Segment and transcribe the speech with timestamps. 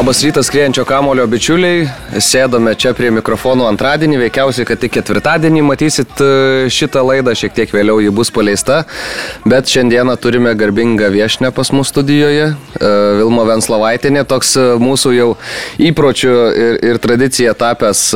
[0.00, 1.82] Labas rytas, skrienčio kamulio bičiuliai.
[2.24, 6.28] Sėdome čia prie mikrofonų antradienį, veikiausiai, kad tik ketvirtadienį matysit e,
[6.72, 8.78] šitą laidą, šiek tiek vėliau ji bus paleista.
[9.44, 12.46] Bet šiandieną turime garbingą viešnę pas mus studijoje.
[12.48, 15.26] E, Vilmo Venslavaitėnė, toks e, mūsų jau
[15.90, 18.06] įpročių ir, ir tradicija tapęs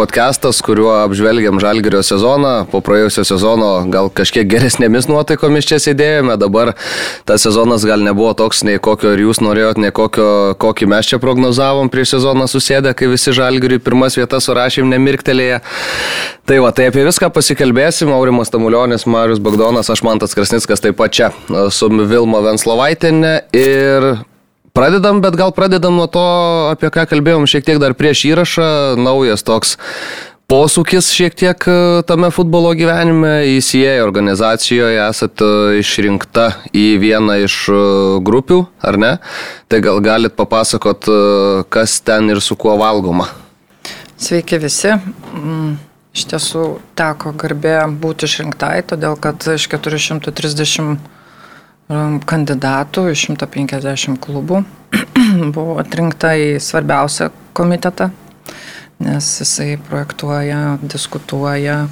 [0.00, 2.54] podcastas, kuriuo apžvelgiam žalgerio sezoną.
[2.72, 6.40] Po praėjusio sezono gal kažkiek geresnėmis nuotaikomis čia sėdėjome.
[6.40, 6.72] Dabar
[7.28, 11.20] tas sezonas gal nebuvo toks, nei kokio ir jūs norėjot, nei kokio, kokį mes čia
[11.22, 15.60] prognozavom prieš sezoną susėdę, kai visi žalgiriui pirmas vietas surašėm nemirktelėje.
[16.48, 18.12] Tai va, tai apie viską pasikalbėsim.
[18.14, 21.32] Aurimas Tamulionis, Marius Bagdonas, aš Mantas Krasnickas taip pat čia
[21.74, 24.14] su Vilmo Venslovaitinė ir
[24.74, 26.22] Pradedam, bet gal pradedam nuo to,
[26.72, 28.66] apie ką kalbėjom šiek tiek dar prieš įrašą.
[28.98, 29.76] Naujas toks
[30.50, 31.76] posūkis šiek tiek e,
[32.08, 35.48] tame futbolo gyvenime, įsijėję organizacijoje, esate
[35.80, 37.78] išrinkta į vieną iš e,
[38.26, 39.12] grupių, ar ne?
[39.72, 43.30] Tai gal galit papasakot, e, kas ten ir su kuo valgoma.
[44.20, 44.92] Sveiki visi.
[45.34, 45.76] Mm,
[46.14, 46.66] iš tiesų
[46.98, 51.12] teko garbė būti išrinktai, todėl kad iš 430
[52.24, 54.62] kandidatų iš 150 klubų
[55.54, 58.08] buvo atrinkta į svarbiausią komitetą
[59.02, 61.84] nes jisai projektuoja, diskutuoja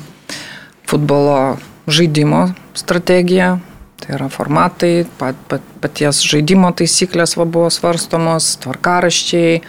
[0.89, 3.59] futbolo žaidimo strategiją,
[4.03, 9.61] tai yra formatai, pat, pat, paties žaidimo taisyklės va buvo svarstomos, tvarkaraščiai,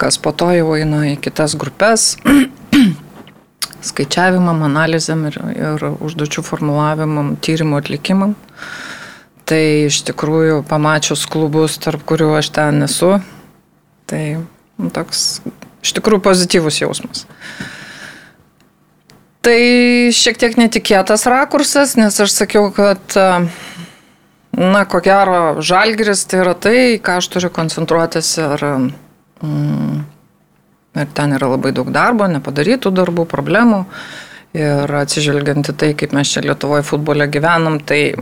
[0.00, 2.14] kas po to jau eina į kitas grupės,
[3.88, 8.36] skaičiavimam, analizėm ir, ir užduočių formulavimam, tyrimų atlikimam.
[9.48, 13.14] Tai iš tikrųjų pamačius klubus, tarp kurių aš ten esu,
[14.08, 15.40] tai nu, toks
[15.84, 17.26] Iš tikrųjų pozityvus jausmas.
[19.46, 19.58] Tai
[20.12, 23.14] šiek tiek netikėtas rakursas, nes aš sakiau, kad,
[24.52, 28.66] na, ko gero, žalgeris tai yra tai, ką aš turiu koncentruotis ir,
[29.46, 30.02] mm,
[30.98, 33.84] ir ten yra labai daug darbo, nepadarytų darbų, problemų.
[34.58, 38.16] Ir atsižvelgiant į tai, kaip mes čia Lietuvoje futbole gyvenam, tai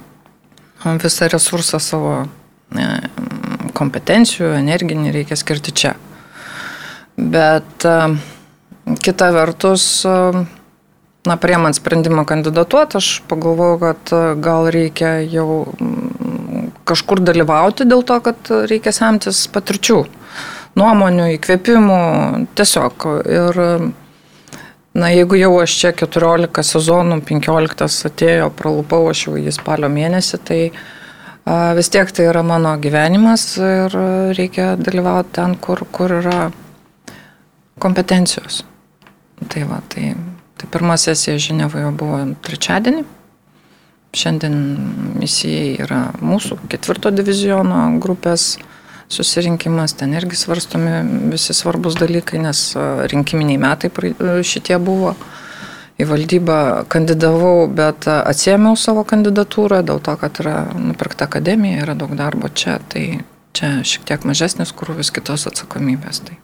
[1.04, 2.22] visą resursą savo
[3.76, 5.98] kompetencijų, energinį reikia skirti čia.
[7.20, 8.16] Bet e,
[9.00, 10.44] kita vertus, e,
[11.28, 15.66] na, priemant sprendimą kandidatuoti, aš pagalvojau, kad e, gal reikia jau
[16.88, 19.98] kažkur dalyvauti dėl to, kad reikia semtis patirčių,
[20.80, 21.98] nuomonių, įkvėpimų,
[22.56, 23.06] tiesiog.
[23.28, 23.60] Ir,
[24.96, 30.40] na, jeigu jau aš čia 14 sezonų, 15 atėjo, pralupau aš jau į spalio mėnesį,
[30.48, 30.62] tai
[31.76, 33.94] vis tiek tai yra mano gyvenimas ir
[34.38, 36.50] reikia dalyvauti ten, kur, kur yra
[37.80, 38.62] kompetencijos.
[39.48, 40.12] Tai va, tai,
[40.60, 43.06] tai pirma sesija Ženevoje buvo trečiadienį.
[44.10, 44.56] Šiandien
[45.20, 48.56] misijai yra mūsų ketvirto diviziono grupės
[49.10, 52.64] susirinkimas, ten irgi svarstomi visi svarbus dalykai, nes
[53.10, 53.90] rinkiminiai metai
[54.46, 55.14] šitie buvo.
[56.00, 56.58] Į valdybą
[56.88, 62.78] kandidavau, bet atsiemiau savo kandidatūrą dėl to, kad yra nupirkta akademija, yra daug darbo čia,
[62.88, 63.20] tai
[63.52, 66.22] čia šiek tiek mažesnis krūvis kitos atsakomybės.
[66.24, 66.38] Tai.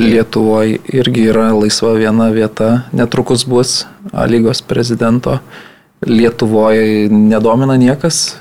[0.00, 5.38] Lietuvoje irgi yra laisva viena vieta, netrukus bus A lygos prezidento.
[6.06, 8.38] Lietuvoje nedomina niekas?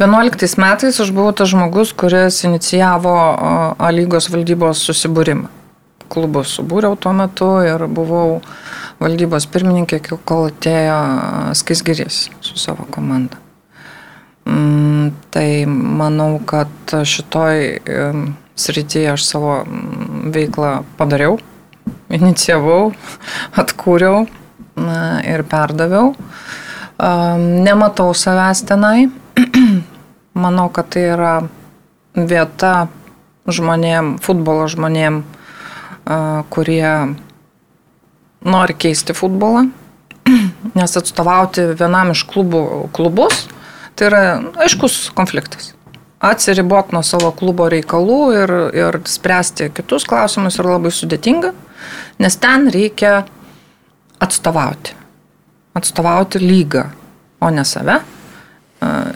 [0.00, 3.14] 11 metais aš buvau tas žmogus, kuris inicijavo
[3.78, 5.46] A lygos valdybos susibūrimą.
[6.10, 8.40] Klubus subūriau tuo metu ir buvau
[8.98, 10.98] valdybos pirmininkė, kol atėjo
[11.60, 13.38] Skaisgiris su savo komanda.
[14.48, 17.80] Mm, tai manau, kad šitoj
[18.56, 21.38] srityje aš savo mm, veiklą padariau,
[22.10, 22.92] inicijavau,
[23.62, 24.26] atkūriau
[25.26, 26.14] ir perdaviau.
[27.66, 29.08] Nematau savęs tenai.
[30.42, 31.32] Manau, kad tai yra
[32.14, 32.88] vieta
[33.50, 35.22] žmonėm, futbolo žmonėm,
[36.52, 36.92] kurie
[38.44, 39.66] nori keisti futbolą,
[40.78, 42.62] nes atstovauti vienam iš klubų
[42.96, 43.46] klubus
[43.96, 44.22] Tai yra
[44.64, 45.74] aiškus konfliktas.
[46.20, 51.54] Atsiribot nuo savo klubo reikalų ir, ir spręsti kitus klausimus yra labai sudėtinga,
[52.20, 53.22] nes ten reikia
[54.20, 54.96] atstovauti.
[55.76, 56.84] Atstovauti lygą,
[57.40, 58.00] o ne save.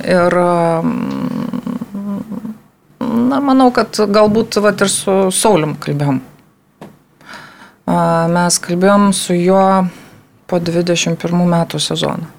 [0.09, 0.37] Ir
[3.01, 6.23] na, manau, kad galbūt vat, ir su Saulim kalbėjom.
[8.33, 9.65] Mes kalbėjom su juo
[10.49, 12.31] po 21 metų sezoną.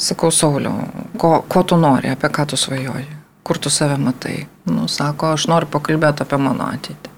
[0.00, 0.86] Sakau, Sauliau,
[1.20, 3.04] ko, ko tu nori, apie ką tu svajoji,
[3.44, 4.46] kur tu save matai.
[4.70, 7.10] Nu, sako, aš noriu pakalbėti apie mano ateitį.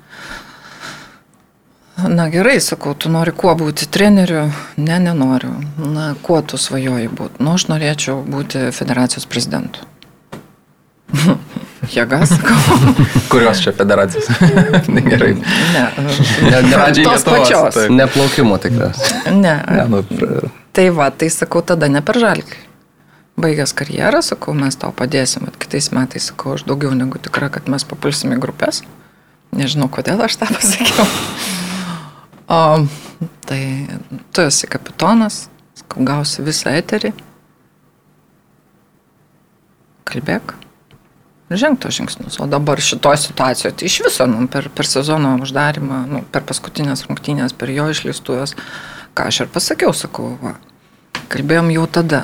[2.08, 4.46] Na gerai, sakau, tu nori kuo būti treneriu?
[4.80, 5.52] Ne, nenoriu.
[5.78, 7.38] Na, kuo tu svajoji būti?
[7.44, 9.84] Nu, aš norėčiau būti federacijos prezidentu.
[11.92, 12.56] Jėgas, sakau.
[13.32, 14.26] Kurios čia federacijos?
[15.12, 15.34] Gerai.
[15.36, 15.84] Ne,
[16.48, 17.74] Ne, ne, Pradžiai tos pačios.
[17.78, 17.94] taip.
[17.94, 19.36] Neplaukimo tikriausiai.
[19.38, 19.54] ne.
[19.70, 22.56] Ne, nu, pr- Tai va, tai sakau, tada ne per žalgį.
[23.40, 27.70] Baigęs karjerą, sakau, mes tau padėsim, bet kitais metais, sakau, aš daugiau negu tikra, kad
[27.72, 28.82] mes papulsime į grupės.
[29.56, 31.06] Nežinau, kodėl aš tą pasakiau.
[32.52, 32.86] O,
[33.48, 33.62] tai
[34.32, 35.46] tu esi kapitonas,
[35.78, 37.14] sakau, gausi visą eterį.
[40.08, 40.52] Kalbėk.
[41.80, 42.40] tos žingsnius.
[42.40, 47.06] O dabar šitoje situacijoje, tai iš viso nu, per, per sezono uždarimą, nu, per paskutinės
[47.08, 48.54] rungtynės, per jo išleistuvės,
[49.16, 50.56] ką aš ir pasakiau, sakau, va,
[51.32, 52.22] kalbėjom jau tada,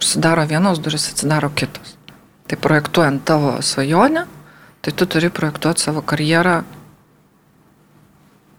[0.00, 1.96] užsidaro vienos duris, atsidaro kitos.
[2.50, 4.24] Tai projektuojant tavo svajonę,
[4.80, 6.62] tai tu turi projektuoti savo karjerą.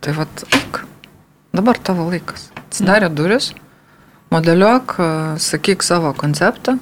[0.02, 0.84] Tai vad, eik,
[1.54, 2.50] dabar tavo laikas.
[2.68, 3.52] Atsidarė duris,
[4.32, 4.96] modeliuok,
[5.42, 6.78] sakyk savo konceptą,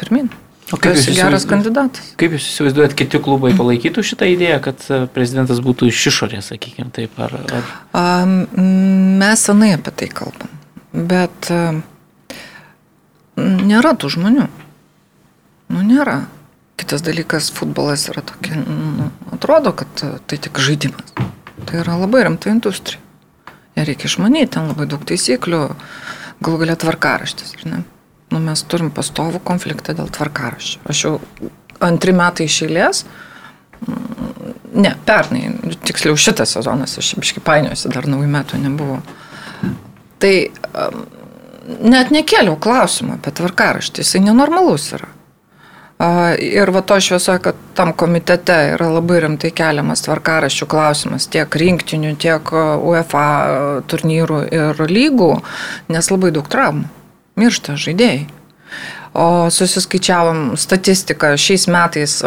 [0.00, 0.32] pirmin.
[0.72, 2.12] O kaip jūs geras kandidatas.
[2.20, 7.18] Kaip jūs įsivaizduojat, kiti klubai palaikytų šitą idėją, kad prezidentas būtų iš išorės, sakykime, taip,
[7.20, 8.28] ar, ar
[9.22, 10.54] Mes senai apie tai kalbam,
[10.92, 11.74] bet a,
[13.40, 14.46] nėra tų žmonių.
[15.72, 16.22] Nu, nėra.
[16.80, 21.14] Kitas dalykas, futbolas yra tokia, nu, atrodo, kad a, tai tik žaidimas.
[21.62, 23.00] Tai yra labai rimta industrija.
[23.76, 25.62] Ją reikia išmanyti, ten labai daug taisyklių,
[26.44, 27.54] galų galia tvarkaraštis.
[27.68, 30.82] Nu, mes turim pastovų konfliktą dėl tvarkaraščio.
[30.88, 31.14] Aš jau
[31.84, 33.04] antri metai išėlės,
[34.72, 35.50] Ne, pernai,
[35.84, 39.00] tiksliau šitas sezonas, aš biškai painiuosi, dar naujų metų nebuvo.
[40.22, 40.32] Tai
[41.80, 45.10] net nekėliau klausimą apie tvarkaraštį, jisai nenormalus yra.
[46.42, 52.16] Ir va to šviesoje, kad tam komitete yra labai rimtai keliamas tvarkaraščių klausimas tiek rinktinių,
[52.18, 53.26] tiek UEFA
[53.86, 55.30] turnyrų ir lygų,
[55.94, 56.88] nes labai daug traumų.
[57.38, 58.26] Miršta žaidėjai.
[59.14, 62.18] O susiskaičiavom statistiką šiais metais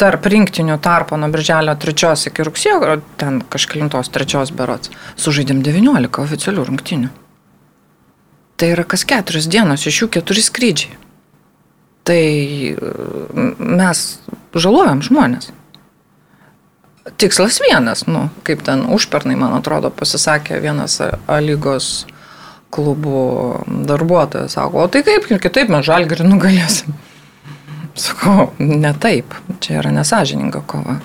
[0.00, 6.70] tarp rinktinių tarpo nuo birželio 3 iki rugsėjo, ten kažkalintos 3 berots, sužaidėm 19 oficialių
[6.70, 7.10] rungtinių.
[8.60, 10.98] Tai yra kas keturias dienos, iš jų keturi skrydžiai.
[12.04, 12.20] Tai
[13.56, 14.04] mes
[14.52, 15.48] žalojam žmonės.
[17.20, 20.98] Tikslas vienas, nu, kaip ten užpernai, man atrodo, pasisakė vienas
[21.40, 22.04] lygos
[22.70, 23.22] klubų
[23.88, 26.92] darbuotojas, sako, o tai kaip ir kitaip mes žalgerį nugalėsim.
[27.98, 31.00] Sakau, ne taip, čia yra nesažininga kova.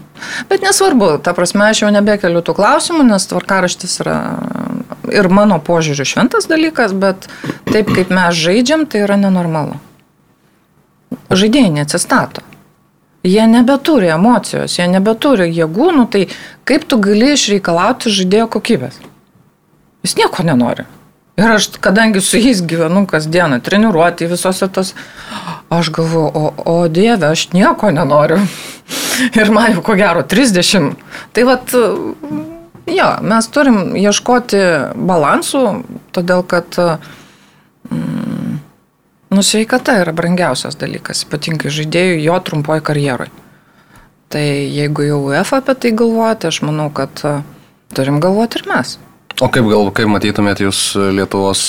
[0.52, 4.20] Bet nesvarbu, ta prasme, aš jau nebekeliu tų klausimų, nes tvarkaraštis yra
[5.14, 7.30] ir mano požiūriu šventas dalykas, bet
[7.70, 9.80] taip kaip mes žaidžiam, tai yra nenormalu.
[11.30, 12.44] Žaidėjai neatsistato.
[13.26, 16.28] Jie nebeturi emocijos, jie nebeturi jėgų, nu tai
[16.70, 19.00] kaip tu gali išreikalauti žaidėjo kokybės?
[20.06, 20.86] Jis nieko nenori.
[21.36, 24.94] Ir aš, kadangi su jais gyvenu kasdieną, treniruoti visose tos,
[25.74, 28.40] aš galvoju, o, o Dieve, aš nieko nenoriu.
[29.42, 30.94] Ir man jau ko gero 30.
[31.34, 31.76] Tai vad,
[32.88, 34.62] jo, mes turim ieškoti
[34.96, 35.64] balansų,
[36.16, 36.78] todėl kad
[37.90, 38.60] mm,
[39.36, 43.32] nusveikata yra brangiausias dalykas, ypatingai žaidėjų jo trumpoj karjeroj.
[44.34, 47.36] Tai jeigu jau UEFA apie tai galvojate, aš manau, kad a,
[47.96, 48.96] turim galvoti ir mes.
[49.44, 50.80] O kaip gal, kaip matytumėt jūs
[51.14, 51.62] Lietuvos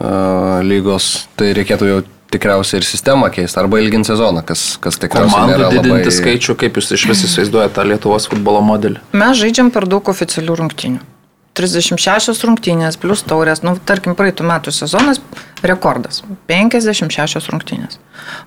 [0.00, 5.34] uh, lygos, tai reikėtų jau tikriausiai ir sistemą keisti, arba ilginti sezoną, kas, kas tikriausiai
[5.34, 6.16] Komandų didinti labai...
[6.18, 9.02] skaičių, kaip jūs iš vis įsivaizduojate tą Lietuvos futbolo modelį.
[9.16, 11.02] Mes žaidžiam per daug oficialių rungtynių.
[11.58, 15.18] 36 rungtynės plus taurės, nu, tarkim, praeitų metų sezonas
[15.66, 17.98] rekordas- 56 rungtynės.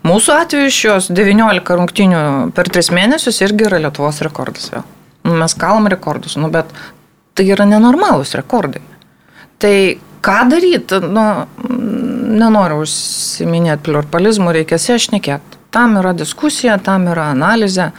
[0.07, 4.83] Mūsų atveju šios 19 rungtynių per 3 mėnesius irgi yra Lietuvos rekordas vėl.
[5.23, 6.65] Nu, mes kalam rekordus, nu, bet
[7.35, 8.81] tai yra nenormalūs rekordai.
[9.59, 11.47] Tai ką daryti, nu,
[12.33, 15.59] nenoriu užsiminėti pluralizmų, reikia siešnekėti.
[15.73, 17.89] Tam yra diskusija, tam yra analizė.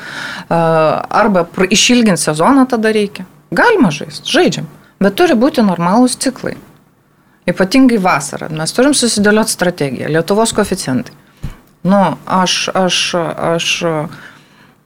[0.51, 3.27] Arba išilginti sezoną tada reikia.
[3.55, 4.69] Galima žaisti, žaidžiam.
[5.03, 6.55] Bet turi būti normalūs ciklai.
[7.51, 8.49] Ypatingai vasarą.
[8.57, 10.13] Mes turim susidėlioti strategiją.
[10.15, 11.13] Lietuvos koficijantai.
[11.85, 12.99] Nu, aš, aš,
[13.37, 13.67] aš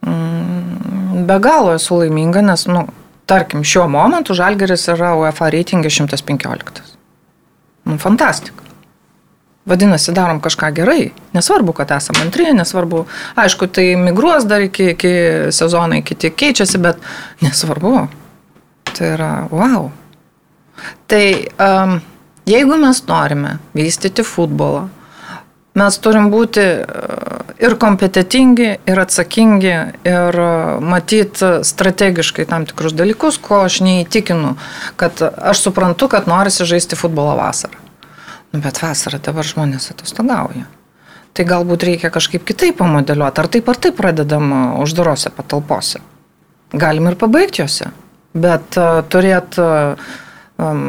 [0.03, 2.89] mm, be galo esu laiminga, nes, nu,
[3.31, 6.83] tarkim, šiuo momentu Žalgeris yra UEFA reitingai 115.
[7.87, 8.68] Nu, fantastika.
[9.69, 11.11] Vadinasi, darom kažką gerai.
[11.37, 13.05] Nesvarbu, kad esame antrieji, nesvarbu.
[13.37, 15.15] Aišku, tai migruos dar iki, iki
[15.53, 17.03] sezonai, kiti keičiasi, bet
[17.45, 18.07] nesvarbu.
[18.95, 19.91] Tai yra wow.
[21.07, 21.25] Tai
[21.59, 21.99] um,
[22.49, 24.87] jeigu mes norime vystyti futbolą,
[25.79, 29.75] mes turim būti uh, ir kompetitingi, ir atsakingi,
[30.09, 34.55] ir uh, matyti strategiškai tam tikrus dalykus, ko aš neįtikinu,
[34.97, 37.88] kad aš suprantu, kad norisi žaisti futbolą vasarą.
[38.53, 40.67] Nu, bet vasarą dabar žmonės atostogauja.
[41.37, 44.53] Tai galbūt reikia kažkaip kitaip pamodeliuoti, ar taip ar taip pradedam
[44.83, 46.01] uždarose patalpose.
[46.73, 47.91] Galim ir pabaigti juose,
[48.37, 50.01] bet uh, turėt uh,
[50.61, 50.83] um,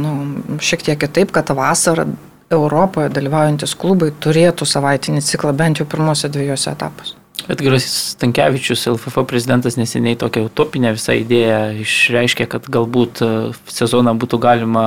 [0.00, 0.14] nu,
[0.62, 2.06] šiek tiek kitaip, kad vasarą
[2.52, 7.16] Europoje dalyvaujantis klubai turėtų savaitinį ciklą bent jau pirmose dviejose etapuose.
[7.48, 7.84] Edgaras
[8.16, 13.28] Stankievičius, LFF prezidentas, neseniai tokią utopinę visą idėją išreiškė, kad galbūt e,
[13.70, 14.86] sezoną būtų galima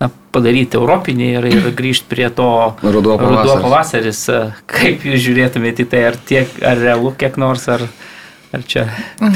[0.00, 2.48] na, padaryti europinį ir, ir grįžti prie to
[2.80, 3.50] ruduo pavasaris.
[3.50, 4.22] ruduo pavasaris.
[4.72, 7.84] Kaip jūs žiūrėtumėte į tai, ar, tiek, ar realu kiek nors, ar,
[8.56, 8.86] ar čia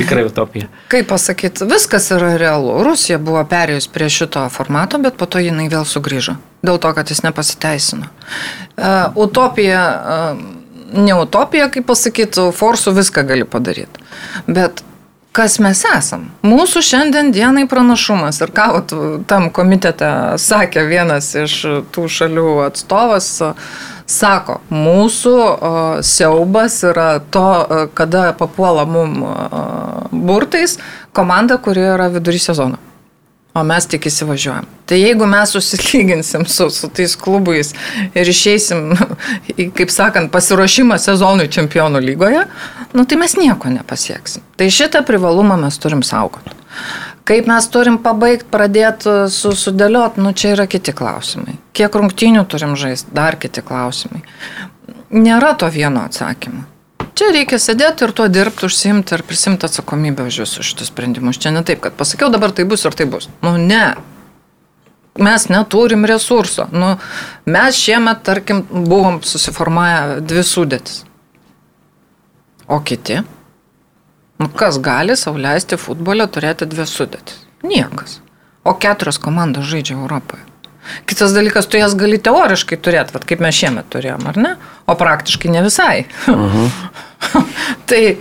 [0.00, 0.70] tikrai utopija?
[0.92, 2.78] Kaip pasakyti, viskas yra realu.
[2.88, 6.38] Rusija buvo perėjus prie šito formato, bet po to jinai vėl sugrįžo.
[6.64, 8.08] Dėl to, kad jis nepasiteisino.
[8.80, 9.84] Uh, utopija.
[9.92, 10.61] Uh,
[10.92, 14.02] ne utopija, kaip pasakytų, forsų viską gali padaryti.
[14.46, 14.82] Bet
[15.32, 16.28] kas mes esam?
[16.44, 18.42] Mūsų šiandien dienai pranašumas.
[18.44, 18.94] Ir ką vat,
[19.30, 21.58] tam komitete sakė vienas iš
[21.94, 23.30] tų šalių atstovas,
[24.12, 27.48] sako, mūsų o, siaubas yra to,
[27.96, 29.34] kada papuola mum o,
[30.12, 30.76] burtais
[31.16, 32.80] komanda, kuri yra vidury sezono.
[33.52, 34.64] O mes tik įsivažiuojam.
[34.88, 37.74] Tai jeigu mes susilyginsim su, su tais klubais
[38.16, 38.94] ir išeisim,
[39.76, 42.46] kaip sakant, pasiruošimą sezonui čempionų lygoje,
[42.96, 44.46] nu, tai mes nieko nepasieksim.
[44.56, 46.56] Tai šitą privalumą mes turim saugoti.
[47.28, 51.58] Kaip mes turim pabaigti, pradėti su, sudėlioti, nu, čia yra kiti klausimai.
[51.76, 54.24] Kiek rungtynių turim žaisti, dar kiti klausimai.
[55.12, 56.71] Nėra to vieno atsakymo.
[57.12, 61.40] Čia reikia sėdėti ir tuo dirbti, užsimti ir prisimti atsakomybę už visus šitus sprendimus.
[61.40, 63.28] Čia ne taip, kad pasakiau, dabar tai bus ir tai bus.
[63.44, 63.84] Nu, ne.
[65.20, 66.66] Mes neturim resurso.
[66.72, 66.94] Nu,
[67.44, 71.02] mes šiemet, tarkim, buvom susiformavę dvi sudėtis.
[72.72, 73.20] O kiti?
[74.40, 77.44] Nu, kas gali sauliaisti futbolę turėti dvi sudėtis?
[77.62, 78.22] Niekas.
[78.64, 80.48] O keturios komandos žaidžia Europoje.
[81.06, 84.54] Kitas dalykas, tu jas gali teoriškai turėti, vat, kaip mes šiemet turėjom, ar ne?
[84.90, 86.06] O praktiškai ne visai.
[86.26, 87.44] Uh -huh.
[87.86, 88.18] tai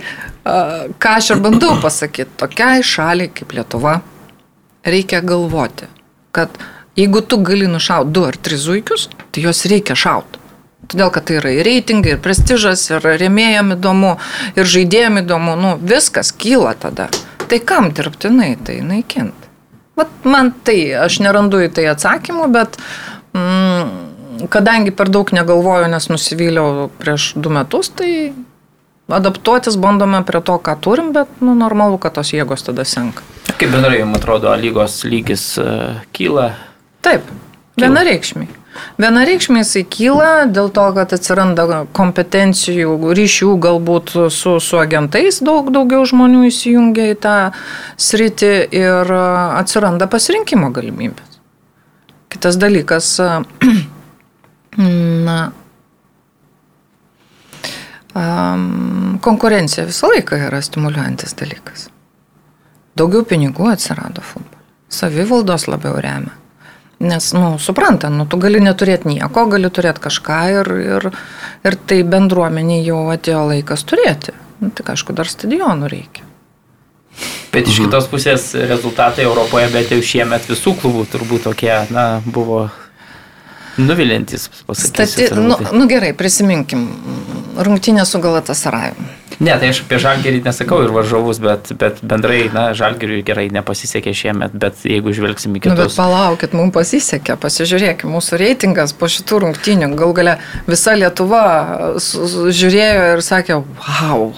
[0.98, 4.00] ką aš ir bandau pasakyti, tokiai šaliai kaip Lietuva
[4.84, 5.86] reikia galvoti,
[6.32, 6.58] kad
[6.96, 10.40] jeigu tu gali nušauti du ar tris zuikius, tai juos reikia šauti.
[10.90, 14.16] Todėl, kad tai yra ir reitingai, ir prestižas, ir rėmėjam įdomu,
[14.58, 17.06] ir žaidėjim įdomu, nu, viskas kyla tada.
[17.48, 19.41] Tai kam dirbtinai tai naikint?
[19.98, 22.78] Vat man tai, aš nerandu į tai atsakymų, bet
[23.36, 28.32] mm, kadangi per daug negalvoju, nes nusivyliau prieš du metus, tai
[29.12, 33.24] adaptuotis bandome prie to, ką turim, bet nu, normalu, kad tos jėgos tada senka.
[33.52, 36.52] Kaip bendrai jums atrodo, lygos lygis uh, kyla?
[37.04, 37.28] Taip,
[37.76, 38.61] vienareikšmiai.
[39.00, 46.06] Vienareikšmiai jisai kyla dėl to, kad atsiranda kompetencijų, ryšių galbūt su, su agentais, daug daugiau
[46.08, 47.36] žmonių įsijungia į tą
[48.00, 49.12] sritį ir
[49.60, 51.40] atsiranda pasirinkimo galimybės.
[52.32, 53.14] Kitas dalykas,
[55.28, 55.38] na,
[59.20, 61.88] konkurencija visą laiką yra stimuliuojantis dalykas.
[62.96, 64.60] Daugiau pinigų atsirado futbole.
[64.92, 66.41] Savivaldos labiau remia.
[67.02, 71.06] Nes, nu, supranta, nu, tu gali neturėti nieko, gali turėti kažką ir, ir,
[71.66, 74.36] ir tai bendruomenė jau atėjo laikas turėti.
[74.62, 76.28] Nu, tik aišku, dar stadionų reikia.
[77.52, 82.68] Bet iš kitos pusės rezultatai Europoje, bet jau šiemet visų klubų turbūt tokie, na, buvo
[83.82, 85.26] nuvilintis, pasakysiu.
[85.26, 86.86] Stati, nu, nu gerai, prisiminkim,
[87.58, 89.10] rungtynė su Galatasaraju.
[89.42, 94.12] Ne, tai aš apie žalgerį nesakau ir varžovus, bet, bet bendrai, na, žalgeriui gerai nepasisekė
[94.14, 95.74] šiemet, bet jeigu žvelgsim į kitus.
[95.74, 100.36] Nu, bet palaukit, mums pasisekė, pasižiūrėkime, mūsų reitingas po šitų rungtynių, gal galia
[100.68, 101.42] visa Lietuva
[101.98, 104.28] žiūrėjo ir sakė, wow,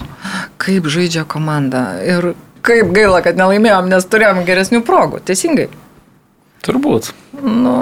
[0.63, 2.31] kaip žaidžia komanda ir
[2.65, 5.67] kaip gaila, kad nelaimėjom, nes turėjom geresnių progų, teisingai.
[6.65, 7.11] Turbūt.
[7.45, 7.75] Nu,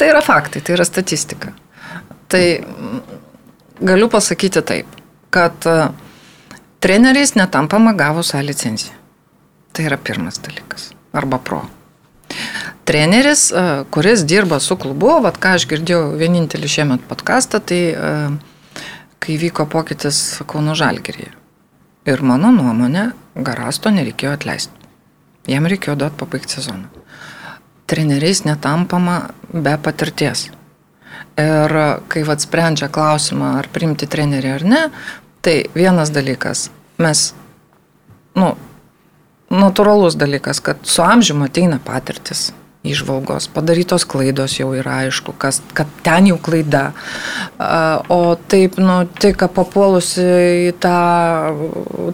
[0.00, 1.52] tai yra faktai, tai yra statistika.
[2.32, 2.42] Tai
[3.84, 4.96] galiu pasakyti taip,
[5.36, 5.90] kad uh,
[6.82, 8.94] Treneriais netampama gavus A licenciją.
[9.72, 10.88] Tai yra pirmas dalykas.
[11.12, 11.60] Arba pro.
[12.84, 18.10] Treneris, e, kuris dirba su klubu, vad ką aš girdėjau vienintelį šiemet podcastą, tai e,
[19.22, 21.30] kai vyko pokytis Kauno Žalgerėje.
[22.10, 24.90] Ir mano nuomonė, Garasto nereikėjo atleisti.
[25.46, 26.90] Jam reikėjo duoti pabaigti sezoną.
[27.86, 29.20] Treneriais netampama
[29.54, 30.48] be patirties.
[31.38, 31.72] Ir
[32.10, 34.80] kai atsprendžia klausimą, ar priimti trenerį ar ne,
[35.42, 36.68] Tai vienas dalykas,
[37.02, 37.32] mes,
[38.38, 38.52] nu,
[39.50, 42.52] natūralus dalykas, kad su amžiumi ateina patirtis,
[42.86, 46.92] išvalgos, padarytos klaidos jau yra aišku, kas, kad ten jau klaida.
[48.10, 48.20] O
[48.50, 50.28] taip, nu, tik papuolusi
[50.68, 50.94] į tą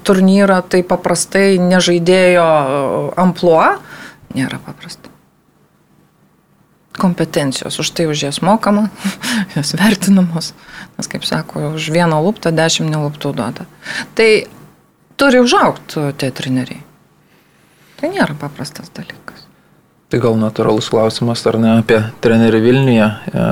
[0.08, 2.48] turnyrą, tai paprastai nežaidėjo
[3.20, 3.62] ampluo,
[4.36, 5.12] nėra paprasta.
[6.98, 8.88] Kompetencijos, už tai už jas mokama,
[9.56, 10.52] jas vertinamos.
[10.98, 13.66] Nes, kaip sako, už vieną lūptą dešimt nelūptų duoda.
[14.18, 14.28] Tai
[15.18, 16.80] turi užaukti tie treneriai.
[17.98, 19.44] Tai nėra paprastas dalykas.
[20.08, 23.46] Tai gal natūralus klausimas, ar ne, apie trenerių Vilniuje, e,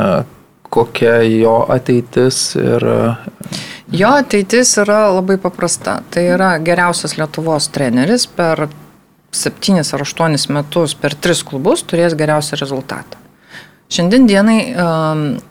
[0.73, 2.87] kokia jo ateitis ir...
[2.87, 3.50] E,
[4.00, 5.99] jo ateitis yra labai paprasta.
[6.11, 8.69] Tai yra geriausias Lietuvos treneris per
[9.37, 13.25] 7 ar 8 metus per 3 klubus turės geriausią rezultatą.
[13.93, 14.59] Šiandien dienai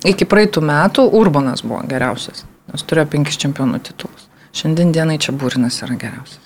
[0.07, 4.27] iki praeitų metų Urbanas buvo geriausias, nes turėjo 5 čempionų titulus.
[4.55, 6.41] Šiandien dienai čia Būrinas yra geriausias.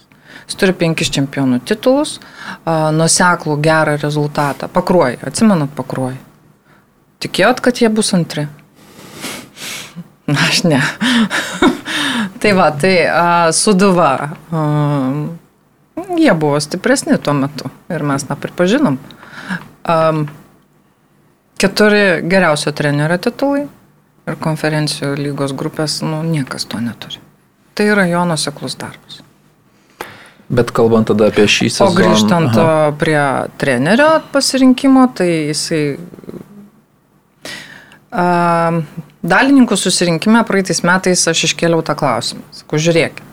[0.49, 2.15] Jis turi 5 čempionų titulus,
[2.65, 4.69] nuseklų gerą rezultatą.
[4.73, 6.15] Pakruoj, atsimenat pakruoj.
[7.21, 8.47] Tikėjot, kad jie bus antri?
[10.29, 10.79] Aš ne.
[12.41, 14.11] tai va, tai a, suduva.
[14.49, 14.63] A,
[16.17, 18.97] jie buvo stipresni tuo metu ir mes tą pripažinom.
[19.89, 20.25] Um,
[21.59, 23.65] keturi geriausio trenerio titulai
[24.29, 27.19] ir konferencijų lygos grupės, nu, niekas to neturi.
[27.75, 29.21] Tai yra jo nuseklus darbas.
[30.49, 31.91] Bet kalbant tada apie šį sezoną.
[31.91, 32.89] O grįžtant aha.
[32.97, 33.21] prie
[33.61, 35.83] trenerio pasirinkimo, tai jisai...
[38.09, 38.79] Uh,
[39.21, 42.41] dalininkų susirinkime praeitais metais aš iškėliau tą klausimą.
[42.55, 43.25] Sakau, žiūrėkit.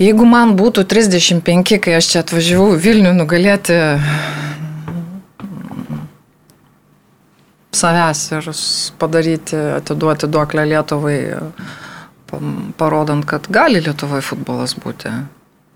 [0.00, 3.74] Jeigu man būtų 35, kai aš čia atvažiavau Vilnių nugalėti
[7.72, 8.48] savęs ir
[8.98, 11.18] padaryti, atiduoti duoklę Lietuvai,
[12.78, 15.12] parodant, kad gali Lietuvoje futbolas būti,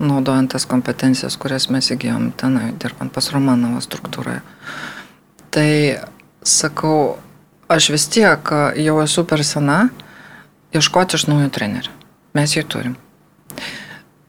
[0.03, 4.41] naudojant tas kompetencijas, kurias mes įgyjom tenai, dirbant pas Romanovo struktūroje.
[5.55, 5.71] Tai
[6.43, 7.17] sakau,
[7.71, 9.89] aš vis tiek jau esu per sena
[10.75, 11.93] ieškoti iš naujo trenerių.
[12.35, 12.97] Mes jį turim.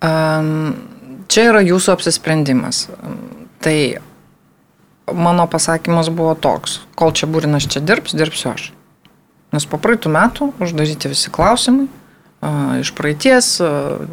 [0.02, 2.86] Čia yra jūsų apsisprendimas.
[3.66, 3.78] Tai
[5.14, 8.72] mano pasakymas buvo toks, kol čia būrinas čia dirbs, dirbsiu aš.
[9.54, 11.88] Nes po praeitų metų uždaryti visi klausimai,
[12.82, 13.56] iš praeities,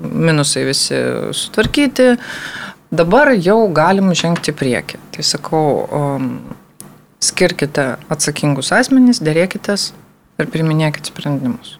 [0.02, 0.98] minusai visi
[1.36, 2.14] sutvarkyti,
[2.94, 5.00] dabar jau galim žengti priekį.
[5.16, 5.64] Tai sakau,
[7.22, 9.90] skirkite atsakingus asmenys, dėrėkitės
[10.40, 11.78] ir priminėkite sprendimus.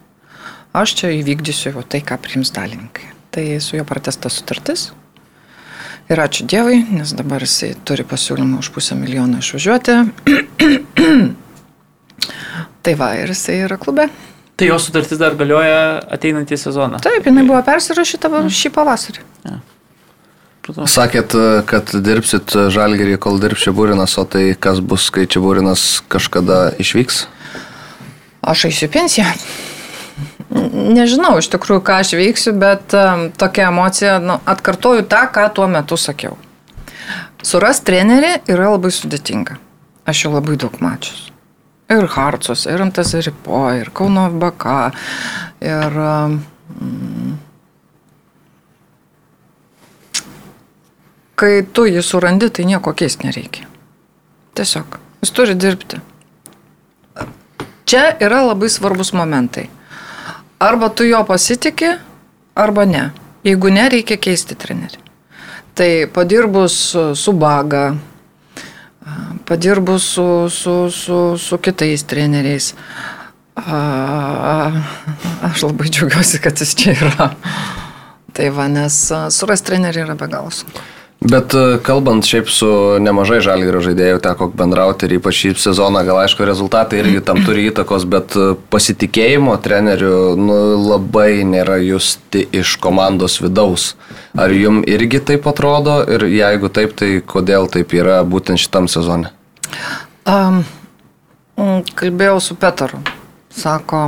[0.73, 3.11] Aš čia įvykdysiu tai, ką priims dalininkai.
[3.33, 4.91] Tai su juo pratesta sutartis.
[6.11, 9.95] Ir ačiū Dievui, nes dabar jisai turi pasiūlymą už pusę milijono išvažiuoti.
[12.83, 14.09] tai va, ir jisai yra klube.
[14.59, 16.99] Tai jo sutartis dar galioja ateinantį sezoną.
[17.03, 19.23] Taip, jinai buvo persirašyta šį pavasarį.
[19.47, 19.61] Ja.
[20.87, 21.33] Sakėt,
[21.67, 27.25] kad dirbsit žalgerį, kol dirbs Čiabūrinas, o tai kas bus, kai Čiabūrinas kažkada išvyks?
[28.43, 29.27] Aš eisiu pensiją.
[30.53, 35.67] Nežinau iš tikrųjų, ką aš veiksiu, bet um, tokia emocija, nu, atkartoju tą, ką tuo
[35.71, 36.37] metu sakiau.
[37.43, 39.57] Suras trenerį yra labai sudėtinga.
[40.07, 41.31] Aš jau labai daug mačius.
[41.91, 44.77] Ir Harcos, ir Antas Ripo, ir Kauno BK,
[45.65, 45.99] ir...
[45.99, 46.39] Um,
[51.39, 53.67] kai tu jį surandi, tai nieko keisti nereikia.
[54.55, 55.99] Tiesiog, jis turi dirbti.
[57.89, 59.67] Čia yra labai svarbus momentai.
[60.63, 61.97] Arba tu jo pasitikė,
[62.55, 63.09] arba ne.
[63.43, 65.01] Jeigu ne, reikia keisti trenerį.
[65.75, 66.77] Tai padirbus
[67.19, 67.97] su baga,
[69.49, 72.71] padirbus su, su, su, su kitais treneriais.
[75.49, 77.27] Aš labai džiaugiuosi, kad jis čia yra.
[78.33, 78.95] Tai va, nes
[79.35, 80.81] surasti trenerį yra be galo sunku.
[81.23, 82.67] Bet e, kalbant šiaip su
[82.99, 87.69] nemažai žalgyrio žaidėjų teko bendrauti ir ypač šį sezoną, gal aišku, rezultatai irgi tam turi
[87.69, 93.93] įtakos, bet e, pasitikėjimo treneriu nu, labai nėra justi iš komandos vidaus.
[94.35, 99.31] Ar jum irgi taip atrodo ir jeigu taip, tai kodėl taip yra būtent šitam sezone?
[100.27, 100.59] Um,
[101.95, 102.99] kalbėjau su Petaru.
[103.53, 104.03] Sako,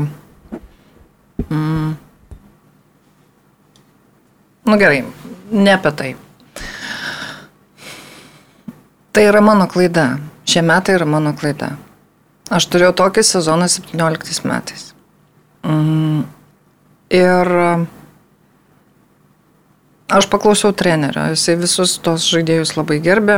[1.47, 1.89] mm,
[4.67, 5.01] nu gerai,
[5.55, 6.13] ne apie tai
[9.15, 10.17] Tai yra mano klaida.
[10.43, 11.69] Šie metai yra mano klaida.
[12.51, 14.89] Aš turėjau tokį sezoną 17 metais.
[15.63, 16.25] Mm.
[17.15, 17.51] Ir
[20.11, 21.29] aš paklausiau trenerio.
[21.31, 23.37] Jisai visus tos žaidėjus labai gerbė.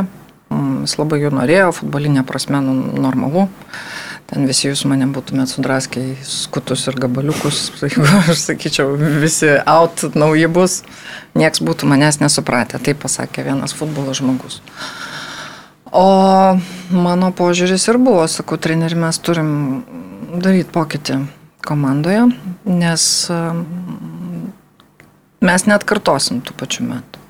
[0.50, 3.46] Mm, jis labai jų norėjo, futbolinė prasme nu, normalu.
[4.32, 10.08] Ten visi jūs mane būtumėt sudraskę į skutus ir gabaliukus, jeigu aš sakyčiau, visi out
[10.18, 10.82] nauji bus,
[11.38, 12.82] nieks būtų manęs nesupratę.
[12.82, 14.58] Taip pasakė vienas futbolo žmogus.
[14.66, 15.07] Uh,
[15.92, 16.08] O
[16.92, 19.52] mano požiūris ir buvo, sakau, treneri, mes turim
[20.36, 21.20] daryti pokytį
[21.68, 22.26] komandoje,
[22.68, 23.06] nes
[25.48, 27.24] mes net kartosim tų pačių metų.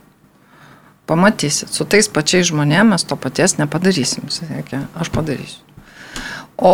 [1.07, 5.61] Pamatysit, su tais pačiais žmonėmis to paties nepadarysim, sakė, aš padarysiu.
[6.57, 6.73] O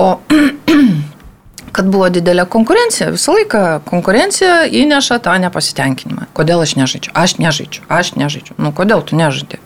[1.74, 3.10] kad buvo didelė konkurencija.
[3.13, 6.30] Visą laiką konkurencija įneša tą nepasitenkinimą.
[6.38, 7.13] Kodėl aš nežaidžiu?
[7.17, 8.58] Aš nežaidžiu, aš nežaidžiu.
[8.62, 9.60] Nu, kodėl tu nežaidži?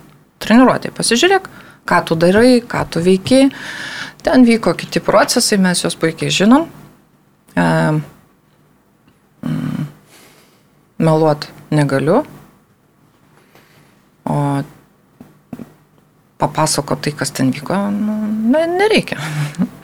[0.43, 1.49] Treniruotė, pasižiūrėk,
[1.87, 3.47] ką tu darai, ką tu veiki.
[4.23, 6.65] Ten vyko kiti procesai, mes juos puikiai žinom.
[7.55, 7.65] E,
[9.47, 9.85] mm,
[10.99, 12.23] meluot negaliu.
[14.27, 14.35] O
[16.37, 18.15] papasako tai, kas ten vyko, nu,
[18.51, 19.17] ne, nereikia.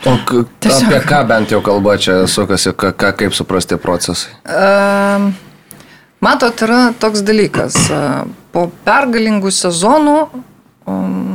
[0.06, 0.44] O k-
[0.76, 4.36] apie ką bent jau kalba čia sukasi, ką, ką, kaip suprasti procesai?
[4.46, 5.32] Ehm,
[6.24, 7.76] Matot, yra toks dalykas.
[7.92, 8.02] e,
[8.54, 10.14] Po pergalingų sezonų
[10.86, 11.33] um,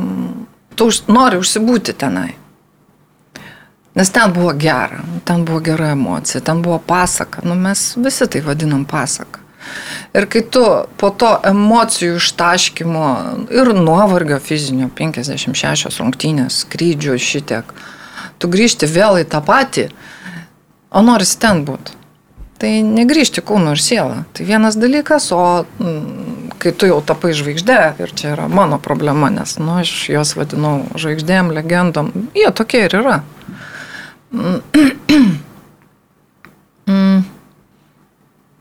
[0.79, 2.31] tu už, nori užsibūti tenai.
[3.99, 7.43] Nes ten buvo gera, ten buvo gera emocija, ten buvo pasaka.
[7.43, 9.43] Nu, mes visi tai vadinam pasaka.
[10.15, 10.63] Ir kai tu
[10.97, 13.09] po to emocijų ištaškymo
[13.53, 17.73] ir nuovargio fizinio 56 rungtynės, skrydžių šitiek,
[18.39, 19.89] tu grįžti vėl į tą patį,
[20.95, 21.97] o norisi ten būti.
[22.59, 24.23] Tai negrįžti kūno ir sielą.
[24.33, 25.43] Tai vienas dalykas, o
[25.79, 26.28] mm,
[26.59, 30.83] kai tu jau tapai žvaigždė, ir čia yra mano problema, nes nu, aš juos vadinau
[30.99, 33.17] žvaigždėm, legendom, jie tokie ir yra.
[36.89, 37.23] Mm.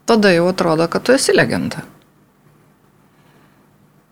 [0.08, 1.84] Tada jau atrodo, kad tu esi legenda.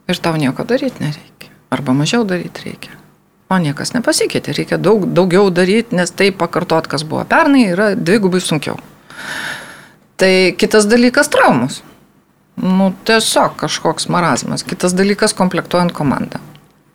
[0.09, 1.51] Ir tau nieko daryti nereikia.
[1.73, 2.95] Arba mažiau daryti reikia.
[3.51, 8.41] O niekas nepasikeitė, reikia daug, daugiau daryti, nes tai pakartot, kas buvo pernai, yra dvigubai
[8.43, 8.79] sunkiau.
[10.17, 11.83] Tai kitas dalykas- traumos.
[12.57, 14.63] Nu, tiesiog kažkoks marazmas.
[14.63, 16.41] Kitas dalykas- komplektuojant komandą.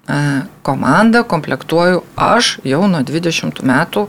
[0.10, 4.08] E, Komandą komplektuoju aš jau nuo 20 metų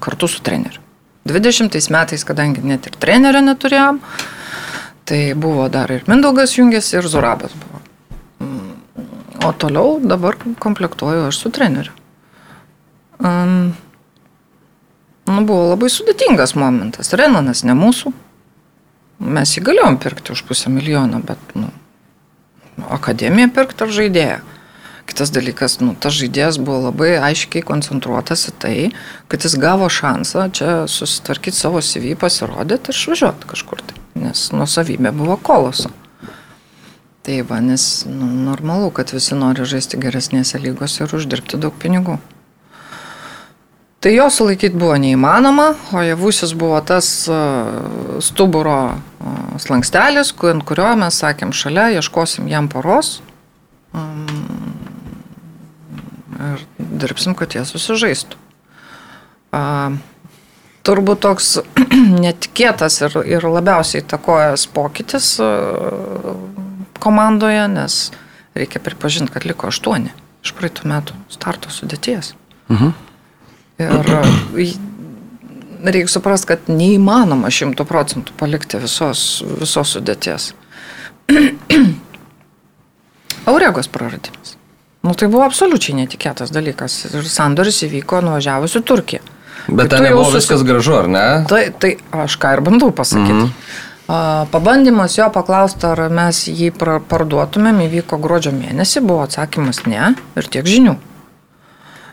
[0.00, 0.80] kartu su treneriu.
[1.24, 4.00] 20 metais, kadangi net ir trenerio neturėjom,
[5.04, 7.80] tai buvo dar ir Mindaugas Jungės, ir Zurabas buvo.
[8.40, 8.72] Mm,
[9.44, 11.92] O toliau dabar komplektuoju aš su treneriu.
[13.18, 13.76] Um,
[15.26, 17.12] nu, buvo labai sudėtingas momentas.
[17.12, 18.12] Renanas ne mūsų.
[19.18, 21.72] Mes jį galėjom pirkti už pusę milijono, bet nu,
[22.94, 24.38] akademiją pirkti ar žaidėją.
[25.08, 28.74] Kitas dalykas, nu, tas žaidėjas buvo labai aiškiai koncentruotas į tai,
[29.32, 33.82] kad jis gavo šansą čia susitvarkyti savo CV, pasirodyti ir išvažiuoti kažkur.
[33.88, 35.90] Tai, nes nusavybė buvo koloso.
[37.24, 42.20] Tai va, nes nu, normalu, kad visi nori žaisti geresnėse lygose ir uždirbti daug pinigų.
[43.98, 50.92] Tai jo sulaikyti buvo neįmanoma, o javusis buvo tas uh, stuburo uh, slankstelis, ant kurio
[51.00, 53.16] mes sakėm šalia, ieškosim jam poros
[53.90, 54.22] um,
[56.38, 58.38] ir dirbsim, kad jie susižaistų.
[60.86, 61.50] Turbūt toks
[62.24, 66.38] netikėtas ir, ir labiausiai takojas pokytis uh,
[67.02, 67.98] komandoje, nes
[68.54, 70.14] reikia pripažinti, kad liko aštuoni
[70.46, 72.36] iš praeitų metų starto sudėties.
[72.70, 73.07] Mhm.
[73.78, 74.10] Ir
[74.58, 74.68] e,
[75.84, 80.52] reikia suprasti, kad neįmanoma šimtų procentų palikti visos, visos sudėties.
[83.48, 84.56] Auregos praradimas.
[85.06, 87.04] Nu, tai buvo absoliučiai netikėtas dalykas.
[87.14, 89.22] Ir sandoris įvyko nuvažiavus į Turkiją.
[89.68, 91.26] Bet Tai ten nebuvo susi- viskas gražu, ar ne?
[91.48, 93.46] Tai, tai aš ką ir bandau pasakyti.
[93.46, 93.52] Mhm.
[94.52, 96.70] Pabandymas jo paklausti, ar mes jį
[97.10, 100.94] parduotumėm, įvyko gruodžio mėnesį, buvo atsakymas ne ir tiek žinių.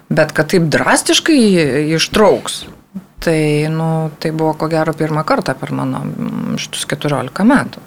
[0.09, 1.39] Bet kad taip drastiškai
[1.97, 2.65] ištrauks,
[3.25, 7.81] tai, nu, tai buvo ko gero pirmą kartą per mano mm, šitus 14 metų.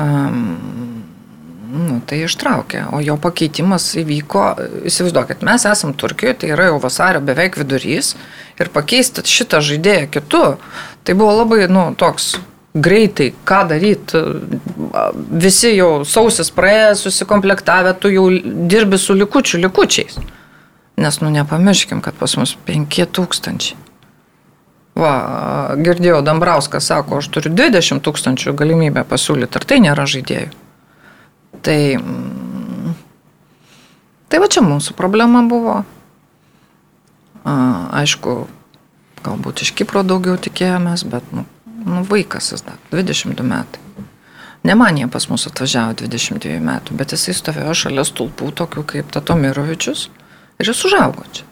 [0.00, 1.02] Um,
[1.70, 4.44] nu, tai ištraukė, o jo pakeitimas įvyko,
[4.88, 8.14] įsivaizduokit, mes esam Turkijoje, tai yra jau vasario beveik vidurys
[8.60, 10.44] ir pakeisti šitą žaidėją kitu,
[11.04, 12.32] tai buvo labai, nu, toks
[12.74, 14.24] greitai, ką daryti,
[15.42, 18.28] visi jau sausis praėjo, susikomplektavę, tu jau
[18.70, 20.18] dirbi su likučiu likučiais.
[21.00, 23.72] Nes, nu, nepamirškim, kad pas mus 5000.
[25.00, 25.12] Va,
[25.80, 30.50] girdėjau, Dambrauskas sako, aš turiu 20 tūkstančių galimybę pasiūlyti, ar tai nėra žaidėjų.
[31.64, 32.94] Tai, mm,
[34.28, 35.80] tai va čia mūsų problema buvo.
[37.48, 38.36] Aišku,
[39.24, 41.46] galbūt iš Kipro daugiau tikėjomės, bet nu,
[41.86, 43.80] nu, vaikas jis dar, 22 metai.
[44.68, 49.14] Ne man jie pas mus atvažiavo 22 metų, bet jisai stovėjo šalia stulpų, tokių kaip
[49.14, 50.10] Tatomirovičius,
[50.60, 51.46] ir jis užaugo čia.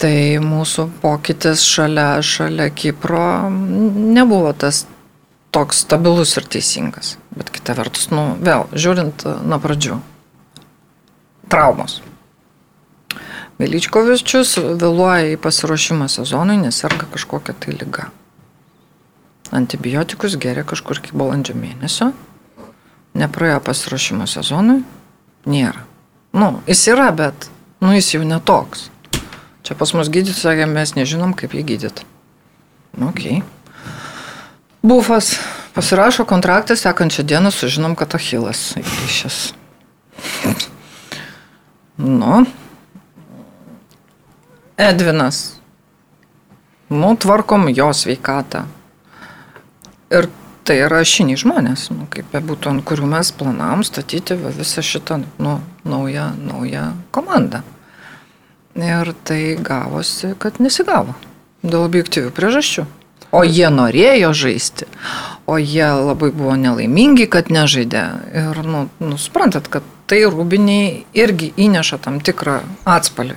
[0.00, 4.86] Tai mūsų pokytis šalia, šalia Kipro nebuvo tas
[5.52, 7.18] toks stabilus ir teisingas.
[7.36, 9.98] Bet kita vertus, nu, vėl, žiūrint nuo pradžių.
[11.52, 11.98] Traumos.
[13.60, 18.08] Velyčkovičius vėluoja į pasiruošimą sezonui, nes serga kažkokia tai lyga.
[19.52, 22.12] Antibiotikus geria kažkur iki balandžio mėnesio.
[23.20, 24.80] Nepraėjo pasiruošimo sezonui.
[25.50, 25.89] Nėra.
[26.32, 27.50] Nu, jis yra, bet,
[27.82, 28.88] nu, jis jau netoks.
[29.66, 32.06] Čia pas mus gydytojai sakė, mes nežinom, kaip jį gydyti.
[33.06, 33.24] Ok.
[34.82, 35.34] Bufas
[35.74, 39.40] pasirašo kontraktą, sekančią dieną sužinom, kad Achilas įkišęs.
[42.00, 42.46] Nu.
[44.80, 45.60] Edvinas.
[46.88, 48.64] Nu, tvarkom jo sveikatą.
[50.10, 50.30] Ir
[50.70, 55.16] tai yra šiniai žmonės, nu, kaip būtų, ant kurių mes planavom statyti va, visą šitą
[55.42, 57.64] nu, naują, naują komandą.
[58.78, 61.16] Ir tai gavosi, kad nesigavo.
[61.66, 62.86] Dėl objektyvių priežasčių.
[63.34, 64.86] O jie norėjo žaisti,
[65.50, 68.04] o jie labai buvo nelaimingi, kad nežaidė.
[68.30, 73.34] Ir, nu, nu suprantat, kad tai rūbiniai irgi įneša tam tikrą atspalį.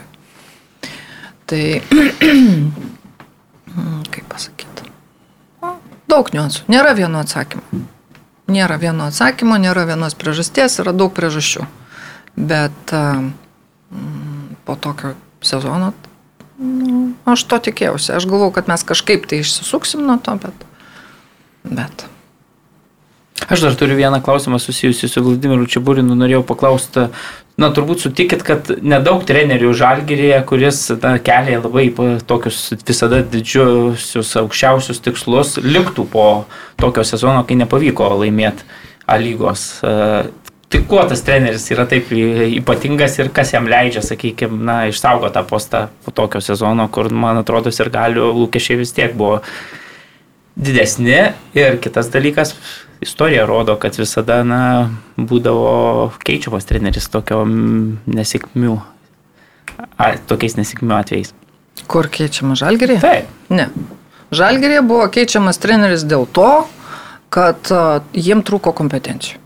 [1.50, 1.64] Tai,
[4.14, 4.73] kaip pasakyti,
[6.14, 6.70] daug niuansų.
[6.72, 7.84] Nėra vieno atsakymo.
[8.54, 11.68] Nėra vieno atsakymo, nėra vienos priežasties, yra daug priežasčių.
[12.38, 12.96] Bet
[14.64, 15.92] po tokio sezono
[16.64, 18.14] Nu, aš to tikėjausi.
[18.16, 20.66] Aš galvau, kad mes kažkaip tai išsisuksim nuo to, bet.
[21.64, 22.06] bet.
[23.50, 26.16] Aš dar turiu vieną klausimą susijusiu su Vladimiru Čiaburinu.
[26.16, 27.10] Norėjau paklausti,
[27.60, 31.88] na turbūt sutikit, kad nedaug trenerių žalgyrėje, kuris na, kelia labai
[32.28, 36.28] tokius visada didžiusius, aukščiausius tikslus, liktų po
[36.82, 38.66] tokio sezono, kai nepavyko laimėti
[39.04, 39.82] A lygos.
[40.74, 45.44] Tai kuo tas treneris yra taip ypatingas ir kas jam leidžia, sakykime, na, išsaugoti tą
[45.46, 49.42] postą po tokio sezono, kur, man atrodo, ir galių lūkesčiai vis tiek buvo
[50.56, 51.20] didesni.
[51.58, 52.56] Ir kitas dalykas,
[53.04, 54.62] istorija rodo, kad visada, na,
[55.18, 58.78] būdavo keičiamas treneris tokio nesėkmių,
[59.98, 61.34] a, tokiais nesėkmių atvejais.
[61.90, 63.00] Kur keičiamas žalgerį?
[63.04, 63.30] Taip.
[63.54, 63.70] Ne.
[64.34, 66.52] Žalgerį buvo keičiamas treneris dėl to,
[67.34, 67.70] kad
[68.14, 69.44] jiem trūko kompetencijų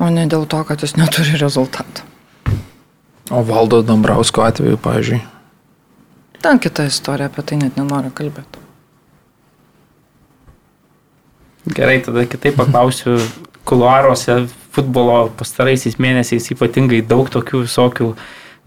[0.00, 2.06] o ne dėl to, kad jis neturi rezultatų.
[3.30, 5.20] O valdo Dambrausko atveju, pavyzdžiui.
[6.40, 8.59] Ten kita istorija, apie tai net nenoriu kalbėti.
[11.68, 13.18] Gerai, tada kitaip paklausiu.
[13.68, 18.14] Kuluaruose futbolo pastaraisiais mėnesiais ypatingai daug tokių visokių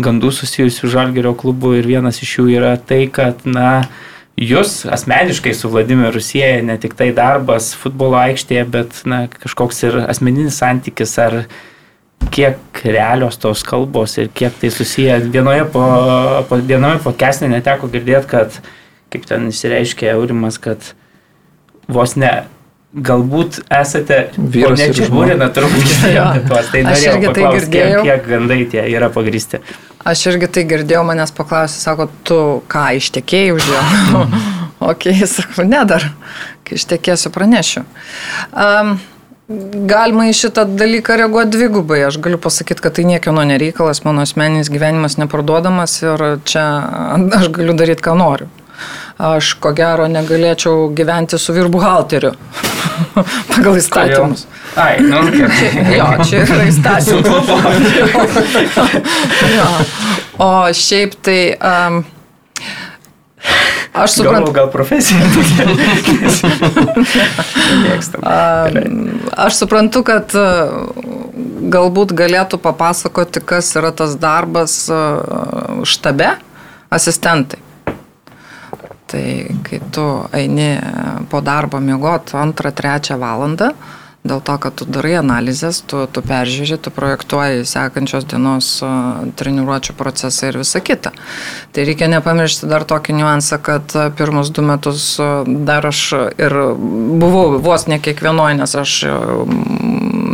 [0.03, 3.83] gandų susijusių žalgerio klubu ir vienas iš jų yra tai, kad, na,
[4.33, 9.97] Jūs asmeniškai su Vladimiru sieja ne tik tai darbas futbolo aikštėje, bet na, kažkoks ir
[10.07, 11.35] asmeninis santykis, ar
[12.33, 15.19] kiek realios tos kalbos ir kiek tai susiję.
[15.29, 15.83] Vienoje po,
[16.49, 18.57] po, vienoje po kesnė neteko girdėti, kad,
[19.13, 20.81] kaip ten įsireiškė Eurimas, kad
[21.85, 22.33] vos ne
[22.93, 26.59] galbūt esate vyras ir žmona, turbūt girdėjote.
[26.73, 29.61] Tai norėjau tai paklausti, kiek, kiek gandai tie yra pagristi.
[30.03, 32.37] Aš irgi tai girdėjau, manęs paklausė, sako, tu
[32.69, 33.81] ką ištekėjai už jo?
[34.91, 36.09] ok, sakau, ne dar,
[36.67, 37.85] kai ištekėsiu pranešiu.
[38.51, 38.99] Um,
[39.89, 41.97] Galima į šitą dalyką reaguoti dvigubai.
[42.07, 46.63] Aš galiu pasakyti, kad tai niekieno nereikalas, mano asmeninis gyvenimas neparduodamas ir čia
[47.41, 48.47] aš galiu daryti, ką noriu
[49.17, 52.33] aš ko gero negalėčiau gyventi su vyru buhalteriu
[53.53, 54.47] pagal įstatymus.
[54.75, 55.95] Ai, nu, okay.
[55.99, 57.27] jo, čia yra įstatymas.
[60.47, 61.39] o šiaip tai...
[61.59, 62.03] Um,
[63.93, 64.49] Aš suprantu.
[64.55, 65.19] Gal, gal profesija.
[69.37, 70.33] aš suprantu, kad
[71.75, 74.79] galbūt galėtų papasakoti, kas yra tas darbas
[75.91, 76.31] štabe,
[76.89, 77.59] asistentai.
[79.13, 79.25] Tai
[79.61, 80.71] kai tu eini
[81.29, 83.67] po darbo miegot antrą, trečią valandą,
[84.23, 88.69] dėl to, kad tu darai analizės, tu, tu peržiūri, tu projektuoji sekančios dienos
[89.37, 91.11] treniruočio procesą ir visa kita.
[91.75, 95.05] Tai reikia nepamiršti dar tokį niuansą, kad pirmus du metus
[95.67, 96.01] dar aš
[96.39, 96.57] ir
[97.21, 98.97] buvau vos ne kiekvienoje, nes aš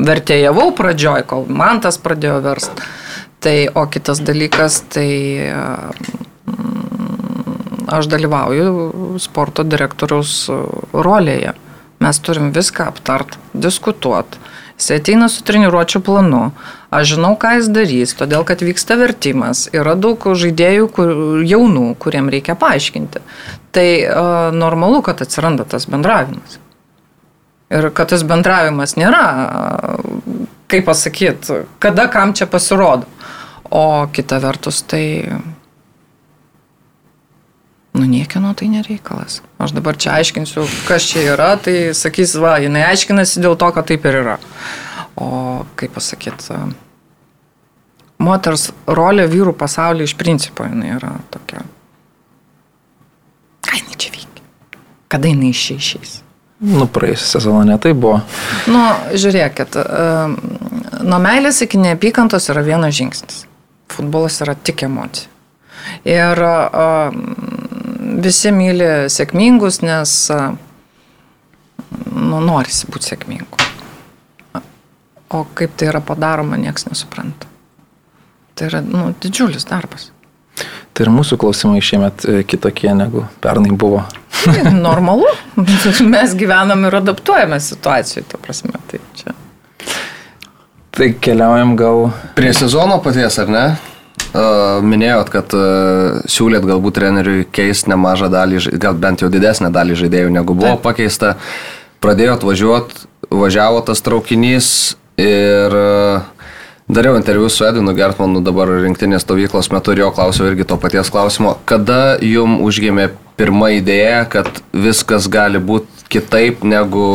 [0.08, 2.86] vertėjavau pradžioj, kol man tas pradėjo verst.
[3.40, 5.10] Tai o kitas dalykas, tai
[7.92, 10.46] aš dalyvauju sporto direktoriaus
[10.94, 11.56] rolėje.
[12.00, 14.40] Mes turim viską aptart, diskutuoti.
[14.80, 16.52] Jis ateina su treniruočio planu.
[16.90, 19.66] Aš žinau, ką jis darys, todėl kad vyksta vertimas.
[19.76, 21.12] Yra daug žaidėjų kur,
[21.44, 23.20] jaunų, kuriem reikia paaiškinti.
[23.76, 26.58] Tai uh, normalu, kad atsiranda tas bendravimas.
[27.70, 33.12] Ir kad tas bendravimas nėra, uh, kaip pasakyti, kada kam čia pasirodo.
[33.70, 35.04] O kita vertus, tai
[38.00, 39.42] Nu, niekieno tai nereikalas.
[39.60, 43.90] Aš dabar čia aiškinsiu, kas čia yra, tai sakys, va, jinai aiškinasi dėl to, kad
[43.90, 44.38] taip ir yra.
[45.20, 46.56] O kaip pasakyti,
[48.24, 51.66] moters rolė vyrų pasaulyje iš principo jinai yra tokia.
[53.68, 54.48] Ką jinai čia veikia?
[55.12, 56.14] Kada jinai išeišiais?
[56.60, 58.22] Nu, praėjusią sezoną netai buvo.
[58.72, 58.80] Nu,
[59.12, 59.76] žiūrėkit,
[61.08, 63.44] nuo meilės iki neapykantos yra vienas žingsnis.
[63.92, 65.28] Futbolas yra tik emocija.
[66.08, 66.40] Ir
[68.24, 70.16] visi myli sėkmingus, nes
[72.10, 73.66] nu, norisi būti sėkmingu.
[75.30, 77.50] O kaip tai yra padaroma, niekas nesupranta.
[78.58, 80.10] Tai yra nu, didžiulis darbas.
[80.94, 84.02] Tai ir mūsų klausimai šiemet e, kitokie negu pernai buvo.
[84.42, 85.30] Tai normalu.
[86.10, 88.74] Mes gyvenam ir adaptuojame situacijai, ta prasme.
[88.90, 89.36] Tai, čia.
[90.98, 92.10] tai keliaujam gal.
[92.36, 93.64] Prie sezono paties, ar ne?
[94.34, 95.54] Minėjot, kad
[96.30, 100.84] siūlėt galbūt treneriui keisti nemažą dalį, gal bent jau didesnę dalį žaidėjų negu buvo Taip.
[100.86, 101.34] pakeista.
[102.00, 104.70] Pradėjot važiuoti, važiavo tas traukinys
[105.20, 105.76] ir
[106.90, 111.12] Dariau interviu su Edvinu Gertmanu dabar rinktinės stovyklos metu ir jo klausiau irgi to paties
[111.14, 111.52] klausimo.
[111.70, 117.06] Kada jum užgimė pirma idėja, kad viskas gali būti kitaip, negu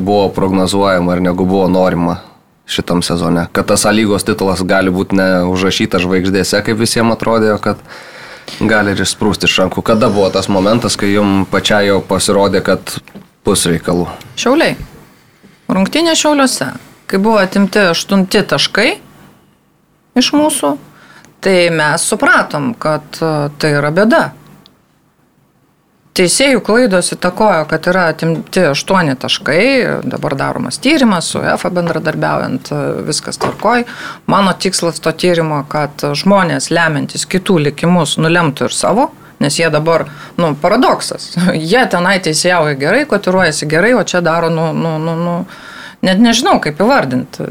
[0.00, 2.16] buvo prognozuojama ir negu buvo norima
[2.70, 3.48] šitam sezone?
[3.52, 7.82] Kad tas lygos titulas gali būti neužrašytas žvaigždėse, kaip visiems atrodė, kad
[8.60, 9.84] gali ir išsprūsti iš rankų.
[9.86, 12.96] Kada buvo tas momentas, kai jum pačiai jau pasirodė, kad
[13.46, 14.08] bus reikalų?
[14.40, 14.76] Šiauliai.
[15.70, 16.72] Rungtinė šiauliuose.
[17.10, 18.90] Kai buvo atimti aštunti taškai,
[20.18, 20.76] iš mūsų,
[21.42, 24.22] tai mes supratom, kad e, tai yra bėda.
[26.18, 29.62] Teisėjų klaidos įtakojo, kad yra atimti aštuoni taškai,
[30.10, 32.72] dabar daromas tyrimas su EFA bendradarbiaujant,
[33.06, 33.84] viskas tvarkoj.
[34.30, 39.06] Mano tikslas to tyrimo, kad žmonės lemiantis kitų likimus nulemtų ir savo,
[39.40, 41.30] nes jie dabar, nu, paradoksas.
[41.72, 45.36] Jie tenai teisėjauja gerai, kotiruojasi gerai, o čia daro, nu, nu, nu, nu
[46.02, 47.46] net nežinau kaip įvardinti.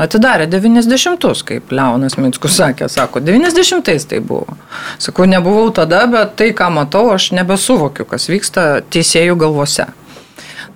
[0.00, 4.56] Atidarė 90-us, kaip Leonas Minskus sakė, sako, 90-ais tai buvo.
[5.02, 9.90] Sakau, nebuvau tada, bet tai, ką matau, aš nebesuvokiu, kas vyksta teisėjų galvose.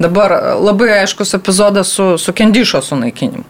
[0.02, 3.46] Dabar labai aiškus epizodas su, su Kendyšo sunaikinimu.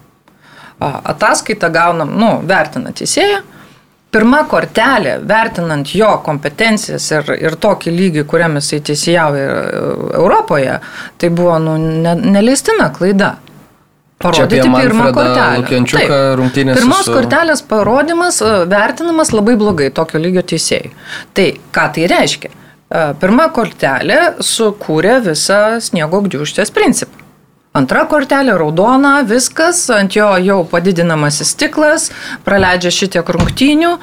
[0.85, 3.41] Ataskaitą gaunam, nu, vertina teisėją,
[4.15, 9.49] pirma kortelė, vertinant jo kompetencijas ir, ir tokį lygį, kuriam jisai teisėjauja
[10.21, 10.77] Europoje,
[11.19, 13.39] tai buvo nu, ne, neleistina klaida
[14.19, 15.63] parodyti pirmą kortelę.
[15.69, 17.15] Taip, pirmos su...
[17.15, 20.93] kortelės parodimas e, vertinamas labai blogai tokio lygio teisėjai.
[21.37, 22.53] Tai ką tai reiškia?
[22.55, 27.21] E, pirma kortelė sukūrė visą sniego gniuštės principą.
[27.75, 32.11] Antra kortelė raudona, viskas, ant jo jau padidinamasis stiklas,
[32.47, 33.97] praleidžia šitiek rungtynių.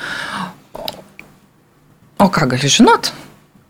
[2.21, 3.13] O ką gali žinot?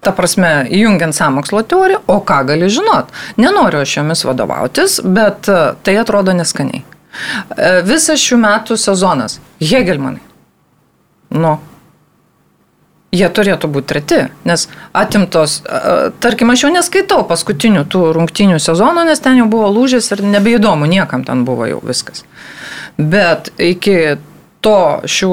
[0.02, 3.12] Ta prasme, įjungiant samokslo teoriją, o ką gali žinot.
[3.38, 6.82] Nenoriu aš jomis vadovautis, bet e, tai atrodo neskaniai.
[6.82, 9.40] E, visas šių metų sezonas.
[9.62, 10.24] Hegelmanai.
[11.38, 11.60] Nu.
[13.12, 19.06] Jie turėtų būti treti, nes atimtos, e, tarkim, aš jau neskaitau paskutinių tų rungtinių sezonų,
[19.12, 22.24] nes ten jau buvo lūžis ir nebeįdomu, niekam ten buvo jau viskas.
[22.98, 24.16] Bet iki
[24.64, 25.32] to šių,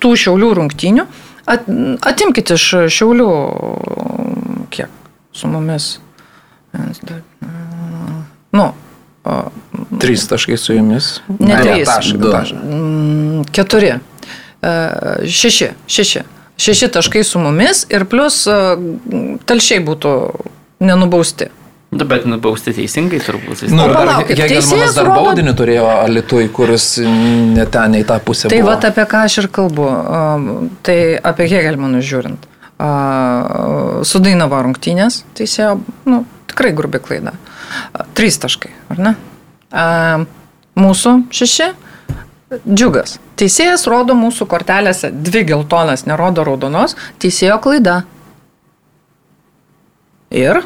[0.00, 1.06] tų šiaulių rungtinių,
[1.48, 1.64] At,
[2.04, 3.30] atimkite iš šiaulių,
[4.74, 4.92] kiek
[5.32, 5.94] su mumis.
[8.52, 8.66] Nu,
[10.00, 11.20] Trys taškai su jumis.
[11.28, 11.86] Ne, ne trys.
[11.86, 12.32] Taškai, du.
[12.74, 13.92] Mm, keturi.
[14.62, 14.72] E,
[15.28, 15.68] šeši.
[15.86, 16.22] Šeši.
[16.58, 18.56] Šeši taškai su mumis ir plus e,
[19.46, 20.14] talšiai būtų
[20.80, 21.50] nenubausti.
[21.88, 23.62] Nu, bet nubausti teisingai turbūt.
[23.72, 25.22] Nu, dar, Hegelmanas dar rodo...
[25.24, 28.50] baudinį turėjo Alitui, kuris ne ten, į tą pusę.
[28.52, 29.86] Tai va apie ką aš ir kalbu.
[30.84, 30.98] Tai
[31.32, 32.44] apie Hegelmanus žiūrint.
[34.04, 35.78] Su Dainavo rungtynės teisėjo,
[36.12, 36.20] nu,
[36.52, 37.32] tikrai grubi klaida.
[38.18, 39.16] Trys taškai, ar ne?
[40.78, 41.72] Mūsų šeši.
[42.68, 43.18] Džiugas.
[43.40, 46.96] Teisėjas rodo mūsų kortelėse dvi geltonas, nerodo raudonos.
[47.20, 48.02] Teisėjo klaida.
[50.32, 50.62] Ir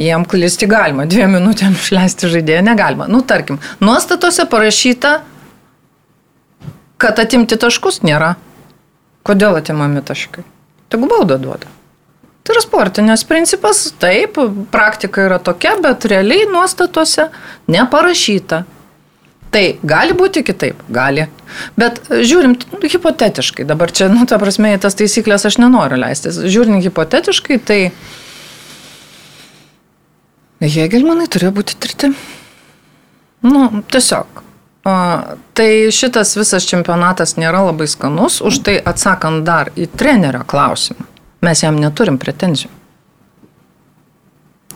[0.00, 3.08] jiem klysti galima, dviem minutėm išleisti žaidėją negalima.
[3.10, 5.18] Nu, tarkim, nuostatose parašyta,
[7.00, 8.34] kad atimti taškus nėra.
[9.26, 10.46] Kodėl atimami taškai?
[10.90, 11.68] Tegu baudą duoda.
[12.40, 14.38] Tai yra sportinės principas, taip,
[14.72, 17.28] praktika yra tokia, bet realiai nuostatose
[17.70, 18.64] neparašyta.
[19.50, 21.26] Tai gali būti kitaip, gali.
[21.78, 26.38] Bet žiūrim hipotetiškai, dabar čia, nu, ta prasme, tas taisyklės aš nenoriu leistis.
[26.46, 27.80] Žiūrint hipotetiškai, tai
[30.60, 32.10] Hegelmanai turėjo būti tirti.
[33.48, 34.42] Nu, tiesiog.
[34.84, 34.92] O,
[35.56, 41.04] tai šitas visas čempionatas nėra labai skanus, už tai atsakant dar į trenerio klausimą,
[41.44, 42.72] mes jam neturim pretenzijų.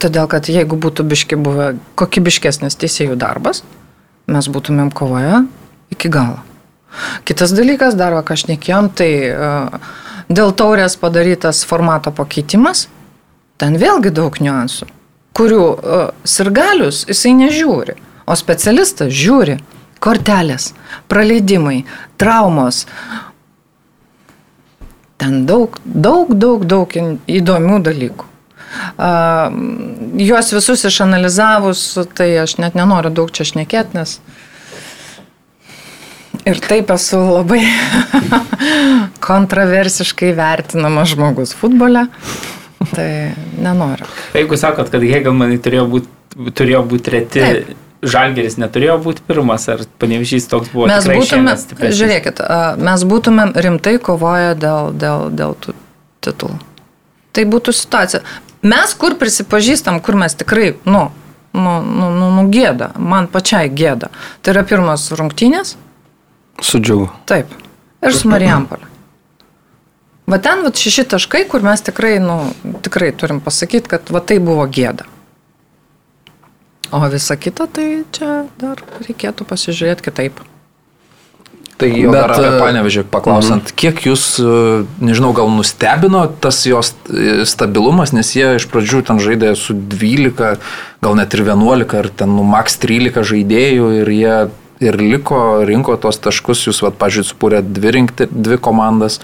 [0.01, 1.71] Todėl, kad jeigu būtų biški buvę
[2.01, 3.63] kokybiškesnis teisėjų darbas,
[4.29, 5.45] mes būtumėm kovoje
[5.93, 6.41] iki galo.
[7.29, 9.11] Kitas dalykas, dar ką aš nekėjom, tai
[10.29, 12.91] dėl taurės padarytas formato pakeitimas,
[13.57, 14.89] ten vėlgi daug niuansų
[15.35, 19.59] kurių uh, sirgalius jisai nežiūri, o specialistas žiūri
[20.05, 20.73] kortelės,
[21.09, 21.83] praleidimai,
[22.21, 22.85] traumos.
[25.21, 26.97] Ten daug, daug, daug, daug
[27.31, 28.31] įdomių dalykų.
[28.99, 29.53] A,
[30.19, 31.85] juos visus išanalizavus,
[32.19, 34.19] tai aš net nenoriu daug čia šnekėti, nes
[36.45, 37.63] ir taip esu labai
[39.29, 42.09] kontroversiškai vertinamas žmogus futbole.
[42.93, 43.09] Tai
[43.65, 44.07] nenoriu.
[44.37, 47.73] Jeigu sakot, kad Hegelmanai turėjo būti turėjo būt treti, Taip.
[48.05, 50.91] Žalgeris neturėjo būti pirmas, ar panevišys toks buvo?
[50.91, 51.55] Mes būtume,
[51.89, 55.73] žiūrėkit, a, mes būtumėm rimtai kovoję dėl, dėl, dėl tų
[56.27, 56.59] titulų.
[57.35, 58.21] Tai būtų situacija.
[58.65, 61.07] Mes kur prisipažįstam, kur mes tikrai, nu,
[61.57, 64.13] nu, nu, nu, nu gėda, man pačiai gėda.
[64.43, 65.77] Tai yra pirmas rungtynės,
[66.61, 67.09] Su džiugu.
[67.27, 67.51] taip,
[68.05, 68.91] ir su Marijampolė.
[70.31, 72.39] Va ten, va šeši taškai, kur mes tikrai, nu,
[72.85, 75.05] tikrai turim pasakyti, kad va tai buvo gėda.
[76.95, 80.41] O visa kita, tai čia dar reikėtų pasižiūrėti kitaip.
[81.75, 83.77] Tai jau Bet, dar apie e, panevežį paklausant, mhm.
[83.83, 89.19] kiek jūs, e, nežinau, gal nustebino tas jos e, stabilumas, nes jie iš pradžių ten
[89.23, 90.53] žaidė su 12,
[91.03, 94.37] gal net ir 11, ar ten nu max 13 žaidėjų ir jie
[94.85, 99.21] ir liko, rinko tos taškus, jūs, vad, pažiūrėjau, supūrė dvi, rinkti, dvi komandas.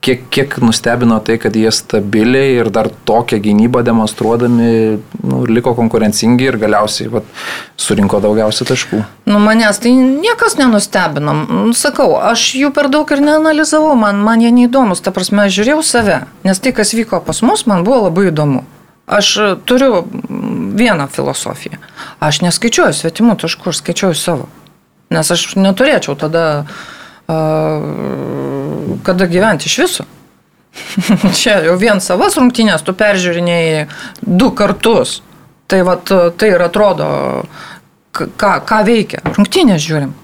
[0.00, 4.68] Kiek, kiek nustebino tai, kad jie stabiliai ir dar tokią gynybą demonstruodami
[5.20, 7.26] nu, liko konkurencingi ir galiausiai vat,
[7.76, 9.02] surinko daugiausia taškų.
[9.28, 11.34] Nu, manęs tai niekas nenustebino.
[11.42, 15.02] Nu, Sakau, aš jų per daug ir neanalizavau, man, man jie neįdomus.
[15.04, 16.16] Ta prasme, aš žiūrėjau save,
[16.48, 18.62] nes tai, kas vyko pas mus, man buvo labai įdomu.
[19.10, 21.76] Aš e, turiu mm, vieną filosofiją.
[22.24, 24.48] Aš neskaičiuoju svetimų taškų, aš skaičiuoju savo.
[25.12, 26.99] Nes aš neturėčiau tada, uh,
[29.06, 30.06] kada gyventi iš viso.
[31.40, 33.84] Čia jau vien savas rungtynės tu peržiūrinėjai
[34.22, 35.20] du kartus.
[35.70, 37.06] Tai, vat, tai ir atrodo,
[38.10, 39.20] ką, ką veikia.
[39.36, 40.16] Rungtynės žiūrim.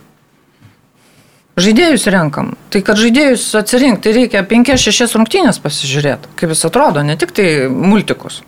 [1.57, 2.51] Žaidėjus renkam.
[2.69, 8.43] Tai kad žaidėjus atsirinkti, reikia 5-6 rungtynės pasižiūrėti, kaip jis atrodo, ne tik tai multikus.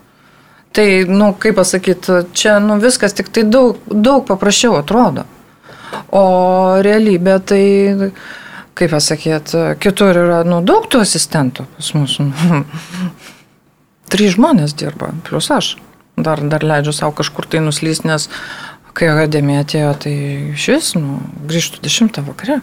[0.77, 5.25] Tai, nu, kaip pasakyti, čia nu, viskas tik tai daug, daug paprasčiau atrodo.
[6.13, 6.25] O
[6.85, 7.63] realybė tai,
[8.79, 12.17] kaip pasakyti, kitur yra nu, daug tų asistentų pas mus.
[14.13, 15.75] Trys žmonės dirba, plus aš.
[16.19, 18.29] Dar, dar leidžiu savo kažkur tai nuslys, nes
[18.99, 20.15] kai akademija atėjo, tai
[20.59, 21.21] šis, nu,
[21.51, 22.61] grįžtų 10 vakare.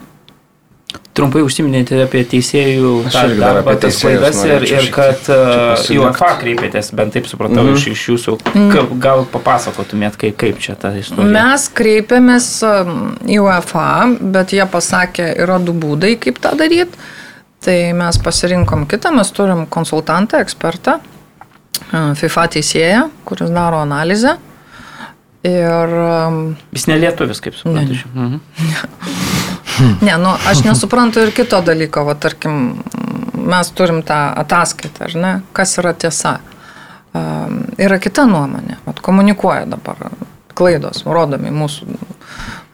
[1.16, 6.00] Trumpai užsiminėte apie teisėjų darbą, apie tas klaidas ir, ir kad uh, į.
[6.02, 7.78] UEFA kreipėtės, bent taip supratau Mhm.
[7.78, 8.34] iš, iš jūsų.
[8.74, 11.32] Ka, gal papasakotumėt, kaip, kaip čia ta istorija?
[11.32, 12.50] Mes kreipėmės
[13.32, 13.86] į UEFA,
[14.36, 17.00] bet jie pasakė, yra du būdai, kaip tą daryti.
[17.66, 24.36] Tai mes pasirinkom kitą, mes turim konsultantą, ekspertą, uh, FIFA teisėją, kuris daro analizę.
[25.46, 25.92] Ir
[26.74, 27.94] Jis nelietuvis, kaip suprantu.
[28.16, 28.22] Ne.
[28.26, 28.40] Mhm.
[30.02, 32.82] Ne, nu, aš nesuprantu ir kito dalyko, va, tarkim,
[33.36, 36.38] mes turim tą ataskaitą, ar ne, kas yra tiesa.
[37.16, 40.10] Um, yra kita nuomonė, vat, komunikuoja dabar
[40.56, 41.88] klaidos, rodomi mūsų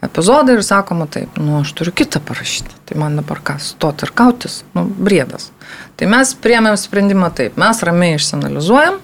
[0.05, 4.13] epizodai ir sakoma taip, nu, aš turiu kitą parašyti, tai man dabar kas, stot ir
[4.17, 5.51] kautis, nu, briedas.
[5.97, 8.97] Tai mes priemėm sprendimą taip, mes ramiai išsianalizuojam,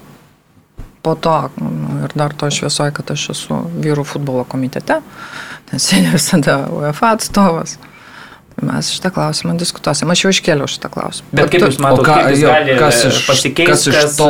[1.05, 4.99] po to nu, ir dar to šviesoje, kad aš esu vyrų futbolo komitete,
[5.71, 7.77] nes sėdė visada UEFA atstovas.
[8.61, 10.09] Mes šitą klausimą diskutuosim.
[10.09, 11.27] Aš jau iškėliau šitą klausimą.
[11.37, 13.67] Bet kaip Jūs matote, ką- kaip jis jo, kas iš- pasikeisti?
[13.69, 14.29] kas iš to?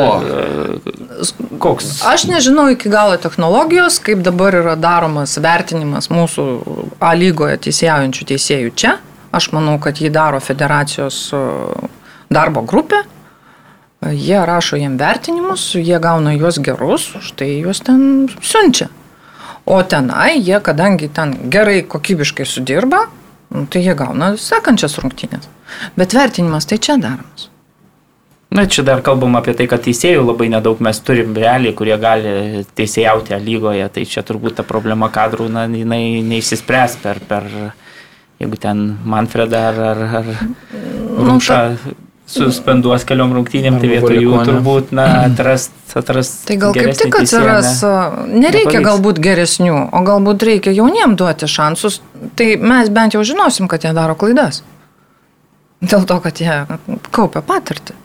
[1.58, 2.02] Koks?
[2.06, 6.44] Aš nežinau iki galo technologijos, kaip dabar yra daromas vertinimas mūsų
[7.00, 8.96] A lygoje teisėjaujančių teisėjų čia.
[9.32, 11.40] Aš manau, kad jį daro federacijos e,
[12.32, 13.02] darbo grupė.
[14.04, 18.88] E, Jie rašo jiem vertinimus, jie gauna juos gerus, štai juos ten siunčia.
[19.68, 23.06] O tenai jie, kadangi ten gerai kokybiškai sudirba,
[23.54, 25.48] nu, tai jie gauna sekančias rungtynės.
[25.98, 27.48] Bet vertinimas tai čia daromas.
[28.48, 32.64] Na, čia dar kalbam apie tai, kad teisėjų labai nedaug mes turim realiai, kurie gali
[32.78, 33.84] teisėjauti lygoje.
[33.92, 37.48] Tai čia turbūt ta problema kadrų, na, jinai neišsispręs per, per
[38.40, 40.30] jeigu ten Manfredą ar, ar, ar
[41.18, 41.60] Rumšą
[42.28, 46.42] suspenduos keliom rungtynėm, tai vietoj jų turbūt, na, atrast, atrast.
[46.48, 48.42] Tai gal kaip tik teisėją, atsiras, ne?
[48.44, 48.88] nereikia Nepavyks.
[48.88, 52.00] galbūt geresnių, o galbūt reikia jauniem duoti šansus,
[52.38, 54.60] tai mes bent jau žinosim, kad jie daro klaidas.
[55.80, 56.60] Dėl to, kad jie
[57.14, 57.96] kaupia patirtį.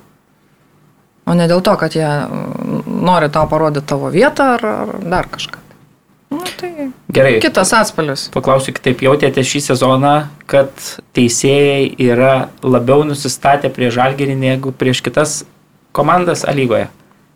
[1.24, 5.30] O ne dėl to, kad jie mm, nori tau parodyti tavo vietą ar, ar dar
[5.32, 5.63] kažką.
[6.34, 7.38] Nu, tai Gerai.
[7.44, 8.26] kitas atspalius.
[8.34, 10.14] Paklausiu, kaip jautėte šį sezoną,
[10.50, 10.72] kad
[11.14, 15.44] teisėjai yra labiau nusistatę prieš žalgerį negu prieš kitas
[15.94, 16.90] komandas lygoje.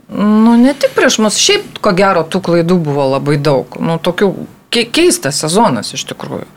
[0.09, 3.75] Nu, ne tik prieš mus, šiaip ko gero tų klaidų buvo labai daug.
[3.83, 4.29] Nu, tokių
[4.71, 6.47] ke- keistas sezonas iš tikrųjų.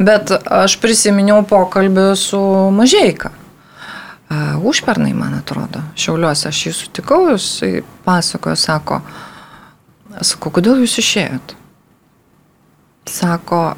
[0.00, 2.40] Bet aš prisiminiau pokalbį su
[2.72, 3.30] Mažeika.
[4.30, 7.46] uh, užpernai, man atrodo, Šiauliuose aš jį sutikau, jis
[8.04, 9.00] pasakojo, sako,
[10.22, 11.54] sakau, kodėl jūs išėjot?
[13.06, 13.76] Sako,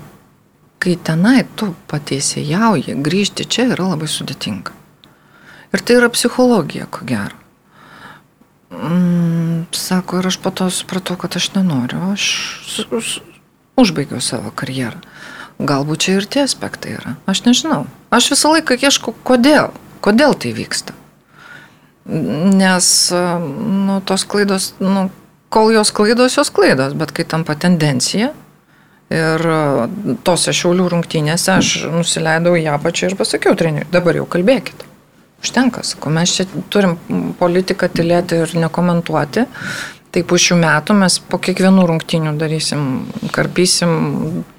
[0.81, 4.75] kai tenai tu pateisėjauji, grįžti čia yra labai sudėtinga.
[5.75, 7.37] Ir tai yra psichologija, ko gero.
[8.73, 13.21] Mm, sako, ir aš po to supratau, kad aš nenoriu, aš
[13.81, 15.01] užbaigiau savo karjerą.
[15.59, 17.17] Galbūt čia ir tie aspektai yra.
[17.27, 17.87] Aš nežinau.
[18.15, 19.73] Aš visą laiką ieškau, kodėl.
[20.05, 20.95] Kodėl tai vyksta.
[22.09, 25.09] Nes, nu, tos klaidos, nu,
[25.53, 28.31] kol jos klaidos, jos klaidos, bet kai tampa tendencija,
[29.09, 29.45] Ir
[30.27, 34.85] tose šiaulių rungtynėse aš nusileidau į apačią ir pasakiau treneriui, dabar jau kalbėkite.
[35.39, 36.97] Užtenka, sakau, mes čia turim
[37.39, 39.47] politiką tylėti ir nekomentuoti.
[40.09, 42.85] Tai po šių metų mes po kiekvienų rungtynių darysim,
[43.33, 43.91] karpysim,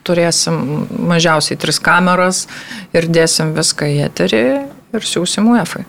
[0.06, 0.60] turėsim
[1.10, 2.44] mažiausiai tris kameras
[2.94, 4.44] ir dėsim viską į eterį
[4.94, 5.86] ir siūsim UEFai.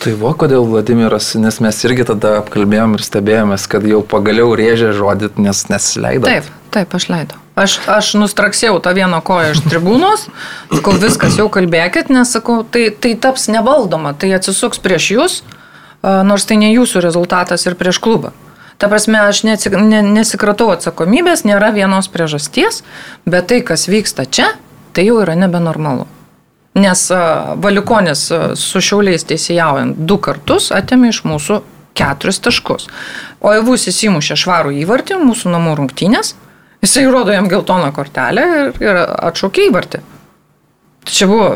[0.00, 4.94] Tai va, kodėl Vladimiras, nes mes irgi tada apkalbėjom ir stebėjomės, kad jau pagaliau rėžė
[4.96, 6.24] žodį, nes nesileido.
[6.24, 7.40] Taip, taip, aš leidau.
[7.60, 10.22] Aš, aš nustraksėjau tą vieną koją iš tribūnos,
[10.70, 15.34] sakau, viskas jau kalbėkit, nes sakau, tai, tai taps nevaldoma, tai atsisuks prieš jūs,
[16.00, 18.32] nors tai ne jūsų rezultatas ir prieš klubą.
[18.80, 22.80] Ta prasme, aš nesikratau atsakomybės, nėra vienos priežasties,
[23.28, 24.54] bet tai, kas vyksta čia,
[24.96, 26.08] tai jau yra nebenormalu.
[26.78, 27.00] Nes
[27.64, 28.28] Valikonis
[28.60, 31.62] su šiauliais teisėjaujant du kartus atėmė iš mūsų
[31.98, 32.86] keturis taškus.
[33.42, 36.36] O Evus įsimušė švarų įvartį mūsų namų rungtynės
[36.82, 40.00] Jisai rodo jam geltoną kortelę ir, ir atšaukė įvartį.
[41.04, 41.48] Tai čia buvo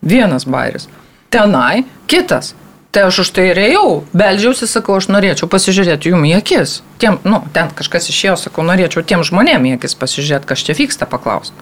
[0.00, 0.88] vienas bairis.
[1.32, 2.54] Tenai kitas.
[2.92, 6.80] Tai aš už tai ir ėjau, beldžiausi, sakau, aš norėčiau pasižiūrėti jum į akis.
[7.00, 11.08] Tiem, nu, ten kažkas išėjo, sakau, norėčiau tiem žmonėm į akis pasižiūrėti, kas čia vyksta,
[11.08, 11.56] paklausti.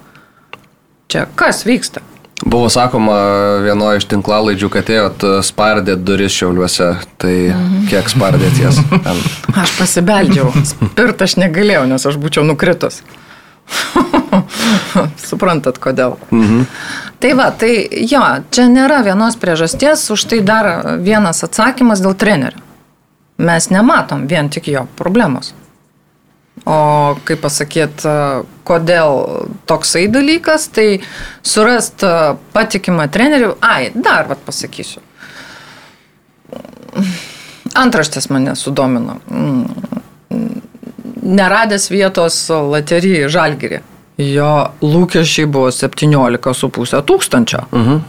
[1.10, 2.02] Čia kas vyksta?
[2.44, 3.16] Buvo sakoma
[3.60, 7.82] vienoje iš tinklalaidžių, kad ėjot e, spardėt duris šiauliuose, tai mhm.
[7.90, 8.80] kiek spardėt jas?
[9.62, 13.02] aš pasibeldžiau, spirt aš negalėjau, nes aš būčiau nukritus.
[15.28, 16.16] Suprantat, kodėl.
[16.32, 16.64] Mhm.
[17.20, 17.74] Tai va, tai
[18.08, 20.70] jo, čia nėra vienos priežasties, už tai dar
[21.04, 22.64] vienas atsakymas dėl trenerių.
[23.40, 25.52] Mes nematom vien tik jo problemos.
[26.68, 28.10] O kaip pasakyti,
[28.68, 29.14] kodėl
[29.70, 31.00] toksai dalykas, tai
[31.46, 32.04] surast
[32.52, 33.54] patikimą trenerių.
[33.64, 35.00] Ai, dar vad pasakysiu.
[37.80, 39.18] Antraštės mane sudomino.
[41.20, 43.80] Neradęs vietos laterijai žalgirį.
[44.20, 44.52] Jo
[44.84, 47.64] lūkesčiai buvo 17,5 tūkstančio.
[47.72, 48.00] Mhm.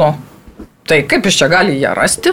[0.00, 0.12] Nu,
[0.86, 2.32] tai kaip iš čia gali ją rasti?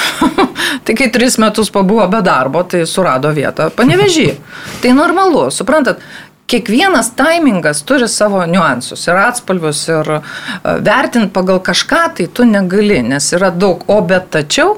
[0.84, 4.28] tai kai tris metus pabuvo be darbo, tai surado vietą panevežį.
[4.82, 6.00] Tai normalu, suprantat,
[6.52, 10.22] kiekvienas taimingas turi savo niuansus ir atspalvius ir e,
[10.84, 14.74] vertint pagal kažką tai tu negali, nes yra daug o bet tačiau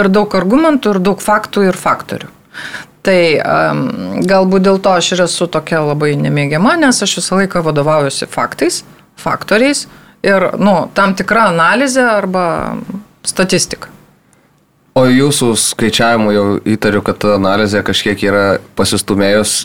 [0.00, 2.28] ir daug argumentų ir daug faktų ir faktorių.
[3.04, 3.80] Tai um,
[4.24, 8.80] galbūt dėl to aš ir esu tokia labai nemėgiama, nes aš visą laiką vadovaujuosi faktais,
[9.20, 9.84] faktoriais
[10.24, 12.46] ir nu, tam tikra analizė arba
[13.24, 13.93] statistika.
[14.94, 18.44] O jūsų skaičiavimu jau įtariu, kad ta analizė kažkiek yra
[18.78, 19.64] pasistumėjus.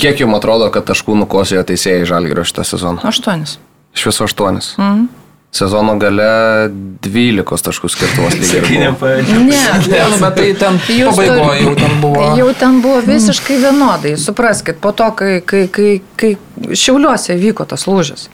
[0.00, 3.04] Kiek jums atrodo, kad taškų nukosėjo teisėjai žalgyro šitą sezoną?
[3.04, 3.58] Aštuonis.
[3.92, 4.74] Iš viso aštuonis.
[4.78, 5.08] Mhm.
[5.50, 6.70] Sezono gale
[7.02, 8.78] 12 taškų skirtumas lygiai.
[8.78, 8.90] ne,
[9.90, 12.26] ne, bet tai ten pabaigoje jau ten buvo.
[12.38, 14.14] Jau ten buvo visiškai vienodai.
[14.14, 16.36] Supraskite, po to, kai, kai, kai, kai
[16.70, 18.28] šiauliuose vyko tas lūžis,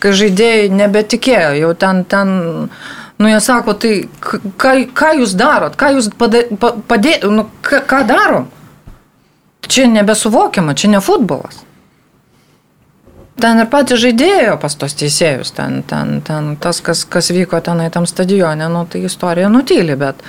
[0.00, 2.32] kai žaidėjai nebetikėjo, jau ten, ten
[3.18, 8.50] Nu, jie sako, tai ką, ką jūs darot, ką jūs padėjote, nu, ką, ką darom?
[9.66, 11.62] Čia nebesuvokiama, čia ne futbolas.
[13.40, 17.90] Ten ir patys žaidėjo pas tos teisėjus, ten, ten, ten tas, kas, kas vyko tenai
[17.92, 20.22] tam stadione, nu, tai istorija nutyli, bet,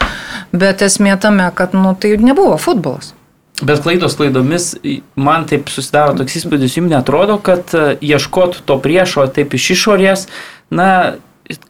[0.52, 3.14] bet esmė tame, kad nu, tai nebuvo futbolas.
[3.62, 4.74] Bet klaidos klaidomis,
[5.18, 10.28] man taip susidaro toks įspūdis, jums netrodo, kad e, ieškot to priešo taip iš išorės,
[10.70, 11.16] na,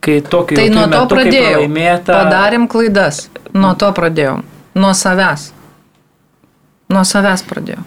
[0.02, 1.60] kai tokį tai nuo to pradėjau.
[1.60, 2.16] Pralaimėta...
[2.16, 3.28] Padarėm klaidas.
[3.54, 4.40] Nuo to pradėjau.
[4.78, 5.52] Nuo savęs.
[6.94, 7.84] Nuo savęs pradėjau.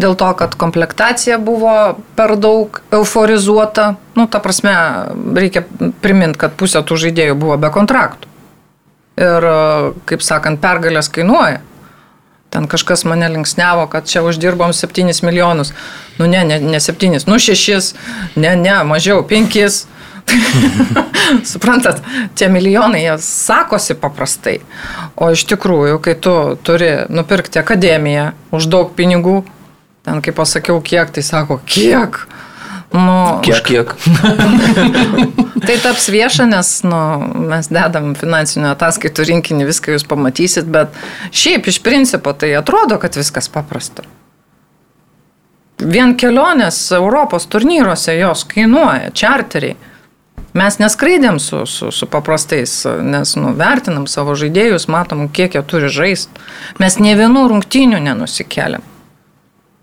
[0.00, 1.74] Dėl to, kad komplektacija buvo
[2.18, 3.92] per daug euforizuota.
[4.18, 4.74] Nu, ta prasme,
[5.38, 5.62] reikia
[6.02, 8.30] priminti, kad pusė tų žaidėjų buvo be kontraktų.
[9.22, 9.46] Ir,
[10.10, 11.62] kaip sakant, pergalės kainuoja.
[12.50, 15.70] Ten kažkas mane linksniavo, kad čia uždirbom 7 milijonus.
[16.18, 17.94] Nu ne, ne, ne 7, nu 6,
[18.34, 19.86] ne, ne, mažiau, 5.
[21.52, 22.02] Suprantat,
[22.34, 24.58] tie milijonai, jie sakosi paprastai.
[25.16, 26.34] O iš tikrųjų, kai tu
[26.66, 29.42] turi nupirkti akademiją už daug pinigų,
[30.04, 32.24] ten kaip pasakiau, kiek, tai sako, kiek.
[32.94, 33.90] Nu, Kiek, kiek.
[35.66, 36.98] Tai taps vieša, nes nu,
[37.50, 40.94] mes dedam finansinių ataskaitų rinkinį, viską jūs pamatysit, bet
[41.34, 44.04] šiaip iš principo tai atrodo, kad viskas paprasta.
[45.82, 49.74] Vien kelionės Europos turnyruose jos kainuoja, čarteriai.
[50.54, 55.90] Mes neskraidėm su, su, su paprastais, nes nu, vertinam savo žaidėjus, matom, kiek jie turi
[55.90, 56.44] žaisti.
[56.78, 58.84] Mes ne vienų rungtynių nenusikeliam.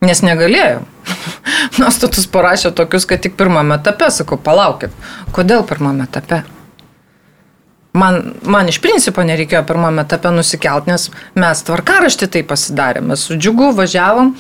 [0.02, 0.88] Nes negalėjom.
[1.82, 4.96] Nuostatus parašė tokius, kad tik pirmame etape, sakau, palaukit,
[5.36, 6.42] kodėl pirmame etape?
[7.92, 13.20] Man, man iš principo nereikėjo pirmame etape nusikelt, nes mes tvarkaraštį tai pasidarėme.
[13.20, 14.32] Su džiugu važiavom,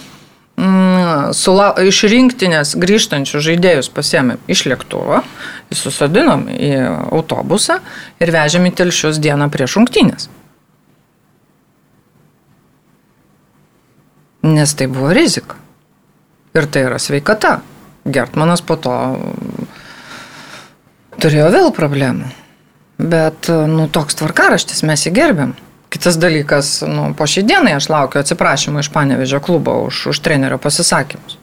[0.62, 5.22] mm, sula, iš rinktinės grįžtančių žaidėjus pasėmėm iš lėktuvo,
[5.74, 6.72] susodinom į
[7.12, 7.80] autobusą
[8.22, 10.30] ir vežėm į telšius dieną prieš rungtynės.
[14.41, 15.57] Nes tai buvo rizika.
[16.57, 17.59] Ir tai yra sveikata.
[18.03, 18.93] Gertmanas po to
[21.22, 22.32] turėjo vėl problemų.
[23.01, 25.53] Bet, nu, toks tvarkaraštis mes jį gerbėm.
[25.92, 30.56] Kitas dalykas, nu, po šį dieną aš laukiu atsiprašymą iš Panevežio klubo už, už trenerio
[30.62, 31.36] pasisakymus.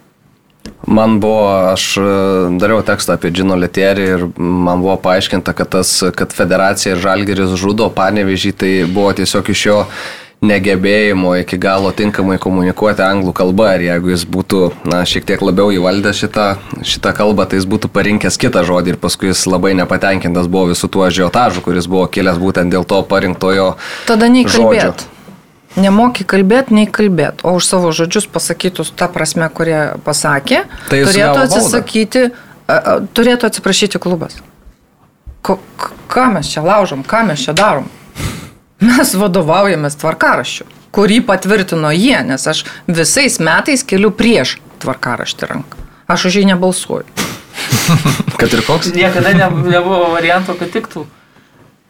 [0.88, 2.05] Man buvo, aš e,
[2.61, 7.90] dariau tekstą apie Džino Letierį ir man buvo paaiškinta, kad, tas, kad federacija Žalgeris žudo
[7.92, 9.78] Panevežį, tai buvo tiesiog iš jo
[10.45, 15.72] negebėjimo iki galo tinkamai komunikuoti anglų kalba ir jeigu jis būtų na, šiek tiek labiau
[15.74, 16.47] įvaldęs šitą,
[16.86, 20.91] šitą kalbą, tai jis būtų parinkęs kitą žodį ir paskui jis labai nepatenkintas buvo visų
[20.95, 23.72] tuo žiotažu, kuris buvo kilęs būtent dėl to parinktojo.
[24.07, 25.09] Tada nei kalbėt.
[25.78, 31.43] Nemoki kalbėti, nei kalbėti, o už savo žodžius pasakytus tą prasme, kurie pasakė, tai turėtų
[31.45, 32.22] atsisakyti,
[33.14, 34.39] turėtų atsiprašyti klubas.
[35.45, 35.59] Ko,
[36.11, 37.86] ką mes čia laužom, ką mes čia darom?
[38.85, 45.87] Mes vadovaujamės tvarkaraščiu, kurį patvirtino jie, nes aš visais metais keliu prieš tvarkaraštį ranką.
[46.09, 47.26] Aš už jį nebalsuoju.
[48.41, 48.93] Kad ir koks?
[48.95, 51.03] Niekada ne, nebuvo varianto, kad tiktų.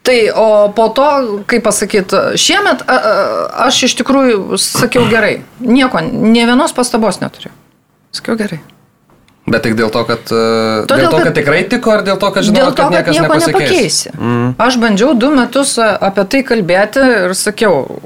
[0.09, 1.09] Tai, o po to,
[1.51, 3.11] kaip pasakyti, šiemet a, a,
[3.67, 5.43] aš iš tikrųjų sakiau gerai.
[5.61, 7.53] Nieko, ne vienos pastabos neturiu.
[8.17, 8.63] Sakiau gerai.
[9.49, 10.41] Bet tik dėl to, kad, e,
[10.89, 13.39] Todėl, dėl to, kad, kad tikrai tiko, ar dėl to, kad žinau, kad niekas nieko
[13.41, 14.13] nepakeisi.
[14.15, 14.49] Mm.
[14.61, 18.01] Aš bandžiau du metus e, apie tai kalbėti ir sakiau,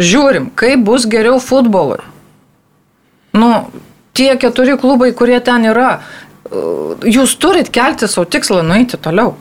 [0.00, 2.00] žiūrim, kaip bus geriau futbolui.
[3.36, 3.50] Nu,
[4.16, 6.62] tie keturi klubai, kurie ten yra, e,
[7.16, 9.34] jūs turit kelti savo tikslą nueiti toliau.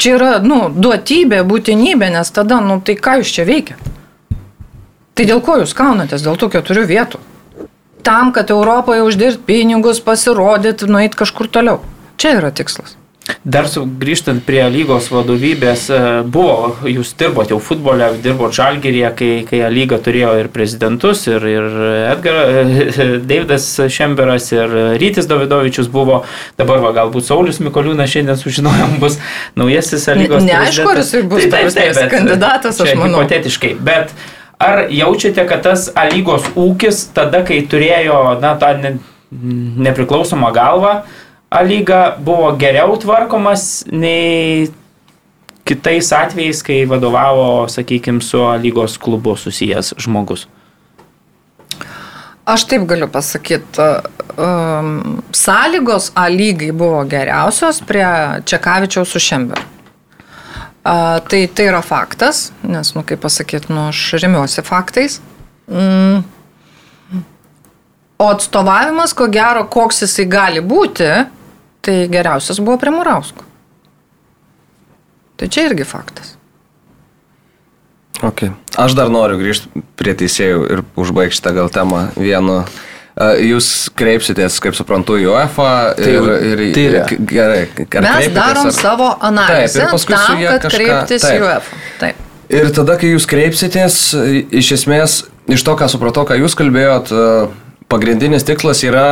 [0.00, 3.76] Čia yra, nu, duotybė, būtinybė, nes tada, nu, tai ką jūs čia veikia?
[5.12, 7.20] Tai dėl ko jūs kaunatės, dėl tų keturių vietų?
[8.02, 11.80] Tam, kad Europoje uždirbti pinigus, pasirodyti, nueiti kažkur toliau.
[12.20, 12.96] Čia yra tikslas.
[13.44, 13.66] Dar
[14.00, 20.00] grįžtant prie lygos vadovybės, e, buvo, jūs dirbote jau futbole, dirbote Žalgerėje, kai, kai lyga
[20.02, 21.68] turėjo ir prezidentus, ir, ir
[22.10, 22.98] Edgaras,
[23.30, 26.24] Davidas Šemberas, ir Rytis Davidovičius buvo,
[26.60, 29.20] dabar va, galbūt Saulis Mikoliūnas šiandien sužinojom bus
[29.60, 30.44] naujasis lygos.
[30.48, 33.20] Neaišku, ar jisai bus taip, taip, taip, kandidatas, aš manau.
[33.20, 34.28] Hipotetiškai, bet uh,
[34.60, 38.98] Ar jaučiate, kad tas A lygos ūkis tada, kai turėjo na, tą ne,
[39.86, 41.00] nepriklausomą galvą,
[41.50, 44.68] A lyga buvo geriau tvarkomas nei
[45.66, 50.46] kitais atvejais, kai vadovavo, sakykime, su A lygos klubu susijęs žmogus?
[52.50, 53.88] Aš taip galiu pasakyti,
[54.36, 58.06] um, sąlygos A lygai buvo geriausios prie
[58.44, 59.62] Čekavičiaus su Šemberu.
[60.82, 65.18] A, tai tai yra faktas, nes, nu, kaip pasakyti, nu, aš remiuosi faktais.
[65.68, 66.22] Mm.
[68.20, 71.08] O atstovavimas, ko gero, koks jisai gali būti,
[71.84, 73.44] tai geriausias buvo prie Murausko.
[75.40, 76.34] Tai čia irgi faktas.
[78.20, 78.52] Okay.
[78.76, 82.58] Aš dar noriu grįžti prie teisėjų ir užbaigti šitą gal temą vienu
[83.18, 87.02] Jūs kreipsitės, kaip suprantu, į UEFA tai, ir, ir, tyria.
[87.10, 87.64] ir gerai.
[88.06, 88.74] Mes darom ar...
[88.76, 91.80] savo analizę taip, tam, kad kažką, kreiptis į UEFA.
[92.00, 92.22] Taip.
[92.50, 93.98] Ir tada, kai jūs kreipsitės,
[94.62, 95.18] iš esmės,
[95.50, 97.12] iš to, ką supratau, ką jūs kalbėjot,
[97.90, 99.06] pagrindinis tikslas yra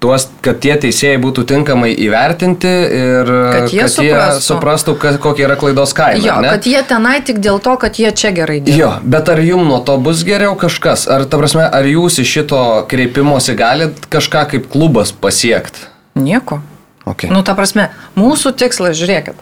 [0.00, 4.38] tuos, kad tie teisėjai būtų tinkamai įvertinti ir kad jie, kad suprastų.
[4.40, 6.22] jie suprastų, kad, kokia yra klaidos kaina.
[6.24, 6.54] Jo, ne?
[6.54, 8.78] kad jie tenai tik dėl to, kad jie čia gerai dirba.
[8.80, 11.04] Jo, bet ar jums nuo to bus geriau kažkas?
[11.10, 15.84] Ar, ta prasme, ar jūs iš šito kreipimosi galit kažką kaip klubas pasiekti?
[16.18, 16.62] Nieko.
[17.04, 17.30] Okay.
[17.32, 19.38] Nu, ta prasme, mūsų tikslas, žiūrėkit,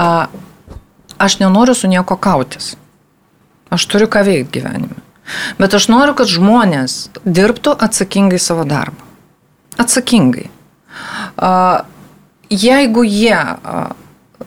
[0.00, 0.28] a,
[1.22, 2.74] aš nenoriu su nieko kautis.
[3.74, 5.04] Aš turiu ką veikti gyvenime.
[5.58, 9.07] Bet aš noriu, kad žmonės dirbtų atsakingai savo darbą
[9.78, 10.48] atsakingai.
[12.48, 13.38] Jeigu jie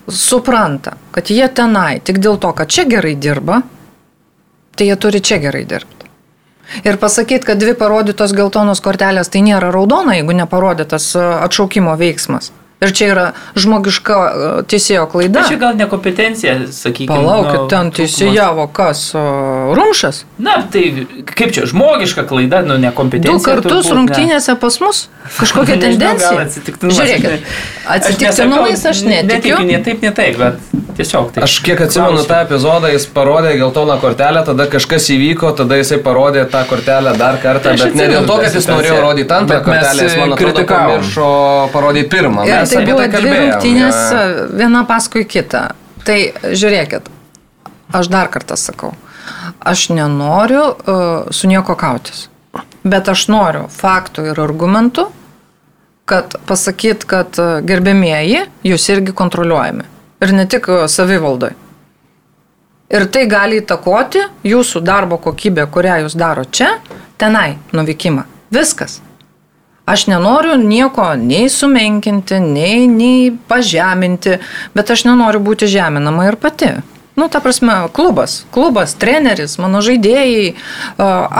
[0.08, 3.62] supranta, kad jie tenai tik dėl to, kad čia gerai dirba,
[4.76, 6.08] tai jie turi čia gerai dirbti.
[6.88, 12.52] Ir pasakyti, kad dvi parodytos geltonos kortelės tai nėra raudona, jeigu neparodytas atšaukimo veiksmas.
[12.82, 13.24] Ir čia yra
[13.54, 15.38] žmogiška e, teisėjo klaida.
[15.40, 17.12] Bet čia gal nekompetencija, sakykime.
[17.14, 19.04] Palaukit, nu, ten teisėjavo kas?
[19.14, 19.22] o,
[19.78, 20.24] Rumšas?
[20.42, 23.38] Na, tai kaip čia, žmogiška klaida, nu, nekompetencija.
[23.38, 23.98] Du kartus turbūt, ne.
[24.00, 25.04] rungtynėse pas mus?
[25.38, 26.34] Kažkokia Nežinau, tendencija?
[26.42, 26.98] atsitiktinumas.
[26.98, 27.50] Žiūrėkit,
[27.86, 29.58] Aš atsitiktinumais aš netikiu.
[29.68, 30.58] Ne taip, ne taip, bet
[30.98, 31.44] tiesiog taip.
[31.46, 36.42] Aš kiek atsimenu tą epizodą, jis parodė geltoną kortelę, tada kažkas įvyko, tada jisai parodė
[36.52, 40.08] tą kortelę dar kartą, Aš bet ne dėl to, kad jis norėjo rodyti antrą kortelę,
[40.08, 40.90] jis man atrodo kritikavom.
[40.98, 41.28] pamiršo
[41.72, 42.44] parodyti pirmą.
[42.50, 44.02] Ir Mes tai buvo tai dvi rungtynės
[44.58, 45.70] viena paskui kitą.
[46.02, 47.06] Tai žiūrėkit,
[47.94, 48.92] aš dar kartą sakau,
[49.60, 52.26] aš nenoriu uh, su nieko kautis,
[52.82, 55.06] bet aš noriu faktų ir argumentų,
[56.10, 59.86] kad pasakyt, kad uh, gerbėmieji, jūs irgi kontroliuojami.
[60.22, 61.52] Ir ne tik uh, savivaldai.
[62.92, 66.74] Ir tai gali įtakoti jūsų darbo kokybę, kurią jūs daro čia,
[67.16, 68.26] tenai nuvykimą.
[68.52, 68.98] Viskas.
[69.86, 74.38] Aš nenoriu nieko nei sumenkinti, nei, nei pažeminti,
[74.74, 76.70] bet aš nenoriu būti žeminama ir pati.
[77.18, 80.54] Nu, ta prasme, klubas, klubas, treneris, mano žaidėjai,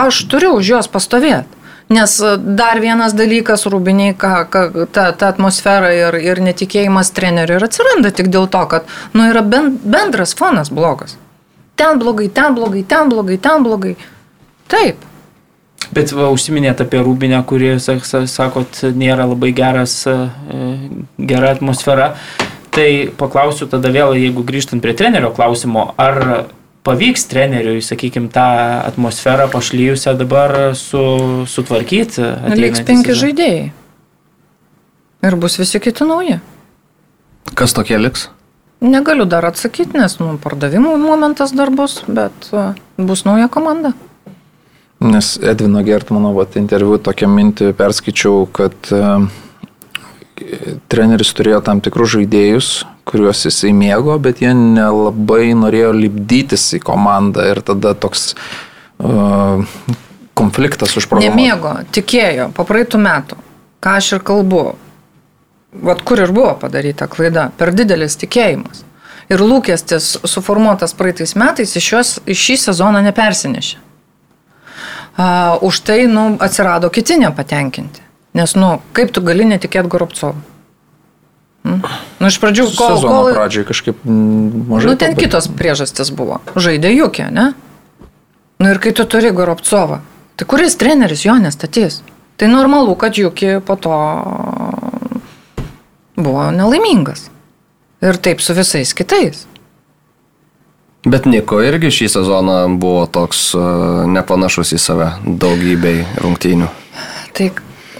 [0.03, 1.61] aš turiu už juos pastovėti.
[1.93, 2.13] Nes
[2.57, 4.61] dar vienas dalykas, rūbiniai, ką, ką,
[4.95, 9.43] ta, ta atmosfera ir, ir netikėjimas treneriu ir atsiranda tik dėl to, kad nu, yra
[9.43, 11.17] ben, bendras fonas blogas.
[11.79, 13.95] Ten blogai, ten blogai, ten blogai, ten blogai.
[14.71, 15.03] Taip.
[15.93, 20.15] Bet va, užsiminėt apie Rūbinę, kuri, sak- sa- sakot, nėra labai geras, e,
[21.19, 22.13] gera atmosfera.
[22.73, 22.89] Tai
[23.19, 26.47] paklausiu tada vėl, jeigu grįžtant prie trenerio klausimo, ar
[26.83, 28.45] pavyks treneriui, sakykime, tą
[28.89, 32.25] atmosferą pašlyjusią dabar su, sutvarkyti?
[32.57, 33.19] Liks penki sezoną?
[33.21, 33.71] žaidėjai.
[35.23, 36.39] Ir bus visi kiti nauji.
[37.55, 38.29] Kas tokie liks?
[38.83, 43.93] Negaliu dar atsakyti, nes nu, pardavimų momentas dar bus, bet uh, bus nauja komanda.
[45.03, 49.01] Nes Edvino Gertmano vat, interviu tokią mintį perskaičiau, kad e,
[50.91, 52.69] treneris turėjo tam tikrus žaidėjus,
[53.09, 58.31] kuriuos jisai mėgo, bet jie nelabai norėjo lipdytis į komandą ir tada toks
[59.03, 59.59] uh,
[60.39, 61.35] konfliktas užprogramuotas.
[61.35, 63.37] Nemėgo, tikėjo, po praeitų metų,
[63.83, 64.63] ką aš ir kalbu.
[65.83, 68.83] Vat kur ir buvo padaryta klaida, per didelis tikėjimas.
[69.31, 73.79] Ir lūkestis suformuotas praeitais metais iš, šios, iš šį sezoną nepersinešė.
[75.13, 78.01] Uh, už tai nu, atsirado kiti nepatenkinti.
[78.33, 80.39] Nes, nu, kaip tu gali netikėti Goropcovu?
[81.63, 81.83] Hmm?
[82.17, 82.95] Nu, iš pradžių, kol...
[82.97, 84.89] Sezono kol pradžiai kažkaip mm, mažai.
[84.89, 86.41] nu, ten bet- kitos priežastis buvo.
[86.57, 87.51] Žaidė Jukė, ne?
[88.59, 90.01] Nu ir kai tu turi Goropcovą,
[90.35, 92.01] tai kuris treneris jo nestatys?
[92.41, 93.93] Tai normalu, kad Jukė po to
[96.17, 97.29] buvo nelaimingas.
[98.03, 99.45] Ir taip su visais kitais.
[101.03, 106.69] Bet Niko irgi šį sezoną buvo toks uh, nepanašus į save daugybei rungtynių.
[107.35, 107.49] Tai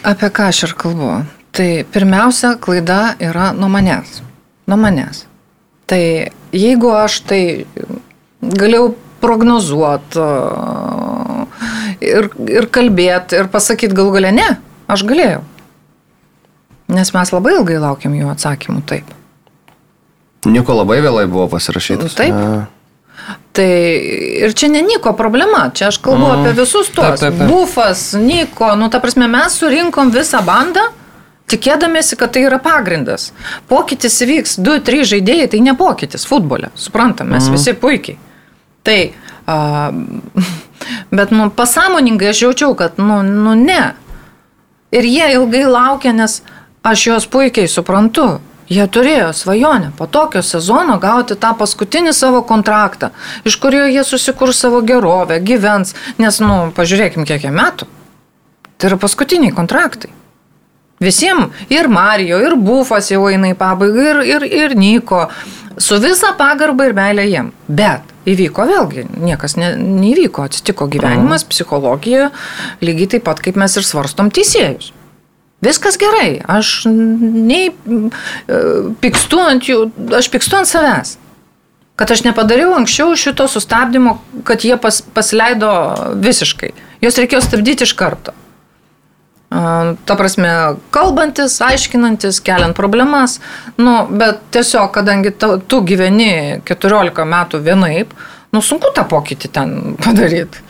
[0.07, 1.09] apie ką aš ir kalbu?
[1.53, 4.21] Tai pirmiausia, klaida yra nuo manęs.
[4.71, 5.25] Nuo manęs.
[5.89, 5.99] Tai
[6.55, 7.41] jeigu aš tai
[8.39, 8.93] galėjau
[9.23, 10.23] prognozuoti
[12.03, 14.47] ir, ir kalbėti ir pasakyti gal galę ne,
[14.91, 15.41] aš galėjau.
[16.93, 19.11] Nes mes labai ilgai laukiam jų atsakymų taip.
[20.47, 22.15] Niko labai vėlai buvo pasirašytas.
[22.19, 22.35] Taip.
[22.35, 22.82] A.
[23.53, 23.69] Tai
[24.43, 26.41] ir čia ne Niko problema, čia aš kalbu mm.
[26.41, 27.19] apie visus tuos.
[27.19, 27.51] Taip, taip, taip.
[27.51, 30.87] Bufas, Niko, nu ta prasme mes surinkom visą bandą,
[31.53, 33.29] tikėdamėsi, kad tai yra pagrindas.
[33.69, 37.57] Pokytis įvyks, 2-3 žaidėjai, tai ne pokytis futbole, suprantam, mes mm.
[37.59, 38.17] visi puikiai.
[38.83, 38.99] Tai,
[39.45, 39.57] a,
[41.21, 43.83] bet nu pasąmoningai aš jaučiau, kad nu, nu ne.
[44.93, 46.41] Ir jie ilgai laukia, nes
[46.85, 48.41] aš juos puikiai suprantu.
[48.73, 53.11] Jie turėjo svajonę po tokio sezono gauti tą paskutinį savo kontraktą,
[53.45, 57.89] iš kurio jie susikurs savo gerovę, gyvens, nes, nu, pažiūrėkim, kiek jie metų.
[58.77, 60.09] Tai yra paskutiniai kontraktai.
[61.03, 65.27] Visiems ir Marijo, ir Bufas jau eina į pabaigą, ir, ir, ir Niko.
[65.77, 67.51] Su visa pagarba ir meilė jiem.
[67.67, 72.29] Bet įvyko vėlgi, niekas ne, neįvyko, atsitiko gyvenimas, psichologija,
[72.81, 74.93] lygiai taip pat kaip mes ir svarstom teisėjus.
[75.63, 77.73] Viskas gerai, aš nei e,
[79.03, 79.87] pykstu ant jų,
[80.17, 81.17] aš pykstu ant savęs.
[81.99, 85.69] Kad aš nepadariau anksčiau šito sustabdymo, kad jie pas, pasileido
[86.23, 86.71] visiškai.
[87.05, 88.33] Jos reikėjo stabdyti iš karto.
[89.53, 90.49] A, Ta prasme,
[90.95, 93.37] kalbantis, aiškinantis, keliant problemas,
[93.77, 98.15] nu, bet tiesiog, kadangi ta, tu gyveni 14 metų vienaip,
[98.53, 100.65] nu, sunku tą pokytį ten padaryti.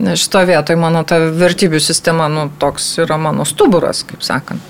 [0.00, 4.62] Šito vietoj mano ta vertybių sistema, nu, toks yra mano stuburas, kaip sakant.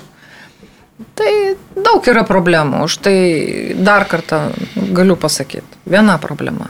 [1.15, 1.31] Tai
[1.75, 3.15] daug yra problemų, už tai
[3.79, 4.49] dar kartą
[4.95, 5.81] galiu pasakyti.
[5.87, 6.67] Viena problema.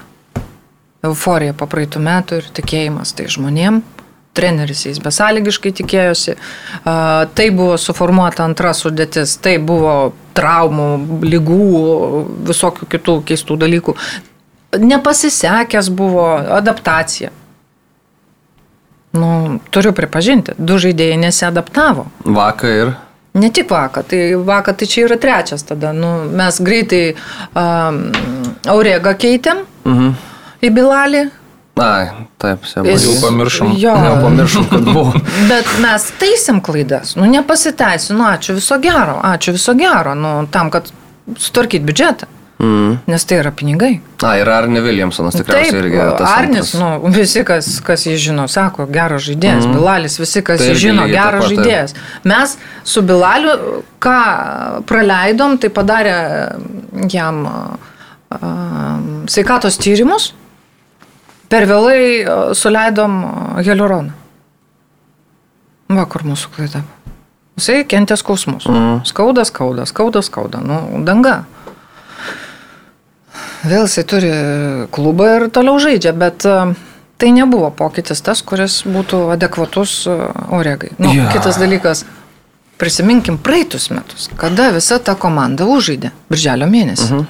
[1.02, 3.82] Euforija po praeitų metų ir tikėjimas tai žmonėm,
[4.38, 6.38] treneris jais besąlygiškai tikėjosi.
[6.86, 10.90] Tai buvo suformuota antra sudėtis, tai buvo traumų,
[11.26, 11.68] lygų,
[12.52, 13.98] visokių kitų keistų dalykų.
[14.80, 16.30] Nepasisekęs buvo
[16.62, 17.34] adaptacija.
[19.14, 22.06] Nu, turiu pripažinti, du žaidėjai nesiadaptavo.
[22.24, 22.92] Vakar ir.
[23.34, 25.92] Ne tik vakar, tai vakar tai čia yra trečias tada.
[25.96, 27.14] Nu, mes greitai
[27.56, 28.02] um,
[28.72, 30.10] Auregą keitėm Mhm.
[30.62, 31.22] į Bilalį.
[31.82, 33.06] Ai, taip, Jis-.
[33.08, 33.72] Jau pamiršom.
[33.80, 35.14] Jo, Jau pamiršom, kad buvo.
[35.52, 37.16] Bet mes taisėm klaidas.
[37.18, 40.92] Nu, nepasiteisinu, ačiū viso gero, ačiū viso gero, nu, tam, kad
[41.40, 42.28] sutvarkyti biudžetą.
[42.62, 43.00] Mm.
[43.10, 43.96] Nes tai yra pinigai.
[44.22, 45.98] A, ir Arne Williamsonas Taip, tikriausiai irgi.
[46.20, 46.74] tas Arnis, antras.
[46.78, 49.66] nu, visi, kas, kas jį žino, sako, geras žaidėjas.
[49.66, 49.74] Mm.
[49.80, 51.56] Bilalis, visi, kas Tai jį irgi žino, taip geras taip.
[51.58, 51.96] žaidėjas.
[52.30, 52.54] Mes
[52.92, 53.56] su Bilaliu,
[54.04, 54.18] ką
[54.92, 56.14] praleidom, tai padarė
[57.10, 60.30] jam um, sveikatos tyrimus.
[61.52, 63.18] Per vėlai suleidom
[63.66, 64.14] hialuroną.
[65.92, 66.84] Va, kur mūsų klaida.
[67.60, 68.70] Jisai kentė skausmus.
[68.70, 69.02] Mm.
[69.10, 70.62] Skauda, skauda, skauda, skauda.
[70.64, 70.78] Nu,
[71.10, 71.42] danga.
[73.64, 74.32] Vėl jisai turi
[74.94, 76.74] klubą ir toliau žaidžia, bet a,
[77.22, 80.18] tai nebuvo pokytis tas, kuris būtų adekvatus a,
[80.58, 80.94] Oregai.
[80.98, 81.28] Nu, Jo.
[81.34, 82.06] Kitas dalykas,
[82.82, 87.12] prisiminkim praeitus metus, kada visa ta komanda užžaidė, birželio mėnesį.
[87.12, 87.30] Mhm.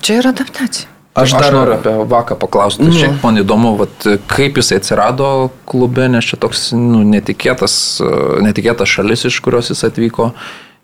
[0.00, 0.88] Čia yra adaptacija.
[1.14, 2.84] Aš, aš noriu apie Vaką paklausti.
[2.86, 2.94] Mm.
[2.94, 8.10] Šiaip man įdomu, vat, kaip jisai atsirado klube, nes čia toks nu, netikėtas, e,
[8.46, 10.30] netikėtas šalis, iš kurios jis atvyko.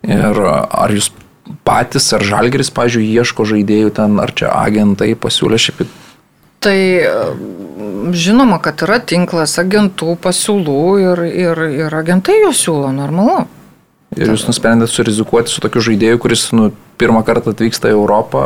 [0.07, 1.09] Ir ar jūs
[1.67, 5.85] patys, ar Žalgeris, pažiūrėjau, ieško žaidėjų ten, ar čia agentai pasiūlė šiaip.
[6.63, 6.77] Tai
[8.17, 13.45] žinoma, kad yra tinklas agentų pasiūlų ir, ir, ir agentai jų siūlo normalu.
[14.17, 18.43] Ir jūs nusprendėte surizikuoti su tokiu žaidėju, kuris nu, pirmą kartą atvyksta į Europą.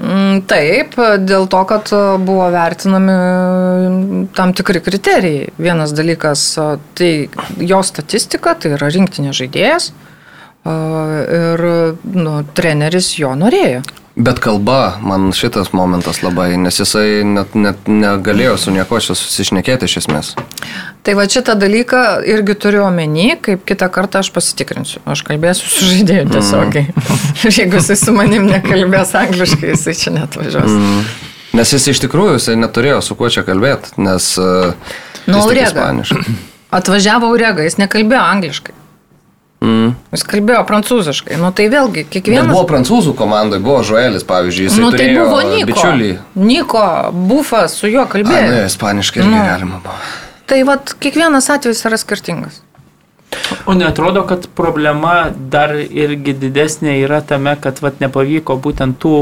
[0.00, 0.94] Mm, Taip,
[1.28, 3.16] dėl to, kad e, buvo vertinami
[4.36, 5.50] tam tikri kriterijai.
[5.60, 7.10] Vienas dalykas, e, tai
[7.60, 10.09] jo statistika, tai yra rinktinė žaidėjas e,
[10.66, 11.64] ir
[12.14, 13.80] nu, treneris jo norėjo.
[14.20, 19.86] Bet kalba, man šitas momentas labai, nes jisai net, net negalėjo su nieko čia susišnekėti
[19.86, 20.32] iš esmės.
[21.06, 25.00] Tai va šitą dalyką irgi turiu omeny, kaip kitą kartą aš pasitikrinsiu.
[25.08, 26.90] Aš kalbėsiu su žaidėju tiesiogiai.
[27.46, 30.74] Ir jeigu jisai su manim nekalbės angliškai, jisai čia net važiuos.
[30.74, 31.06] Mm.
[31.60, 34.34] Nes jis iš tikrųjų jisai neturėjo su kuo čia kalbėti, nes...
[35.30, 36.36] Nu, ispaniškai.
[36.74, 38.76] Atvažiavo Urega, jis nekalbėjo angliškai.
[39.60, 39.90] Mm.
[40.14, 41.36] Jis kalbėjo prancūziškai.
[41.36, 42.48] Nu tai vėlgi, Bet kiekvienas...
[42.48, 45.66] buvo prancūzų komandai, buvo Žuelis, pavyzdžiui, jisai Nu tai buvo Niko.
[45.68, 46.10] bičiulį.
[46.40, 48.64] Niko, Bufas su juo A, nu, kalbėjo.
[48.70, 49.42] ispaniškai irgi Nu.
[49.44, 49.98] galima buvo.
[50.48, 52.62] Tai vad, kiekvienas atvejis yra skirtingas.
[53.66, 59.14] O netrodo, kad problema dar irgi didesnė yra tame, kad vat, nepavyko būtent tų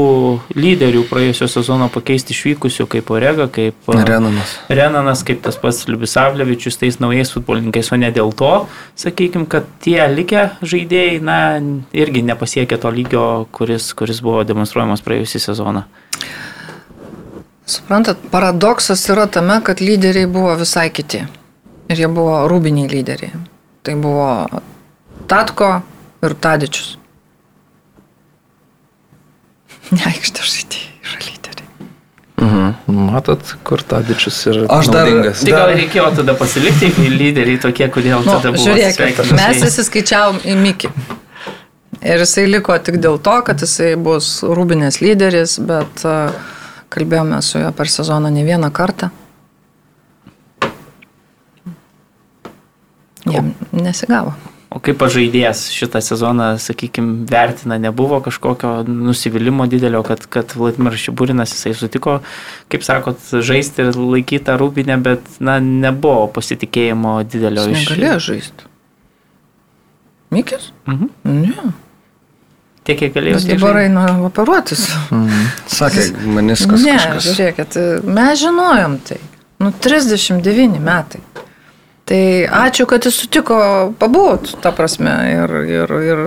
[0.57, 4.55] lyderių praėjusio sezono pakeisti išvykusių, kaip Orega, kaip Renanas.
[4.69, 8.53] Renanas, kaip tas pats Liubisavlevičius, tais naujais futbolininkais, o ne dėl to,
[8.99, 11.39] sakykime, kad tie likę žaidėjai, na,
[11.93, 13.25] irgi nepasiekė to lygio,
[13.55, 15.85] kuris, kuris buvo demonstruojamas praėjusį sezoną.
[17.69, 21.21] Suprantat, paradoksas yra tame, kad lyderiai buvo visai kiti.
[21.89, 23.37] Ir jie buvo rūbiniai lyderiai.
[23.83, 24.47] Tai buvo
[25.29, 25.69] Tatko
[26.25, 26.95] ir Tadičius.
[29.95, 31.69] Ne aikštė žaidėjai yra lyderiai.
[32.39, 32.67] Mhm.
[33.09, 35.37] Matot, kur Tadičius yra Aš dar- naudingas.
[35.45, 38.71] Tai gal reikėjo tada pasilikti kaip lyderiai tokie, kodėl Nu, tada buvo su
[39.39, 40.89] mes įsiskaičiavom į Mikį.
[41.99, 46.03] Ir jisai liko tik dėl to, kad jisai bus rūbinės lyderis, bet
[46.93, 49.09] kalbėjome su juo per sezoną ne vieną kartą.
[53.33, 54.33] Jam nesigavo.
[54.69, 61.55] O kaip pažaidėjas šitą sezoną, sakykime, vertina, nebuvo kažkokio nusivylimų didelio, kad, kad Vladimiras Šiburinas
[61.55, 62.19] jisai sutiko,
[62.69, 68.69] kaip sakot, žaisti ir laikyti tą rūbinę, bet, na, nebuvo pasitikėjimo didelio Jis negalėjo žaisti.
[70.37, 70.69] Mikis?
[70.85, 71.09] Mhm.
[71.25, 71.71] Ne.
[72.85, 73.39] Tiek, kiek galėjo.
[73.41, 74.85] Jis dabar eina operuotis.
[75.69, 77.25] Sakė, meniskas Ne, kažkas.
[77.25, 79.17] žiūrėkit, mes žinojom tai.
[79.59, 81.19] Nu, 39 metai.
[82.09, 82.21] Tai
[82.65, 83.59] ačiū, kad jis sutiko
[84.01, 85.11] pabūt, ta prasme.
[85.29, 86.23] Ir, ir, ir,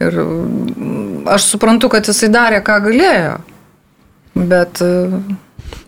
[0.00, 3.34] ir mm, aš suprantu, kad jisai darė, ką galėjo.
[4.38, 5.10] Bet e,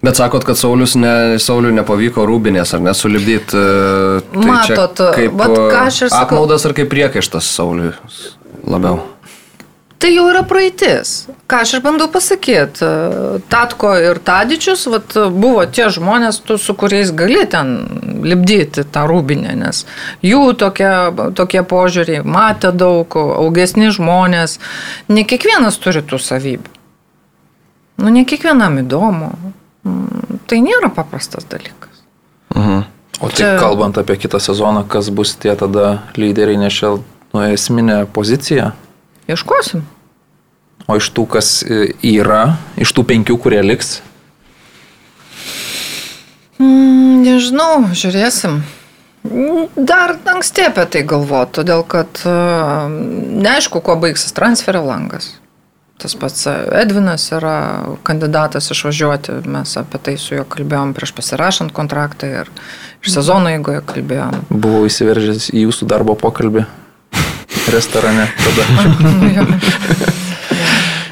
[0.00, 3.64] Bet sakot, kad Saulis ne, Sauliui nepavyko rūbinės ar nesulibdyti.
[4.32, 6.24] Tai Matot, kaip vat ką aš ir e, sakau.
[6.24, 7.92] apmaudas ar kaip priekaištas Sauliui
[8.68, 9.02] labiau.
[10.00, 11.12] Tai jau yra praeitis.
[11.50, 12.88] Ką aš ir bandau pasakyti.
[13.52, 17.76] Tatko ir Tadičius vat, buvo tie žmonės, tu, su kuriais gali ten
[18.24, 19.84] lipdyti tą rūbinę, nes
[20.24, 20.90] jų tokie,
[21.36, 24.58] tokie požiūriai, matė daug, augesni žmonės.
[25.12, 26.76] Ne kiekvienas turi tų savybių.
[28.00, 29.34] Nu, ne kiekvienam įdomu.
[29.84, 30.20] Mm,
[30.50, 32.02] Tai nėra paprastas dalykas.
[32.56, 32.82] Mhm.
[33.20, 33.48] O tai Čia...
[33.60, 38.72] kalbant apie kitą sezoną, kas bus tie tada lyderiai, čia nu, esminė pozicija?
[39.30, 39.84] Ieškosim.
[40.90, 44.00] O iš tų, kas e, yra, iš tų penkių, kurie liks?
[46.58, 48.60] Mm, nežinau, žiūrėsim.
[49.76, 52.32] Dar anksti apie tai galvoti, todėl kad e,
[53.44, 55.36] neaišku, kuo baigsis transferio langas.
[56.00, 57.54] Tas pats Edvinas yra
[58.08, 62.52] kandidatas išvažiuoti, mes apie tai su juo kalbėjom prieš pasirašant kontraktą ir
[63.04, 64.46] iš sezono eigoje kalbėjom.
[64.48, 66.64] Buvau įsiveržęs į jūsų darbo pokalbį
[67.68, 68.62] restorane tada.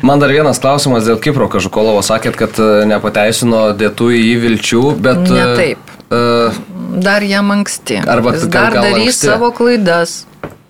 [0.03, 2.01] Man dar vienas klausimas dėl Kipro Kažukolovo.
[2.07, 5.25] Sakėt, kad e, nepateisino dėtų į vilčių, bet...
[5.27, 5.95] Ne taip.
[6.09, 6.55] Uh,
[7.03, 7.99] dar jam anksti.
[8.09, 9.27] Arba Jis dar darys anksti.
[9.27, 10.23] savo klaidas.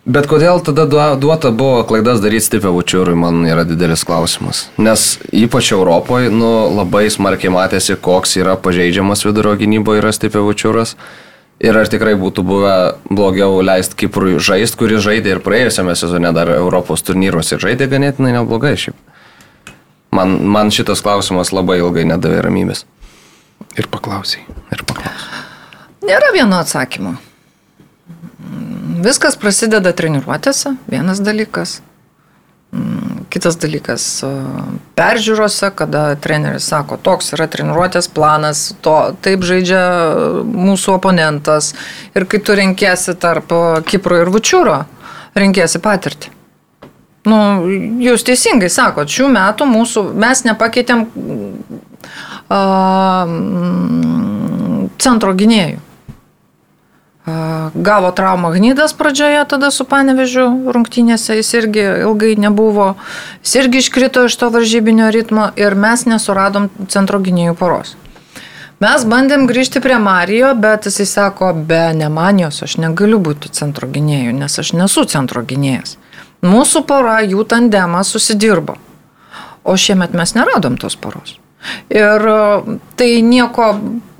[0.09, 0.87] Bet kodėl tada
[1.20, 4.64] duota buvo klaidas daryti Stipevučiūrui, man yra didelis klausimas.
[4.81, 6.49] Nes ypač Europoje nu,
[6.79, 10.97] labai smarkiai matėsi, koks yra pažeidžiamas vidurio gynyboje yra Stipevučiūras.
[11.59, 12.75] Ir ar tikrai būtų buvę
[13.11, 18.77] blogiau leisti Kiprui žaisti, kuris žaidė ir praėjusiame sezone dar Europos turnyruose žaidė ganėtinai neblogai
[18.79, 18.95] šiaip.
[20.15, 22.85] Man, man šitas klausimas labai ilgai nedavė ramybės.
[23.79, 24.47] Ir paklausiai.
[24.73, 25.43] Ir paklausiai.
[26.07, 27.17] Nėra vieno atsakymo.
[29.03, 31.81] Viskas prasideda treniruotėse, vienas dalykas.
[33.29, 34.24] Kitas dalykas-
[34.99, 39.83] peržiūrose, kada treneris sako, toks yra treniruotės planas, to, taip žaidžia
[40.49, 41.74] mūsų oponentas.
[42.16, 43.53] Ir kai tu renkėsi tarp
[43.85, 44.87] Kipro ir Vučiūro,
[45.37, 46.29] renkėsi patirtį.
[47.29, 47.68] Nu,
[48.01, 51.05] jūs teisingai sakot, šių metų mūsų, mes nepakeitėm
[52.49, 53.26] uh,
[54.99, 55.79] centro gynėjų.
[57.74, 62.95] Gavo traumą Gnydas pradžioje tada su Panevežiu rungtynėse, jis irgi ilgai nebuvo,
[63.43, 67.97] jis irgi iškrito iš to varžybinio ritmo ir mes nesuradom centro gynėjų poros.
[68.79, 74.37] Mes bandėm grįžti prie Marijo, bet jisai sako, be nemanijos aš negaliu būti centro gynėjų,
[74.39, 75.97] nes aš nesu centro gynėjas.
[76.47, 78.79] Mūsų pora, jų tandemas susidirbo.
[79.66, 81.35] O šiemet mes neradom tos poros.
[81.91, 82.22] Ir
[82.97, 83.72] tai nieko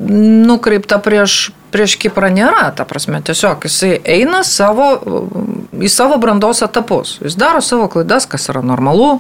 [0.03, 4.89] nukreipta prieš prieš Kiprą nėra, ta prasme, tiesiog jisai eina savo,
[5.79, 7.17] į savo brandos etapus.
[7.25, 9.19] Jis daro savo klaidas, kas yra normalu,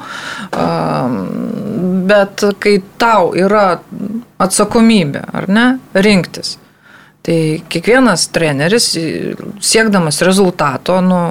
[2.09, 3.67] bet kai tau yra
[4.43, 6.57] atsakomybė, ar ne, rinktis,
[7.27, 7.39] tai
[7.69, 8.93] kiekvienas treneris,
[9.61, 11.23] siekdamas rezultato, nu,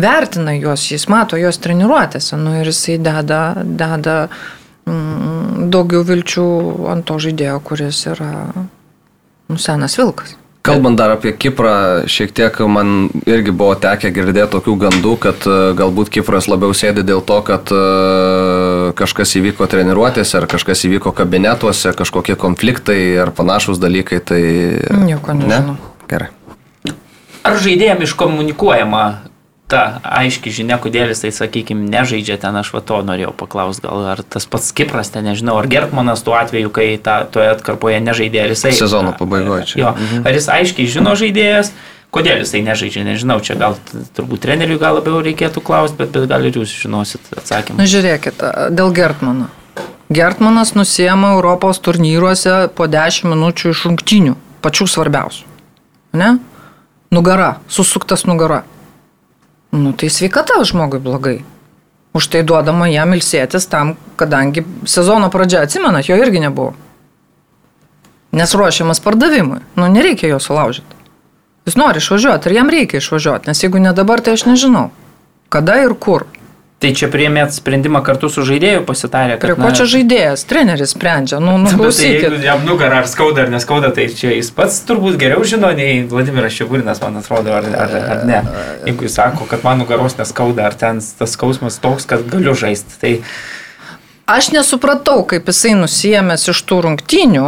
[0.00, 4.16] vertina juos, jis mato juos treniruotėse, nu, ir jisai deda, deda
[4.88, 6.46] mm, daugiau vilčių
[6.92, 8.32] ant to žaidėjo, kuris yra
[9.50, 10.36] nu, senas vilkas.
[10.70, 15.56] Kalbant dar apie Kiprą, šiek tiek man irgi buvo tekę girdėti tokių gandų, kad e,
[15.78, 17.80] galbūt Kipras labiau sėdi dėl to, kad e,
[18.98, 24.22] kažkas įvyko treniruotėse, ar kažkas įvyko kabinetuose, kažkokie konfliktai ar panašus dalykai.
[24.22, 24.42] Tai...
[25.02, 25.74] Nieko nežinau.
[25.74, 26.06] Ne?
[26.10, 26.30] Gerai.
[27.40, 29.04] Ar žaidėjams iškomunikuojama
[29.70, 34.22] ta aiški žinia, kodėl jisai, sakykime, nežaidžia ten, aš va to norėjau paklausti, gal ar
[34.26, 38.54] tas pats Kipras ten, nežinau, ar Gertmanas tuo atveju, kai ta, toje atkarpoje nežaidė, ar
[38.54, 38.74] jisai...
[38.76, 39.80] Sezono pabaigoje čia.
[39.84, 40.26] Jo, mhm.
[40.26, 41.72] ar jis aiškiai žino žaidėjas,
[42.14, 43.78] kodėl jisai nežaidžia, nežinau, čia gal
[44.18, 47.78] turbūt treneriui gal labiau reikėtų klausti, bet, bet gal ir jūs žinosit atsakymą.
[47.78, 48.42] Na žiūrėkit,
[48.74, 49.48] dėl Gertmano.
[50.10, 55.46] Gertmanas nusiema Europos turnyruose po 10 minučių iš rungtinių, pačių svarbiausių.
[56.18, 56.32] Ne?
[57.14, 58.64] Nugara, susuktas nugara.
[59.72, 61.40] Nu, tai sveikata žmogui blogai.
[62.12, 66.74] Už tai duodama jam ilsėtis tam, kadangi sezono pradžia, atsimenat, jo irgi nebuvo.
[68.34, 69.62] Nes ruošiamas pardavimui.
[69.78, 70.98] Nu, nereikia jo sulaužyti.
[71.68, 74.88] Jis nori išvažiuoti ir jam reikia išvažiuoti, nes jeigu ne dabar, tai aš nežinau,
[75.52, 76.26] kada ir kur.
[76.80, 79.34] Tai čia priemėt sprendimą kartu su žaidėju pasitarę.
[79.42, 79.72] Prie ko na...
[79.76, 82.24] čia žaidėjas, treneris sprendžia, nu, nu klausykit.
[82.32, 85.98] Tai jam nugarą ar skauda ar neskauda, tai čia jis pats turbūt geriau žino nei
[86.08, 88.40] Vladimiras Šiagurinas, man atrodo, ar, ar, ar ne.
[88.88, 92.96] Jeigu jis sako, kad man nugaros neskauda, ar ten tas skausmas toks, kad galiu žaisti.
[93.02, 93.12] Tai...
[94.38, 97.46] Aš nesupratau, kaip jisai nusijėmęs iš tų rungtynių,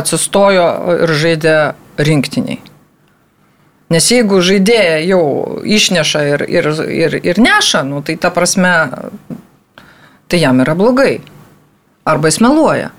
[0.00, 0.68] atsistojo
[1.04, 1.58] ir žaidė
[2.00, 2.62] rinktiniai.
[3.88, 5.22] Nes jeigu žaidėja jau
[5.64, 8.72] išneša ir, ir, ir, ir neša, nu, tai ta prasme,
[10.28, 11.18] tai jam yra blogai.
[12.08, 12.90] Arba jis meluoja.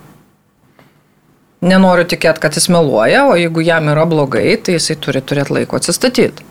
[1.62, 5.78] Nenoriu tikėti, kad jis meluoja, o jeigu jam yra blogai, tai jisai turi turėti laiko
[5.78, 6.48] atsistatyti.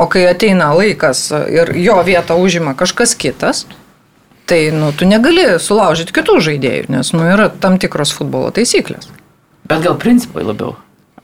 [0.00, 3.64] O kai ateina laikas ir jo vietą užima kažkas kitas,
[4.48, 9.12] tai nu, tu negali sulaužyti kitų žaidėjų, nes nu, yra tam tikros futbolo taisyklės.
[9.68, 10.74] Bet gal principai labiau?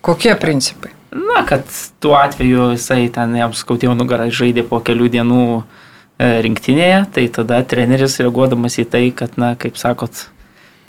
[0.04, 0.92] Kokie principai?
[1.10, 1.66] Na, kad
[1.98, 5.62] tuo atveju jisai ten jam skautėjo nugarą žaidė po kelių dienų e,
[6.46, 10.28] rinktinėje, tai tada treneris reaguodamas į tai, kad, na, kaip sakot,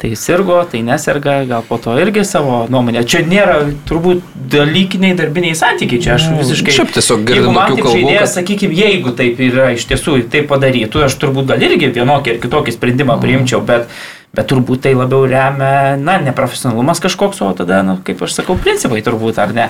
[0.01, 3.03] Tai sirgo, tai neserga, gal po to irgi savo nuomonę.
[3.05, 6.73] Čia nėra turbūt dalykiniai darbiniai santykiai, čia aš visiškai...
[6.73, 7.21] Šiaip tiesiog
[7.53, 11.51] man tokių kalbų, žaidėjas, kad- sakykime, jeigu taip yra iš tiesų, tai padarytų, aš turbūt
[11.53, 13.93] gal irgi vienokį ir kitokį sprendimą priimčiau, bet,
[14.33, 19.05] bet turbūt tai labiau remia, na, neprofesionalumas kažkoks, o tada, na, kaip aš sakau, principai
[19.05, 19.69] turbūt, ar ne?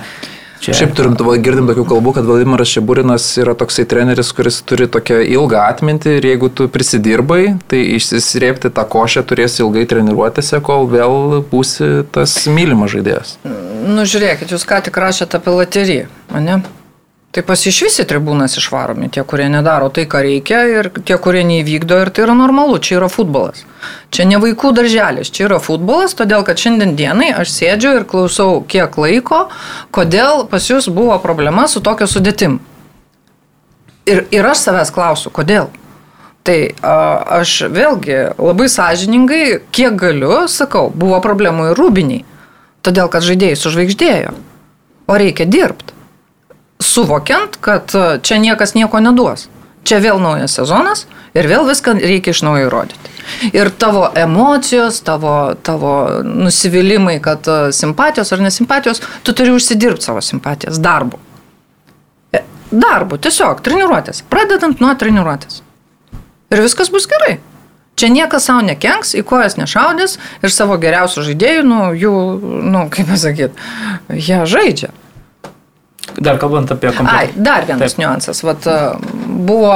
[0.62, 0.76] Čia...
[0.78, 5.18] Šiaip turim, va, girdim tokių kalbų, kad Vladimiras Šeburinas yra toksai treneris, kuris turi tokią
[5.34, 11.40] ilgą atmintį ir jeigu tu prisidirbai, tai išsisrėpti tą košę turėsi ilgai treniruotėse, kol vėl
[11.50, 13.34] būsi tas mylimas žaidėjas.
[13.42, 16.06] Nu, žiūrėkit, jūs ką tik rašėte apie lateriją,
[16.38, 16.60] ne?
[17.32, 21.40] Tai pas iš visi tribūnas išvaromi, tie, kurie nedaro tai, ką reikia, ir tie, kurie
[21.48, 23.62] neįvykdo, ir tai yra normalu, čia yra futbolas.
[24.12, 28.58] Čia ne vaikų darželis, čia yra futbolas, todėl kad šiandien dienai aš sėdžiu ir klausau
[28.68, 29.46] kiek laiko,
[29.96, 32.58] kodėl pas jūs buvo problema su tokio sudėtim.
[34.04, 35.70] Ir, ir aš savęs klausiu, kodėl.
[36.44, 36.98] Tai a,
[37.38, 42.28] aš vėlgi labai sąžiningai, kiek galiu, sakau, buvo problemų ir rūbiniai.
[42.84, 44.36] Todėl, kad žaidėjai sužvaigždėjo.
[45.08, 46.01] O reikia dirbti.
[46.82, 49.48] Suvokiant, kad a, čia niekas nieko neduos.
[49.86, 53.10] Čia vėl naujas sezonas ir vėl viską reikia iš naujo įrodyti.
[53.54, 60.22] Ir tavo emocijos, tavo, tavo nusivylimai, kad a, simpatijos ar nesimpatijos, tu turi užsidirbti savo
[60.22, 61.20] simpatijas darbu.
[62.32, 64.22] E, Darbu, tiesiog, treniruotės.
[64.32, 65.62] Pradedant nuo treniruotės.
[66.52, 67.38] Ir viskas bus gerai.
[67.96, 72.14] Čia niekas savo nekenks, į kojas nešaudės ir savo geriausių žaidėjų, nu, jų,
[72.72, 73.68] nu, kaip pasakyti,
[74.16, 74.92] jie žaidžia.
[76.20, 77.42] Dar kalbant apie Ai, kompiuterį.
[77.42, 77.98] dar vienas Taip.
[78.02, 78.42] niuansas.
[78.42, 78.96] Vat, a,
[79.26, 79.72] buvo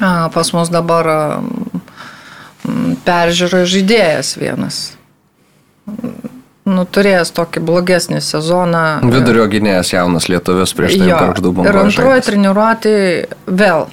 [0.00, 1.08] a, pas mus dabar
[1.42, 4.82] m, peržiūro žaidėjas vienas.
[6.64, 8.82] Nu, turėjęs tokį blogesnį sezoną.
[9.10, 12.94] Vidurio gynėjas jaunas lietuvis prieš tai Jo, garždu Ir antroji treniruotė
[13.50, 13.88] vėl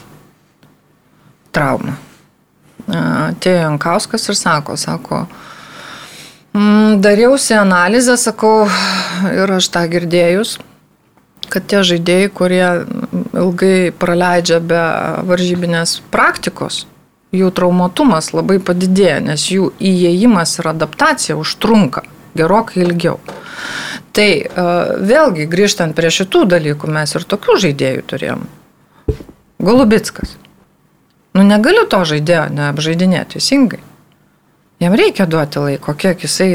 [1.51, 1.97] trauma.
[2.89, 5.27] A, Atėjo Jankauskas ir sako, sako,
[6.53, 8.69] "Mm, dariausi analizę, sakau,
[9.33, 10.57] ir aš tą girdėjus,
[11.51, 12.65] kad tie žaidėjai, kurie
[13.33, 14.83] ilgai praleidžia be
[15.29, 16.85] varžybinės praktikos,
[17.35, 22.05] jų traumatumas labai padidėja, nes jų įėjimas ir adaptacija užtrunka
[22.37, 23.19] gerokai ilgiau.
[24.15, 24.45] Tai e,
[25.11, 28.47] vėlgi grįžtant prie šitų dalykų, mes ir tokių žaidėjų turėjom.
[29.59, 30.37] Golubitskas.
[31.37, 33.81] Nu negaliu to žaidėjo neapžaidinėti teisingai.
[34.79, 36.47] Jam reikia duoti laiko, kiek jisai,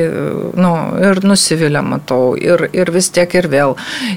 [0.56, 3.74] nu, ir nusivylę matau, ir, ir vis tiek ir vėl.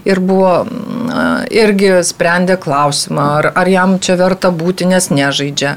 [0.08, 5.74] Ir buvo, mm, irgi sprendė klausimą, ar, ar jam čia verta būti, nes nežaidžia.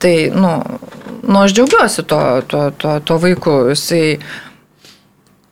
[0.00, 0.52] Tai, nu,
[1.28, 3.56] nu aš džiaugiuosi to, to, to, to vaiku.
[3.74, 4.16] Jisai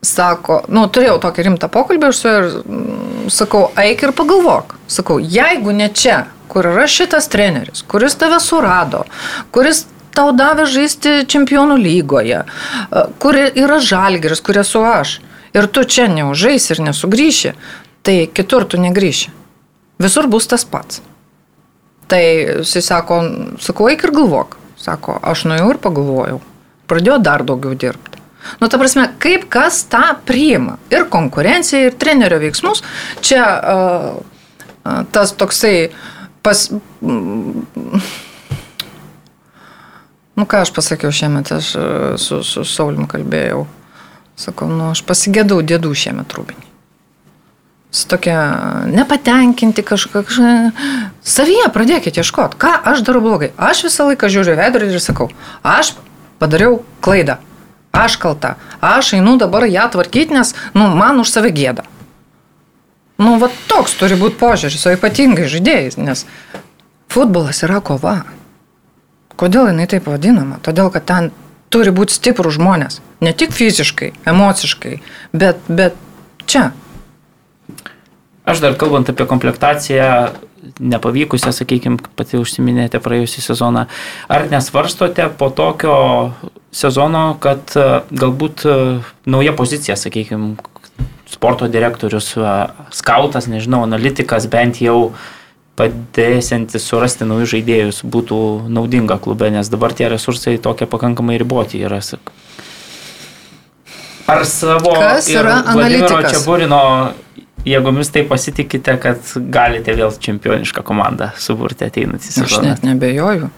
[0.00, 4.72] sako, nu, turėjau tokį rimtą pokalbį ir su juo ir mm, sakau, eik ir pagalvok.
[4.88, 9.02] Sakau, jeigu ne čia, kur yra šitas treneris, kuris tave surado,
[9.52, 9.84] kuris
[10.16, 15.18] tau davė žaisti čempionų lygoje, e, kur yra žalgeris, kur esu aš,
[15.56, 17.54] ir tu čia neužais ir nesugrįši,
[18.06, 19.32] tai kitur tu negryši.
[20.02, 21.00] Visur bus tas pats.
[22.06, 23.22] Tai jisai sako,
[23.62, 24.58] sakau, eik ir galvok.
[24.78, 26.42] Sako, aš nuėjau ir pagalvojau.
[26.86, 28.20] Pradėjau dar daugiau dirbti.
[28.60, 30.76] Nu, ta prasme, kaip kas tą priima.
[30.92, 32.84] Ir konkurencija, ir trenerio veiksmus.
[33.24, 35.88] Čia uh, tas toksai
[36.46, 36.68] pas...
[37.02, 37.66] mm,
[40.36, 41.84] Nu, ką aš pasakiau šiemet, aš uh,
[42.20, 43.64] su, su Saulimu kalbėjau.
[44.36, 46.66] Sakau, nu, aš pasigėdau dėdų šiemet rūbinį.
[47.96, 48.36] Su tokia
[48.92, 50.56] nepatenkinti kažkokia.
[51.24, 53.54] Savyje pradėkite ieškoti, ką aš darau blogai.
[53.56, 55.30] Aš visą laiką žiūriu veidrodį ir sakau,
[55.64, 55.94] aš
[56.42, 57.38] padariau klaidą.
[57.96, 58.56] Aš kalta.
[58.84, 61.86] Aš einu dabar ją tvarkyti, nes nu, man už save gėda.
[63.16, 66.26] Nu, va toks turi būti požiūris, o ypatingai žaidėjais, nes
[67.08, 68.18] futbolas yra kova.
[69.36, 70.60] Kodėl jinai taip vadinama?
[70.64, 71.30] Todėl, kad ten
[71.72, 73.00] turi būti stiprų žmonės.
[73.24, 74.98] Ne tik fiziškai, emociškai,
[75.36, 75.96] bet, bet
[76.48, 76.70] čia.
[78.46, 80.10] Aš dar kalbant apie komplektaciją,
[80.80, 83.86] nepavykusią, sakykime, pati užsiminėte praėjusią sezoną,
[84.32, 85.96] ar nesvarstote po tokio
[86.74, 88.76] sezono, kad e, galbūt e,
[89.30, 90.54] nauja pozicija, sakykime,
[91.30, 92.54] sporto direktorius, e,
[92.94, 95.12] skautas, nežinau, analitikas bent jau
[95.76, 98.38] padėsiantis surasti naujus žaidėjus būtų
[98.72, 102.00] naudinga klube, nes dabar tie resursai tokie pakankamai riboti yra.
[104.26, 106.18] Ar savo Kas yra Vladimiro?
[106.26, 106.80] Čiaburino
[107.66, 112.72] jėgomis tai pasitikite, kad galite vėl čempionišką komandą suburti ateinantį Aš sezoną?
[112.72, 113.52] net nebejoju.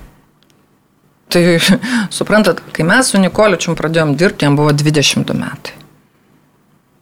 [1.29, 1.43] Tai
[2.19, 5.77] suprantat, kai mes su Nikoličium pradėjom dirbti, jam buvo 20 metai.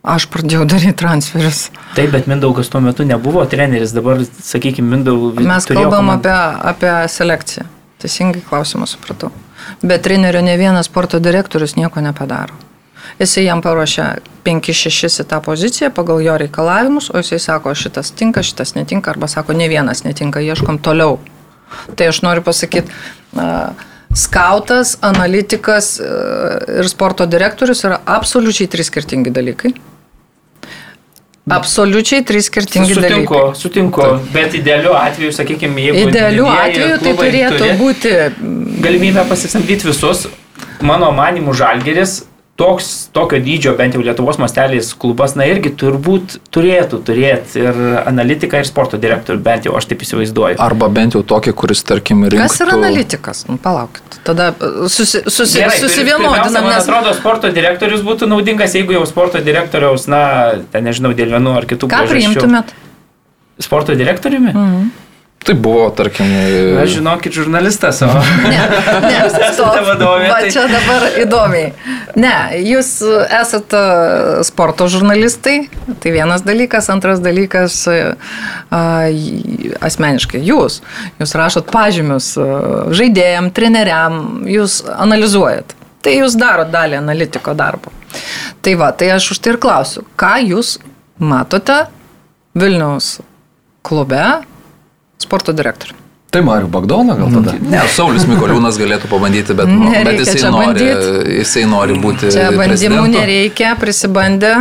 [0.06, 1.64] Aš pradėjau daryti transferius.
[1.96, 5.46] Taip, bet Mindaugas tuo metu nebuvo treneris, dabar, sakykime, Mindaugas.
[5.46, 6.36] Mes kalbam apie,
[6.70, 7.66] apie selekciją.
[8.02, 9.32] Teisingai klausimą supratau.
[9.82, 12.54] Bet trenerio ne vienas sporto direktorius nieko nepadaro.
[13.18, 14.06] Jisai jam paruošia
[14.46, 19.26] 5-6 į tą poziciją pagal jo reikalavimus, o jisai sako, šitas tinka, šitas netinka, arba
[19.30, 21.18] sako, ne vienas netinka, ieškom toliau.
[21.96, 22.92] Tai aš noriu pasakyti,
[24.14, 26.10] skautas, analitikas e,
[26.78, 29.74] ir sporto direktorius yra absoliučiai trys skirtingi dalykai.
[31.46, 33.58] Absoliučiai trys skirtingi sutinku, dalykai.
[33.60, 36.08] Sutinku, bet idealiu atveju, sakykime, jeigu...
[36.08, 38.14] Idealiu atveju tai turėtų turi būti
[38.82, 40.24] Galimybę pasisamdyti visus,
[40.82, 42.24] mano manimų žalgeris,
[42.56, 48.62] toks, tokio dydžio, bent jau Lietuvos mastelės klubas, na irgi turbūt turėtų turėti ir analitiką,
[48.62, 50.58] ir sporto direktorių, bent jau aš taip įsivaizduoju.
[50.64, 52.40] Arba bent jau tokį, kuris, tarkim, rinktų...
[52.40, 53.44] Kas yra analitikas?
[53.50, 54.20] Nu, palaukit.
[54.26, 59.04] Tada uh, susi, susi, Gerai, susivienodinam, Man nes atrodo, sporto direktorius būtų naudingas, jeigu jau
[59.08, 60.22] sporto direktoriaus, na,
[60.72, 62.72] ten nežinau, dėl vienų ar kitų ką priimtumėt?
[63.62, 64.52] Sporto direktoriumi?
[64.52, 64.88] Mm.
[65.46, 66.26] Tai buvo, tarkim...
[66.82, 68.08] Aš žinokit, žurnalistas, o...
[68.10, 68.56] Ne,
[69.04, 69.76] ne, esate stop.
[69.86, 71.68] vadovė, Va tai- čia dabar įdomiai.
[72.18, 72.32] Ne,
[72.66, 72.88] jūs
[73.38, 73.82] esate
[74.48, 75.68] sporto žurnalistai,
[76.02, 78.80] tai vienas dalykas, antras dalykas, a,
[79.12, 80.80] j- asmeniškai jūs.
[81.22, 82.48] Jūs rašot pažymius a,
[82.98, 84.18] žaidėjam, treneriam,
[84.50, 85.76] jūs analizuojat.
[86.02, 87.94] Tai jūs darot dalį analitiko darbo.
[88.66, 90.76] Tai va, tai aš už tai ir klausiu, ką jūs
[91.22, 91.84] matote
[92.58, 93.16] Vilniaus
[93.86, 94.24] klube
[95.22, 96.02] sporto direktorių?
[96.30, 97.54] Tai Mariu Bagdoną gal tada?
[97.62, 101.30] Ne, Saulis Mikoliūnas galėtų pabandyti, bet, nu, bet jisai, nori, bandyt.
[101.38, 102.32] jisai nori būti.
[102.34, 104.56] Čia bandymų nereikia, prisibandė.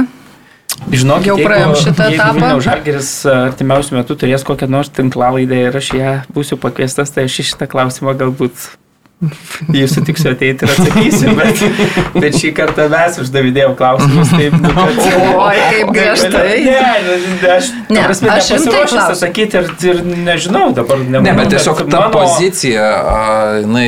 [0.92, 2.54] Žinok, Jau praėjom šitą etapą.
[2.64, 7.68] Žalgeris artimiausiu metu turės kokią nors tinklalaidę ir aš ją būsiu pakviestas, tai aš šitą
[7.72, 8.70] klausimą galbūt
[9.72, 11.62] Jūs sutiksiu ateiti ir atsakysiu, bet,
[12.20, 15.00] bet šį kartą mes uždavinėjom klausimus taip, nu, kad...
[15.40, 16.58] Oi, kaip griežtai.
[16.66, 16.82] Ne,
[17.56, 19.00] aš, Ne, ne, prasme, aš klausiu.
[19.06, 21.00] atsakyti ir, ir nežinau dabar.
[21.00, 23.24] Ne, nemanau, bet tiesiog ta mano- pozicija, a,
[23.64, 23.88] jinai,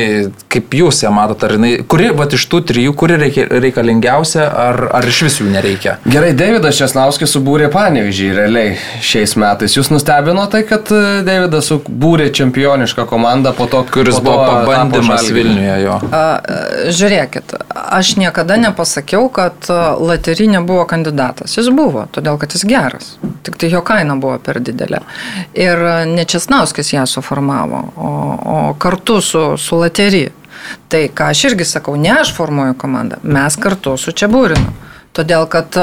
[0.52, 4.80] kaip jūs ją matote, ar jinai, kuri, va, iš tų trijų, kuri reikia, reikalingiausia, ar,
[4.96, 5.96] ar iš vis jų nereikia?
[6.08, 9.76] Gerai, Davidas Česnauskis subūrė panevižį realiai šiais metais.
[9.76, 14.46] Jūs nustebino tai, kad e, Davidas subūrė čempionišką komandą po to, Kuris po to buvo
[14.46, 15.28] tapo pabandymas.
[15.38, 15.98] Vilniuje jo.
[16.08, 16.58] A, a,
[16.98, 17.52] Žiūrėkit,
[17.98, 21.58] aš niekada nepasakiau, kad Laterinė buvo kandidatas.
[21.58, 23.12] Jis buvo, todėl kad jis geras.
[23.46, 25.02] Tik tai jo kaina buvo per didelė.
[25.58, 28.12] Ir ne Česnauskis ją suformavo, o,
[28.56, 30.28] o kartu su, su Lateri.
[30.88, 34.72] Tai ką aš irgi sakau, ne aš formuoju komandą, mes kartu su Čiabūrinu.
[35.16, 35.74] Todėl kad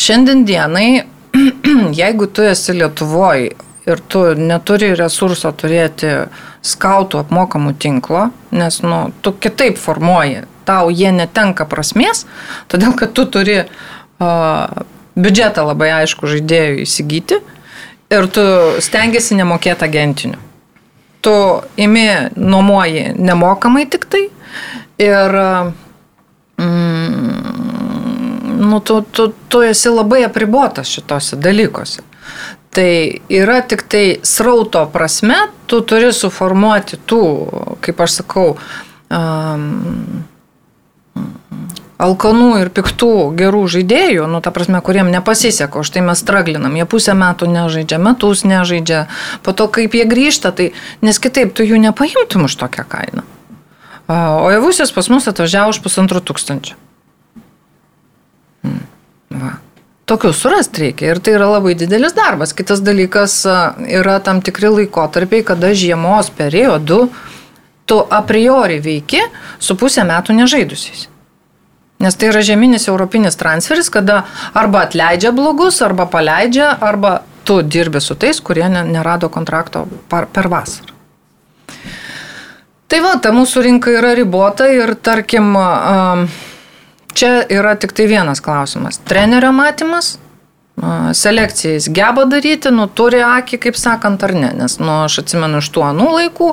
[0.00, 1.04] šiandien dienai,
[2.00, 3.54] jeigu tu esi Lietuvoje
[3.84, 6.10] ir tu neturi resurso turėti
[6.64, 12.24] skautų apmokamų tinklo, nes nu, tu kitaip formuoji, tau jie netenka prasmės,
[12.72, 14.84] todėl kad tu turi uh,
[15.14, 17.40] biudžetą labai aišku žaidėjų įsigyti
[18.14, 18.46] ir tu
[18.84, 20.40] stengiasi nemokėti agentinių.
[21.24, 21.34] Tu
[21.80, 22.06] imi
[22.36, 24.26] nuomoji nemokamai tik tai
[25.00, 25.36] ir
[26.60, 27.44] mm,
[28.60, 32.04] nu, tu, tu, tu esi labai apribotas šitose dalykuose.
[32.74, 35.36] Tai yra tik tai srauto prasme,
[35.70, 37.22] tu turi suformuoti tų,
[37.84, 38.56] kaip aš sakau,
[39.14, 40.24] um,
[42.02, 46.86] alkanų ir piktų gerų žaidėjų, nu, ta prasme, kuriem nepasiseka, o štai mes straglinam, jie
[46.90, 49.06] pusę metų nežaidžia, metus nežaidžia,
[49.46, 50.72] po to kaip jie grįžta, tai
[51.04, 53.26] nes kitaip tu jų nepaimtum už tokią kainą.
[54.08, 56.74] O javusis pas mus atvažiavo už pusantrų tūkstančių.
[58.64, 58.82] Hmm.
[59.32, 59.54] Va.
[60.04, 62.52] Tokių surasti reikia ir tai yra labai didelis darbas.
[62.52, 63.38] Kitas dalykas
[63.88, 67.06] yra tam tikri laikotarpiai, kada žiemos periodu
[67.88, 69.22] tu a priori veiki
[69.56, 71.08] su pusę metų nežaidusiais.
[72.02, 78.00] Nes tai yra žeminis europinis transferis, kada arba atleidžia blogus, arba paleidžia, arba tu dirbi
[78.00, 80.92] su tais, kurie ne- nerado kontrakto per vasarą.
[82.88, 85.54] Tai va, ta mūsų rinka yra ribota ir tarkim,
[87.14, 89.00] čia yra tik tai vienas klausimas.
[89.08, 90.18] Trenerio matymas,
[91.76, 94.50] jis geba daryti, nu turi akį, kaip sakant, ar ne.
[94.58, 96.50] Nes, nu, aš atsimenu iš tų anų laikų,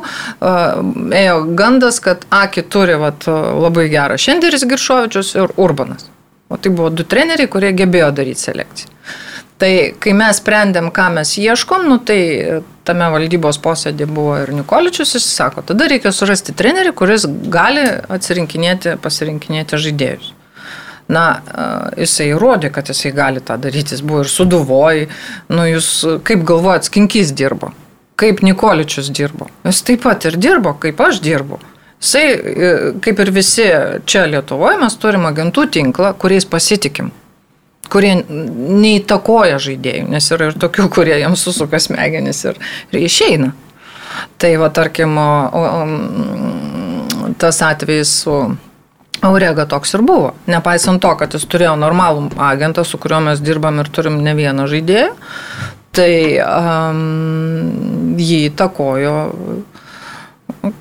[1.22, 6.06] ėjo gandas, kad akį turi vat, labai gerą Šenderis Giršovičius ir Urbanas.
[6.52, 8.92] O tai buvo du treneriai, kurie gebėjo daryti selekciją.
[9.62, 9.72] Tai
[10.02, 15.28] kai mes sprendėm, ką mes ieškom, nu, tai tame valdybos posėdė buvo ir Nikoličius, jis
[15.36, 20.32] sako, tada reikia surasti trenerį, kuris gali atsirinkinėti, pasirinkinėti žaidėjus.
[21.12, 21.26] Na,
[22.00, 25.06] jisai įrodė, kad jisai gali tą daryti, jis buvo ir suduvoj,
[25.52, 25.90] nu jūs
[26.28, 27.74] kaip galvojat, skinkys dirbo,
[28.22, 31.60] kaip Nikoličius dirbo, jis taip pat ir dirbo, kaip aš dirbu.
[32.02, 32.70] Jisai, e,
[33.04, 33.66] kaip ir visi
[34.10, 37.12] čia Lietuvoje, mes turim agentų tinklą, kuriais pasitikim
[37.92, 42.60] kurie neįtakoja žaidėjų, nes yra ir tokių, kurie jiems susuka smegenis ir,
[42.94, 43.52] ir išeina.
[44.42, 45.16] Tai va, tarkim,
[47.42, 48.36] tas atvejis su
[49.22, 50.34] Aurega toks ir buvo.
[50.50, 54.66] Nepaisant to, kad jis turėjo normalų agentą, su kuriuo mes dirbam ir turim ne vieną
[54.72, 55.12] žaidėją,
[55.94, 59.16] tai um, jį įtakojo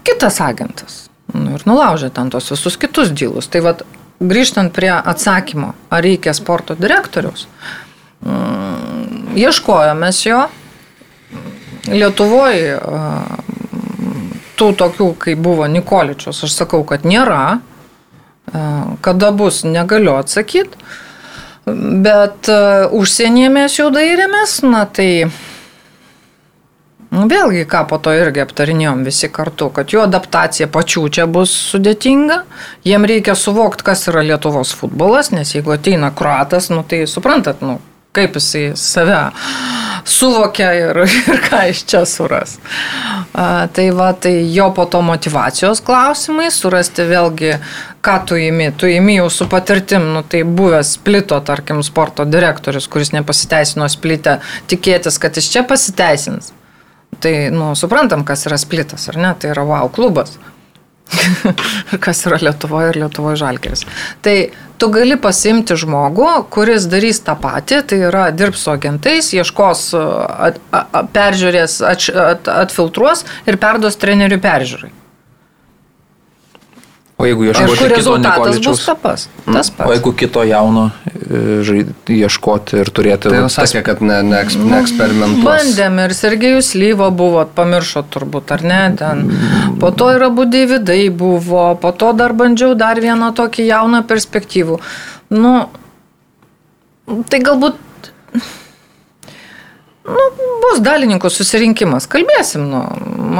[0.06, 1.06] kitas agentas.
[1.34, 3.48] Nu, ir nulaužė ten tos visus kitus dylus.
[3.52, 3.84] Tai vad,
[4.20, 7.46] grįžtant prie atsakymo, ar reikia sporto direktoriaus,
[8.24, 10.42] mm, ieškojomės jo.
[11.90, 12.76] Lietuvoje
[14.60, 17.60] tų tokių, kaip buvo Nikoličius, aš sakau, kad nėra.
[19.00, 20.78] Kada bus, negaliu atsakyti.
[22.04, 22.48] Bet
[22.96, 25.28] užsienyje mes jau dairėmės, na tai
[27.10, 31.52] nu, vėlgi, ką po to irgi aptarinėjom visi kartu, kad jų adaptacija pačių čia bus
[31.72, 32.40] sudėtinga,
[32.86, 37.78] jiem reikia suvokti, kas yra Lietuvos futbolas, nes jeigu ateina kruatas, nu, tai suprantat, nu,
[38.16, 39.20] kaip jisai save
[40.04, 41.00] suvokia ir,
[41.30, 42.56] ir ką iš čia suras.
[43.32, 47.54] A, tai va, tai jo po to motivacijos klausimai, surasti vėlgi,
[48.04, 48.70] ką tu įimi.
[48.78, 54.40] Tu įimi jau su patirtim, nu, tai buvęs splito, tarkim, sporto direktorius, kuris nepasiteisino splitę,
[54.70, 56.54] tikėtis, kad jis čia pasiteisins.
[57.20, 59.34] Tai, nu, suprantam, kas yra splitas, ar ne?
[59.38, 60.38] Tai yra wow klubas.
[62.04, 63.84] kas yra Lietuvoje ir Lietuvoje žalgeris.
[64.24, 64.36] Tai
[64.80, 70.60] tu gali pasimti žmogų, kuris darys tą patį, tai yra dirbs su agentais, ieškos, at,
[70.72, 74.92] at, peržiūrės, at, at, atfiltruos ir perduos trenerių peržiūrai.
[77.20, 79.24] O jeigu Ir ieškoti kito rezultatas bus Nikoličiaus, tas pats.
[79.44, 79.90] Tas o pats.
[79.92, 83.28] jeigu kito jauno e, žaid- ieškoti ir turėti...
[83.28, 85.44] Tai jau sakė, kad ne, ne, eks- neeksperimentuos.
[85.44, 89.26] Bandėm ir Sergejus Lyvo buvo, pamiršo turbūt, ar ne, ten.
[89.82, 94.80] Po to yra Budėvidai buvo, po to dar bandžiau dar vieną tokį jauną perspektyvų.
[95.36, 95.52] Nu,
[97.28, 97.76] tai galbūt.
[100.10, 100.22] Nu,
[100.64, 102.80] bus dalininkų susirinkimas, kalbėsim, nu,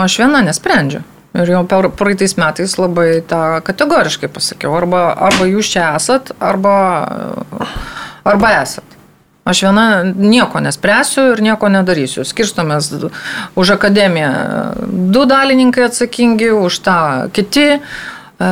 [0.05, 1.01] aš viena nesprendžiu.
[1.39, 6.75] Ir jau per praeitais metais labai tą kategoriškai pasakiau, arba, arba jūs čia esat, arba,
[8.27, 8.97] arba esat.
[9.51, 12.27] Aš viena nieko nespręsiu ir nieko nedarysiu.
[12.29, 12.91] Skirstomės
[13.59, 14.33] už akademiją
[15.15, 16.99] du dalininkai atsakingi, už tą
[17.35, 17.69] kiti.
[17.79, 18.51] E,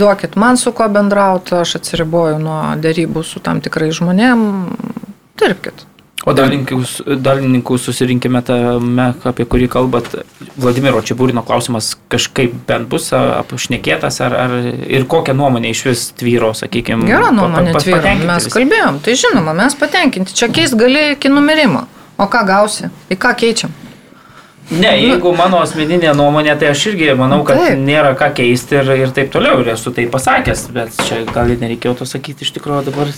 [0.00, 4.48] Duokit man su kuo bendrauti, aš atsiriboju nuo dėrybų su tam tikrai žmonėm.
[5.38, 5.84] Dirbkit.
[6.26, 10.10] O dalininkų, susirinkime tame, apie kurį kalbat,
[10.58, 16.50] Vladimiro Čiabūrino klausimas kažkaip bent bus apšnekėtas ar, ar ir kokią nuomonę iš vis tvyro,
[16.58, 17.06] sakykime.
[17.08, 18.16] Gera nuomonė tvyro.
[18.28, 20.34] Mes kalbėjom, tai žinoma, mes patenkinti.
[20.36, 21.86] Čia keist gali iki numirimo.
[22.18, 22.90] O ką gausi?
[23.14, 23.74] Į ką keičiam?
[24.68, 27.78] Ne, jeigu mano asmeninė nuomonė, tai aš irgi manau, kad Taip.
[27.80, 31.62] Nėra ką keisti ir, ir taip toliau, ir esu tai pasakęs, bet čia gal ir
[31.62, 33.08] nereikėjo to sakyti iš tikrųjų dabar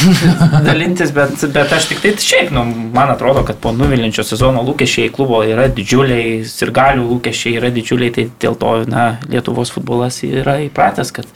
[0.68, 2.62] dalintis, bet, bet aš tik tai šiaip, nu,
[2.94, 8.14] man atrodo, kad po nuvilinčio sezono lūkesčiai klubo yra didžiuliai, ir galių lūkesčiai yra didžiuliai,
[8.14, 11.26] tai dėl to, na, Lietuvos futbolas yra įpratęs, kad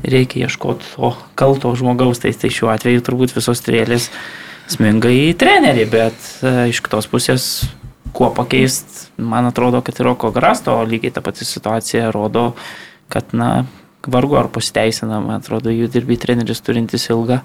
[0.00, 4.08] reikia ieškoti to kalto žmogaus, tai, tai šiuo atveju turbūt visos strėlės
[4.72, 7.50] sminga į trenerį, bet e, iš kitos pusės
[8.12, 12.52] kuo pakeist, man atrodo, kad ir Roko Grasto lygiai ta pati situacija rodo,
[13.12, 13.64] kad, na,
[14.06, 17.40] vargu ar pasiteisina, man atrodo, jų dirbi treneris turintis ilgą.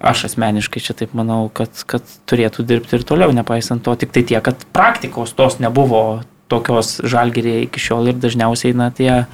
[0.00, 4.24] Aš asmeniškai čia taip manau, kad, kad turėtų dirbti ir toliau, nepaisant to, tik tai
[4.24, 9.26] tiek, kad praktikos tos nebuvo tokios žalgerėje iki šiol ir dažniausiai, na, tie,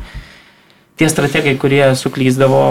[0.99, 2.65] tie strategai, kurie suklyzdavo,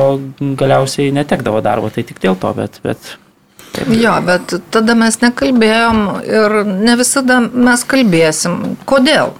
[0.60, 3.16] galiausiai netekdavo darbo, tai tik dėl to, bet, bet
[3.92, 8.78] Jo, bet tada mes nekalbėjom ir ne visada mes kalbėsim.
[8.88, 9.36] Kodėl?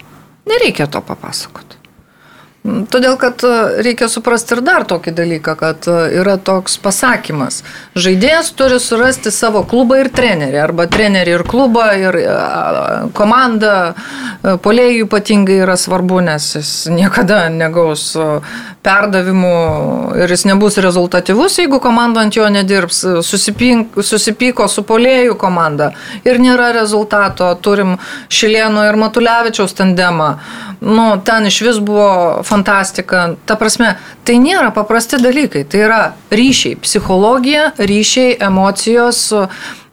[0.50, 1.76] Nereikia to papasakoti.
[2.66, 3.50] Todėl, kad e,
[3.86, 7.60] reikia suprasti ir dar tokį dalyką, kad e, yra toks pasakymas.
[7.94, 12.34] Žaidėjas turi surasti savo klubą ir trenerį, arba trenerį ir klubą, ir e,
[13.18, 13.76] komandą.
[14.66, 18.12] Polėjų ypatingai yra svarbu, nes jis niekada negaus
[18.86, 19.56] perdavimų
[20.22, 23.02] ir jis nebus rezultatyvus, jeigu komanda ant jo nedirbs.
[23.26, 25.92] Susipink, susipyko su polėjų komanda
[26.28, 27.50] ir nėra rezultato.
[27.66, 27.96] Turim
[28.30, 30.30] Šilieno ir Matulevičiaus tandemą.
[30.86, 33.28] Nu, ten iš vis buvo fantastika.
[33.46, 33.96] Ta prasme,
[34.28, 35.66] tai nėra paprasti dalykai.
[35.70, 36.02] Tai yra
[36.34, 39.28] ryšiai, psichologija, ryšiai, emocijos,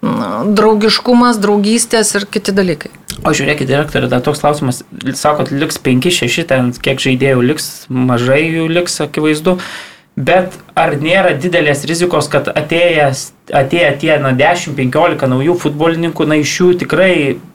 [0.02, 2.92] mm, draugiškumas, draugystės ir kiti dalykai.
[3.20, 4.82] O žiūrėkit, direktorė, dar toks klausimas.
[5.18, 9.58] Sakot, liks 5-6, ten kiek žaidėjų liks, mažai jų liks, akivaizdu.
[10.16, 13.30] Bet ar nėra didelės rizikos, kad atėjęs,
[13.62, 17.14] atėję tie na, 10-15 naujų futbolininkų, na iš jų tikrai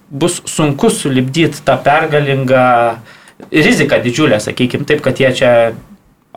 [0.09, 2.63] bus sunku sulibdyti tą pergalingą
[3.51, 5.51] riziką didžiulę, sakykime, taip, kad jie čia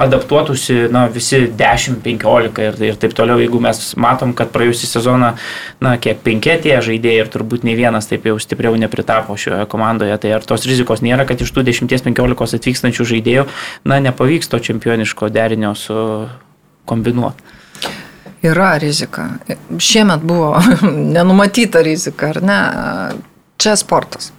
[0.01, 5.31] adaptuotųsi na, visi 10-15 ir, ir taip toliau, jeigu mes matom, kad praėjusią sezoną,
[5.85, 10.35] na, kiek penkėtie žaidėjai ir turbūt nei vienas taip jau stipriau nepritapo šioje komandoje, tai
[10.39, 13.47] ar tos rizikos nėra, kad iš tų 10-15 atvykstančių žaidėjų,
[13.85, 15.97] na, nepavyks to čempioniško derinio su
[16.89, 17.57] kombinuoti.
[18.43, 19.29] Yra rizika.
[19.79, 20.55] Šiemet buvo
[21.17, 22.61] nenumatyta rizika, ar ne?
[23.61, 24.33] Čia sportas.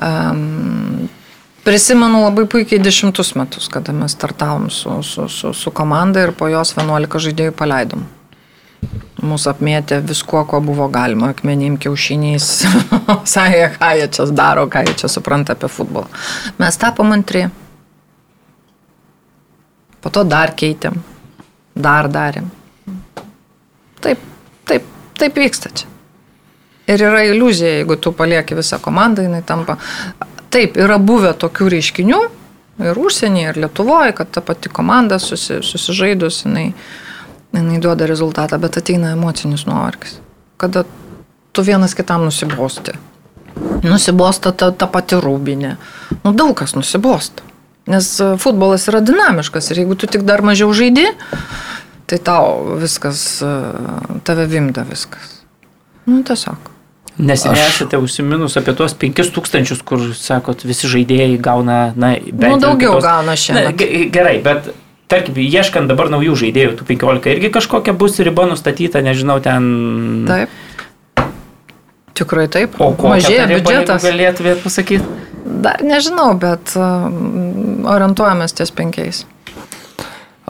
[0.00, 0.93] Um,
[1.64, 6.48] Prisimenu labai puikiai dešimtus metus, kada mes startavom su, su, su, su komanda ir po
[6.52, 8.02] jos 11 žaidėjų paleidom.
[9.24, 12.48] Mūsų apmėtė viskuo, ko buvo galima, akmenim, kiaušiniais,
[13.34, 16.04] sakė, ką jie čia daro, ką jie čia supranta apie futbolą.
[16.60, 17.46] Mes tapom antri.
[20.04, 21.00] Po to dar keitėm,
[21.72, 22.52] dar darėm.
[24.04, 24.28] Taip,
[24.68, 25.88] taip, taip vyksta čia.
[26.92, 29.78] Ir yra iliuzija, jeigu tu palieki visą komandą, jinai tampa
[30.54, 32.18] Taip, yra buvę tokių reiškinių
[32.84, 36.68] ir užsienyje, ir Lietuvoje, kad ta pati komanda susi, susižaidus, jinai,
[37.54, 40.20] jinai duoda rezultatą, bet ateina emocinis nuovargis.
[40.62, 40.84] Kada
[41.52, 42.94] tu vienas kitam nusibosti.
[43.82, 45.72] Nusibosta ta, ta pati rūbinė.
[46.22, 47.42] Nu, daug kas nusibosta.
[47.90, 51.04] Nes futbolas yra dinamiškas ir jeigu tu tik dar mažiau žaidi,
[52.06, 53.42] tai tau viskas,
[54.24, 55.42] tave vimda viskas.
[56.06, 56.73] Nu, tiesiog.
[57.14, 57.74] Neseniai aš...
[57.76, 63.06] esate užsiminus apie tuos 5000, kur, sakot, visi žaidėjai gauna, na, bent nu, daugiau kitos...
[63.06, 64.08] gauna šiandien.
[64.14, 64.72] Gerai, bet
[65.10, 69.68] tarkim, ieškant dabar naujų žaidėjų, tų 15, irgi kažkokia bus riba nustatyta, nežinau, ten.
[70.26, 70.58] Taip.
[72.14, 72.74] Tikrai taip.
[72.82, 74.02] O ko mažėja biudžetas?
[74.06, 75.22] Galėtumėt pasakyti?
[75.44, 79.24] Dar nežinau, bet um, orientuojamės ties penkiais.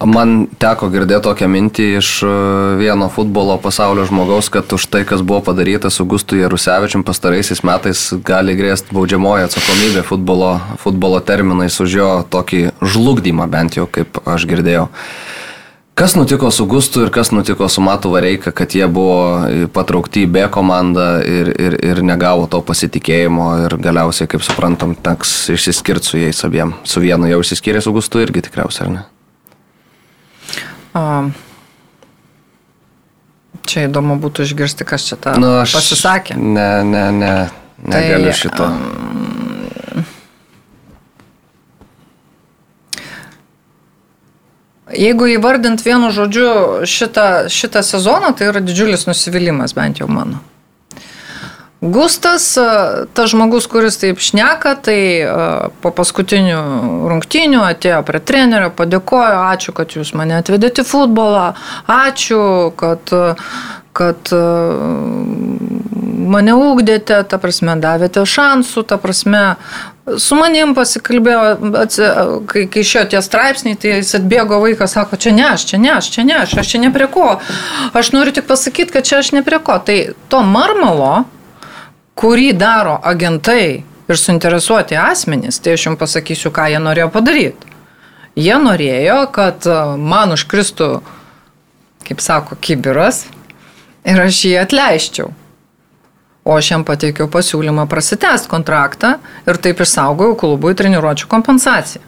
[0.03, 2.31] Man teko girdėti tokią mintį iš e,
[2.81, 8.03] vieno futbolo pasaulio žmogaus, kad už tai, kas buvo padaryta su Gustu Jarusevičium pastaraisiais metais,
[8.27, 14.49] gali grėsti baudžiamoji atsakomybė futbolo, futbolo terminais už jo tokį žlugdymą, bent jau kaip aš
[14.51, 14.89] girdėjau.
[15.95, 20.33] Kas nutiko su Gustu ir kas nutiko su Matu Vareika, kad jie buvo patraukti į
[20.35, 26.19] B komandą ir, ir, ir negavo to pasitikėjimo ir galiausiai, kaip suprantam, teks išsiskirti su
[26.19, 26.75] jais abiem.
[26.83, 29.11] Su vienu jau išsiskyrė su Gustu irgi tikriausiai, ar ne?
[33.65, 36.37] Čia įdomu būtų išgirsti, kas čia tą nu, aš pasisakė.
[36.39, 37.33] Ne, ne, ne,
[37.83, 38.69] negaliu tai, šito.
[38.69, 39.05] Um,
[44.95, 46.49] Jeigu įvardint vienu žodžiu
[46.87, 50.39] šitą, šitą sezoną, tai yra didžiulis nusivylimas, bent jau mano.
[51.85, 52.47] Gustas,
[53.13, 54.99] tas žmogus, kuris taip šneka, tai
[55.85, 56.61] po paskutinių
[57.11, 61.51] rungtynių atėjo prie trenerio, padėkojo, ačiū, kad jūs mane atvedėte į futbolą,
[61.93, 63.13] ačiū, kad,
[63.93, 64.33] kad
[66.25, 69.45] mane ūkdėte, ta prasme, davėte šansų, ta prasme,
[70.17, 71.45] su manim pasikalbėjo,
[72.49, 75.93] kai, kai išėjo tie straipsniai, tai jis atbėgo vaikas, sako, čia ne aš, čia ne
[75.99, 77.29] aš, čia ne aš, aš čia ne prie ko.
[77.93, 79.77] Aš noriu tik pasakyti, kad čia aš ne prie ko.
[79.85, 79.99] Tai
[80.33, 81.25] to marmalo,
[82.19, 87.73] kurį daro agentai ir suinteresuoti asmenys, tai aš jums pasakysiu, ką jie norėjo padaryti.
[88.35, 90.89] Jie norėjo, kad e, man užkristų,
[92.09, 93.25] kaip sako, kibiras
[94.05, 95.31] ir aš jį atleiščiau.
[96.45, 99.15] O aš jam pateikiau pasiūlymą prasitęsti kontraktą
[99.49, 102.03] ir taip išsaugojau klubui treniruočio kompensaciją.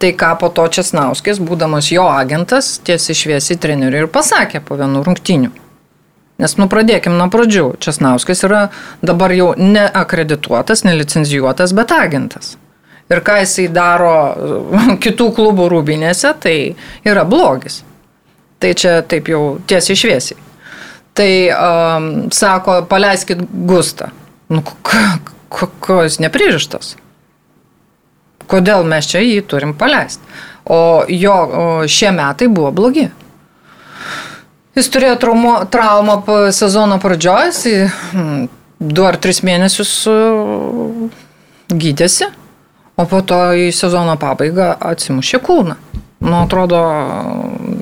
[0.00, 5.04] Tai ką po to Česnauskis, būdamas jo agentas, tiesiai šviesiai treneriui ir pasakė po vienų
[5.06, 5.52] rungtinių.
[6.42, 7.76] Nes, nu, pradėkim nuo pradžių.
[7.82, 8.66] Česnauskas yra
[9.06, 12.56] dabar jau neakredituotas, nelicenzijuotas, bet agentas.
[13.12, 14.14] Ir ką jisai daro
[15.04, 16.56] kitų klubų rūbinėse, tai
[17.06, 17.82] yra blogis.
[18.58, 20.40] Tai čia taip jau tiesiai šviesiai.
[21.14, 23.38] Tai um, sako, paleiskit
[23.68, 24.10] Gustą.
[24.50, 24.64] Nu,
[25.54, 26.96] ko jis nepririštas?
[28.50, 30.24] Kodėl mes čia jį turim paleisti?
[30.64, 33.06] O jo o šie metai buvo blogi.
[34.74, 36.18] Jis turėjo traumo, traumą
[36.54, 38.46] sezono pradžioj, jis hmm,
[38.82, 39.92] du ar tris mėnesius
[41.70, 42.30] gydėsi,
[42.98, 45.78] o po to į sezono pabaigą atsimušė kūną.
[46.24, 46.80] Nu, atrodo,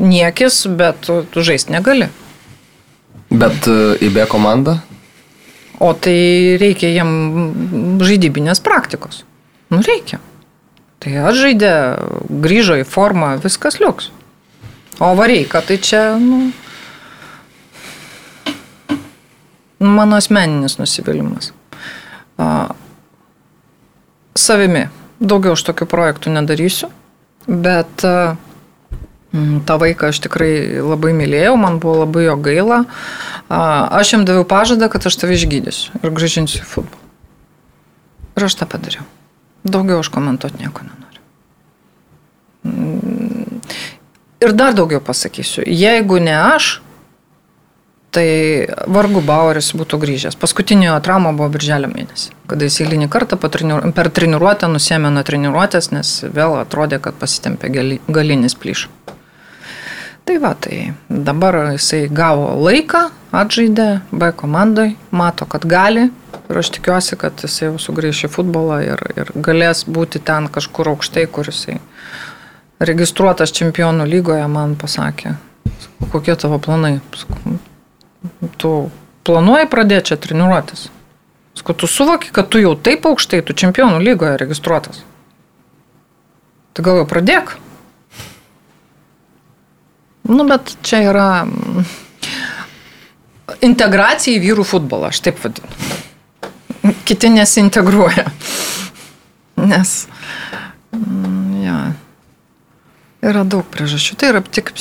[0.03, 2.09] niekis, bet tu žaisti negali.
[3.31, 4.81] Bet e, į B komandą?
[5.83, 9.23] O tai reikia jam žaidybinės praktikos.
[9.73, 10.19] Nu, reikia.
[11.03, 11.73] Tai atžaidė,
[12.43, 14.11] grįžo į formą, viskas liuks.
[15.03, 16.51] O vareika, tai čia, nu,
[19.83, 21.53] mano asmeninis nusivylimas.
[24.39, 24.87] Savimi.
[25.23, 26.89] Daugiau aš tokių projektų nedarysiu,
[27.47, 28.03] bet
[29.67, 32.83] tą vaiką aš tikrai labai mylėjau, man buvo labai jo gaila.
[33.49, 37.01] Aš jam daviau pažadą, kad aš tave išgydysiu ir gražinsiu į futbolą.
[38.37, 39.07] Ir aš tą padariau.
[39.63, 41.01] Daugiau aš komentuoti nieko nenoriu.
[44.43, 46.81] ir dar daugiau pasakysiu, jeigu ne aš,
[48.13, 48.27] tai
[48.93, 50.37] vargu Baueris būtų grįžęs.
[50.41, 55.91] Paskutinio trauma buvo birželio mėnesį, kada jis eilinį kartą treniru, per treniruotę nusėmė nuo treniruotės,
[55.97, 58.87] nes vėl atrodė, kad pasitempė gali, galinis plyš.
[60.29, 66.11] Tai va, tai dabar jisai gavo laiką, atžaidė B komandai, mato, kad gali
[66.53, 70.93] ir aš tikiuosi, kad jisai jau sugrįš į futbolą ir, ir galės būti ten kažkur
[70.93, 71.81] aukštai, kur jisai
[72.83, 75.37] registruotas čempionų lygoje man pasakė,
[76.13, 76.99] kokie tavo planai.
[78.61, 78.71] Tu
[79.27, 80.89] planuoji pradėti čia treniruotis.
[81.59, 85.03] Sakau, tu suvoki, kad tu jau taip aukštai, tu čempionų lygoje registruotas.
[86.73, 87.57] Tai gal jau pradėk.
[90.31, 91.89] Nu, bet čia yra mm,
[93.69, 96.95] integracija į vyrų futbolą, aš taip vadinu.
[97.09, 98.25] Kiti nesintegruoja.
[99.63, 99.97] Nes,
[100.95, 101.81] mm, ja,
[103.23, 104.17] Yra daug priežasčių.
[104.19, 104.73] Tai yra, tik,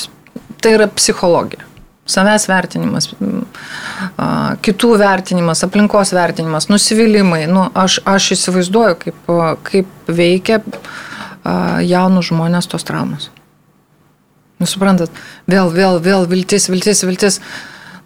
[0.62, 1.62] tai yra psichologija.
[2.02, 3.06] Savęs vertinimas,
[4.66, 7.44] kitų vertinimas, aplinkos vertinimas, nusivylimai.
[7.46, 9.30] Nu, aš, aš įsivaizduoju, kaip,
[9.68, 10.58] kaip veikia
[11.86, 13.30] jaunus žmonės tos traumas.
[14.62, 15.14] Jūs suprantat,
[15.50, 17.40] vėl, vėl, vėl viltis, viltis, viltis.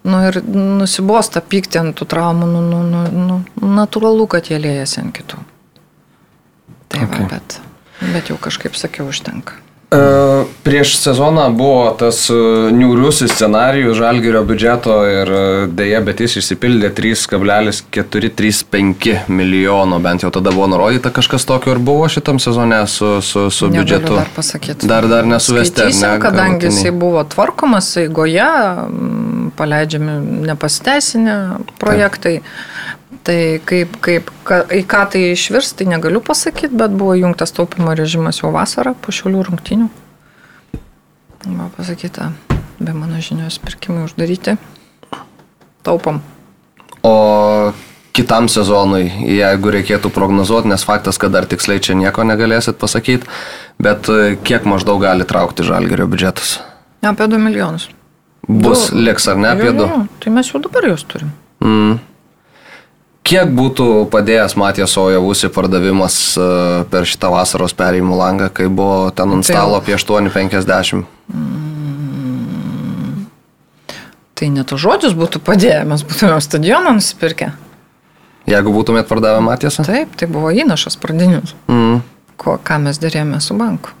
[0.07, 3.37] Nu ir nusibosta pykti ant tų traumų, nu, nu, nu, nu,
[3.81, 5.41] natūralu, kad jie lėjasi ant kitų.
[6.87, 7.25] Tai okay.
[7.25, 7.57] va, bet,
[8.13, 9.57] bet jau kažkaip sakiau, užtenka.
[10.63, 12.27] Prieš sezoną buvo tas
[12.75, 15.31] niūriusis scenarijus žalgerio biudžeto ir
[15.79, 22.03] dėja, bet jis išsipildė 3,435 milijono, bent jau tada buvo nurodyta kažkas tokio ir buvo
[22.11, 24.19] šitam sezone su, su, su Negaliu biudžetu.
[24.19, 24.83] Dar pasakyti.
[24.91, 25.87] Dar, dar nesuvesti.
[26.01, 28.43] Ne, kadangi jisai buvo tvarkomas eigoje,
[29.55, 32.43] paleidžiami nepasiteisinę projektai.
[32.43, 37.55] Taip Tai kaip, kaip, ka, į ką tai išvirs, tai negaliu pasakyti, bet buvo jungtas
[37.55, 39.87] taupimo režimas jau vasarą po šiulių rungtinių.
[41.45, 42.33] Buvo pasakyta,
[42.79, 44.57] be mano žinios pirkimai uždaryti.
[45.87, 46.19] Taupom.
[47.07, 47.13] O
[48.17, 49.05] kitam sezonui,
[49.37, 53.29] jeigu reikėtų prognozuoti, nes faktas, kad dar tiksliai čia nieko negalėsit pasakyti,
[53.79, 56.57] bet e, kiek maždaug gali traukti žalgerio biudžetas?
[57.05, 57.87] Apie 2 milijonus.
[58.47, 58.99] Bus du.
[59.05, 60.03] liks ar ne apie 2?
[60.23, 61.31] Tai mes jau dabar juos turim.
[61.63, 61.99] Mm.
[63.27, 66.45] Kiek būtų padėjęs Matijas Ojavūsi pardavimas e,
[66.87, 71.03] per šitą vasaros perėjimų langą, kai buvo ten ant tai stalo apie 8,50?
[71.35, 73.25] Mm,
[74.31, 77.51] tai net žodžius būtų padėję, mes būtume stadioną nusipirkę.
[78.47, 79.83] Jeigu būtumėt pardavę Matijasą?
[79.83, 81.51] Taip, tai buvo įnašas pradinius.
[81.67, 81.99] Mm.
[82.39, 83.91] Ko, ką mes dėrėjome su banku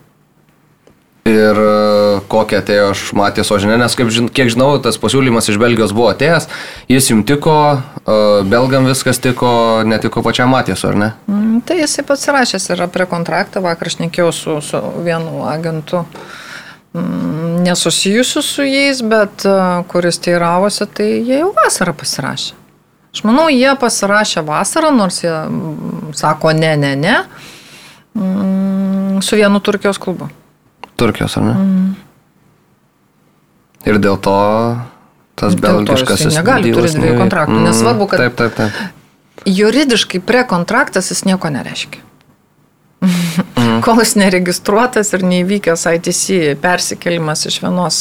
[1.29, 5.93] ir e, kokią atėjo aš Matijas Ožinė, nes kaip, kiek žinau, tas pasiūlymas iš Belgijos
[5.95, 6.47] buvo atėjęs,
[6.91, 8.17] jis jums tiko, e,
[8.49, 9.49] belgam viskas tiko,
[9.87, 11.09] netiko pačiam Matijasu, ar ne?
[11.29, 16.03] Mm, tai jisai pasirašęs yra prie kontraktą, vakar aš nekėjau su, su vienu agentu
[16.95, 19.59] mm, nesusijusiu su jais, bet e,
[19.91, 22.55] kuris teiravosi, tai jie jau vasarą pasirašė.
[23.15, 27.21] Aš manau, jie pasirašė vasarą, nors jie mm, sako ne, ne, ne,
[29.21, 30.29] su vienu Turkijos klubu.
[30.97, 31.53] Turkijos, ar ne?
[31.53, 31.95] Mm.
[33.87, 34.37] Ir dėl to
[35.37, 37.55] tas belgiškas jis negali turėti dviejų kontraktų.
[37.55, 39.45] Mm, Nesvarbu, kad taip, taip, taip.
[39.45, 42.01] juridiškai prekontraktas jis nieko nereiškia.
[43.05, 43.79] Mm.
[43.85, 47.99] Kol jis neregistruotas ir neįvykęs ITC persikelimas iš vienos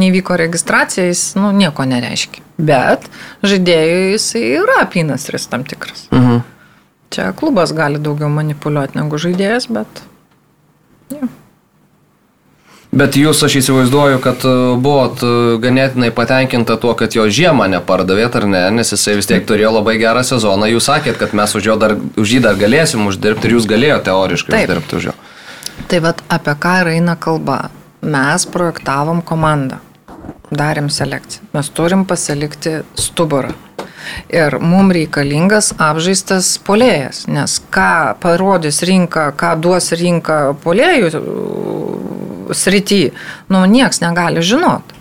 [0.00, 2.44] neįvyko registracija, jis nu, nieko nereiškia.
[2.58, 3.04] Bet
[3.44, 6.08] žaidėjui jisai yra apynasris tam tikras.
[6.10, 6.40] -hmm.
[7.10, 10.02] Čia klubas gali daugiau manipuliuoti negu žaidėjas, bet...
[11.12, 11.28] Ja.
[12.88, 18.38] Bet jūs, aš įsivaizduoju, kad e, buvot e, ganėtinai patenkinta tuo, kad jo žiemą nepardavėt
[18.40, 20.70] ar ne, nes jisai vis tiek turėjo labai gerą sezoną.
[20.72, 24.54] Jūs sakėt, kad mes už, dar, už jį dar galėsim uždirbti ir jūs galėjote teoriškai
[24.54, 24.64] Taip.
[24.64, 25.14] uždirbti už jo.
[25.92, 27.60] Tai vad apie ką eina kalba.
[28.00, 29.82] Mes projektavom komandą,
[30.54, 31.44] darėm selekciją.
[31.52, 33.52] Mes turim pasilikti stuburą.
[34.32, 41.10] Ir mums reikalingas apžaistas polėjas, nes ką parodys rinka, ką duos rinka polėjų
[42.56, 43.10] srity,
[43.52, 44.94] nu, nieks negali žinot.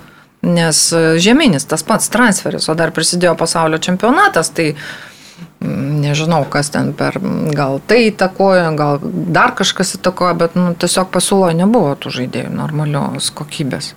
[0.47, 6.69] Nes e, žeminis tas pats transferis, o dar prisidėjo pasaulio čempionatas, tai mm, nežinau, kas
[6.73, 7.17] ten per,
[7.57, 8.99] gal tai įtakojo, gal
[9.33, 13.95] dar kažkas įtakojo, bet nu, tiesiog pasiūlo nebuvo tų žaidėjų normalios kokybės.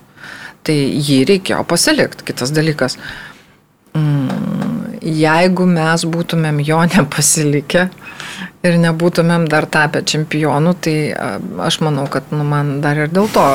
[0.65, 2.27] Tai jį reikėjo pasilikti.
[2.33, 2.99] Kitas dalykas,
[3.97, 7.89] mm, jeigu mes būtumėm jo nepasilikę,
[8.67, 10.97] ir nebūtumėm dar tapę čempionų, tai
[11.65, 13.47] aš manau, kad nu, man dar ir dėl to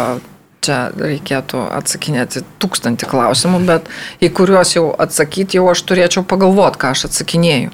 [0.65, 3.89] čia reikėtų atsakinėti tūkstantį klausimų, bet
[4.23, 7.73] į kuriuos jau atsakyti jau aš turėčiau pagalvoti, ką aš atsakinėju.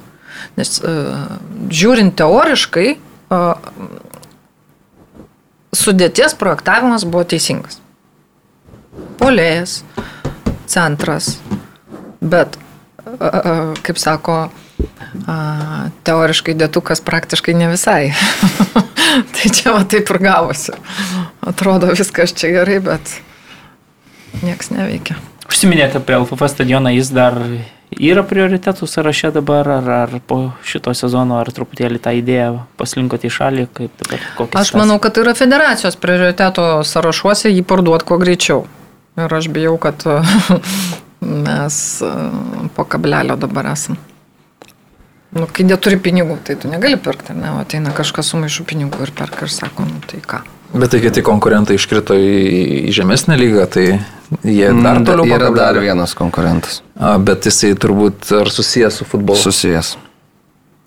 [0.58, 1.38] Nes uh,
[1.72, 2.88] žiūrint teoriškai,
[3.32, 3.54] uh,
[5.76, 7.80] sudėties projektavimas buvo teisingas.
[9.22, 9.84] polėjas,
[10.68, 11.38] centras,
[12.20, 12.58] bet,
[13.06, 13.54] a, a,
[13.86, 14.36] kaip sako,
[15.28, 18.14] a, teoriškai dėtukas praktiškai ne visai.
[19.36, 20.78] tai čia va taip ir gavosi.
[21.46, 23.18] Atrodo viskas čia gerai, bet
[24.46, 25.20] nieks neveikia.
[25.52, 27.36] Užsiminėte apie LFF stadioną, jis dar
[27.92, 33.34] yra prioritetų sąraše dabar, ar, ar po šito sezono, ar truputėlį tą idėją paslinkote į
[33.36, 38.20] šalį, kaip dabar kokia Aš manau, kad tai yra federacijos prioriteto sąrašuose jį parduoti kuo
[38.22, 38.64] greičiau.
[39.20, 40.06] Ir aš bijau, kad
[41.48, 42.14] mes e,
[42.78, 44.00] po kablelio dabar esam.
[45.32, 49.06] Nu, kai neturi pinigų, tai tu negali pirkti, ne, o ateina kažkas su maišu pinigų
[49.06, 50.42] ir perka ir sako, nu tai ką.
[50.72, 52.36] Bet tai kiti konkurentai iškrito į,
[52.88, 53.86] į žemesnę lygą, tai
[54.44, 56.82] jie dar Mm, toliau Yra dar vienas konkurentas.
[56.96, 59.40] A, Bet jisai turbūt ar susijęs su futbolu.
[59.40, 59.98] Susijęs.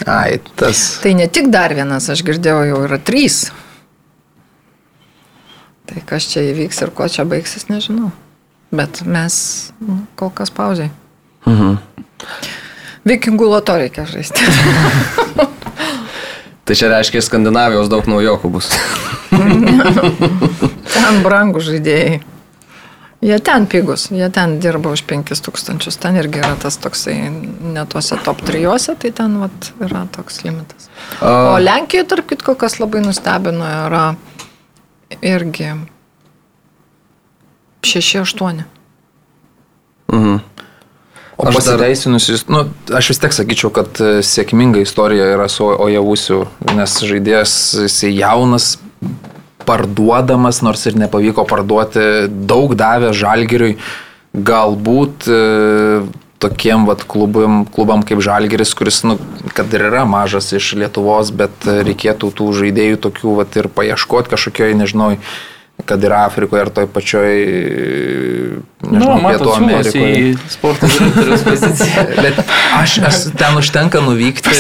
[0.09, 0.99] Ai, tas.
[1.05, 3.47] Tai ne tik dar vienas, aš girdėjau, jau yra trys.
[5.89, 8.11] Tai kas čia įvyks ir ko čia baigsis, nežinau.
[8.75, 9.37] Bet mes
[9.85, 10.91] nu, kol kas pauziai.
[11.45, 11.77] Mhm.
[13.05, 14.45] Vikingų loto reikia žaisti.
[16.65, 18.71] Tai čia reiškia, Skandinavijos daug naujokų bus.
[20.95, 22.23] Ten brangų žaidėjai.
[23.25, 27.15] Jie ten pigus, jie ten dirba už 5000, ten irgi yra tas toksai,
[27.73, 28.67] ne tuose top 3,
[29.01, 30.91] tai ten vat, yra toks limitas.
[31.25, 34.03] O Lenkijoje, tarp kitko, kas labai nustebino, yra
[35.25, 35.71] irgi
[37.81, 38.61] 6-8.
[40.13, 40.37] Mhm.
[41.36, 42.62] O Aš dar- pasiteisinusius, nu,
[42.94, 46.44] aš vis tiek sakyčiau, kad e, sėkminga istorija yra su Ojavusiu,
[46.77, 47.55] nes žaidėjas
[47.89, 48.77] jisai jaunas,
[49.66, 53.78] parduodamas, nors ir nepavyko parduoti, daug davė žalgiriui,
[54.35, 55.40] galbūt e,
[56.44, 59.16] tokiem vat, klubam, klubam kaip žalgiris, kuris, nu,
[59.56, 64.32] kad ir yra mažas iš Lietuvos, bet e, reikėtų tų žaidėjų tokių vat, ir paieškoti
[64.35, 65.15] kažkokioj, nežinau,
[65.85, 67.33] kad ir Afrikoje, ar toj pačioj,
[68.85, 70.11] Nu, nežinau, matot, Pietų Amerikoje.
[70.21, 72.05] į sporto direktoriaus poziciją.
[72.21, 72.41] Bet
[72.79, 74.53] aš, aš ten užtenka nuvykti,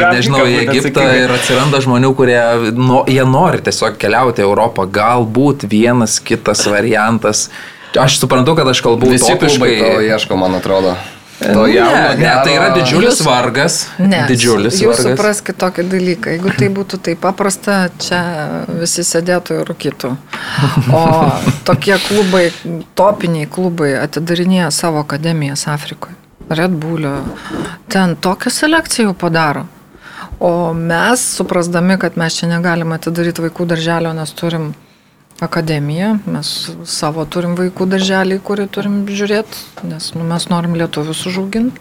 [0.00, 2.40] nežinau, į Egiptą ir atsiranda žmonių, kurie
[2.76, 4.88] no, jie nori tiesiog keliauti į Europą.
[4.90, 7.46] Galbūt vienas kitas variantas.
[7.94, 10.08] Aš suprantu, kad aš kalbu Visi klubai to utopiškai.
[10.08, 10.96] ieško, man atrodo.
[11.52, 13.74] To Ne, jauno, ne, tai yra didžiulis Jūs- vargas.
[13.98, 15.04] Ne, Didžiulis jūs vargas.
[15.18, 16.30] supraskite tokį dalyką.
[16.36, 18.20] Jeigu tai būtų taip paprasta, čia
[18.80, 20.12] visi sėdėtų ir rūkytų.
[20.94, 21.02] O
[21.68, 22.46] tokie klubai,
[22.96, 26.14] topiniai klubai atidarinėja savo akademijas Afrikoje.
[26.50, 27.18] Red Bullio.
[27.88, 29.66] Ten tokią selekciją jau padaro.
[30.40, 34.74] O mes, suprasdami, kad mes čia negalime atidaryti vaikų darželio, nes turim
[35.44, 36.50] akademiją, mes
[36.88, 41.80] savo turim vaikų darželį, kurį turim žiūrėti, nes nu, mes norim lietuvius užauginti.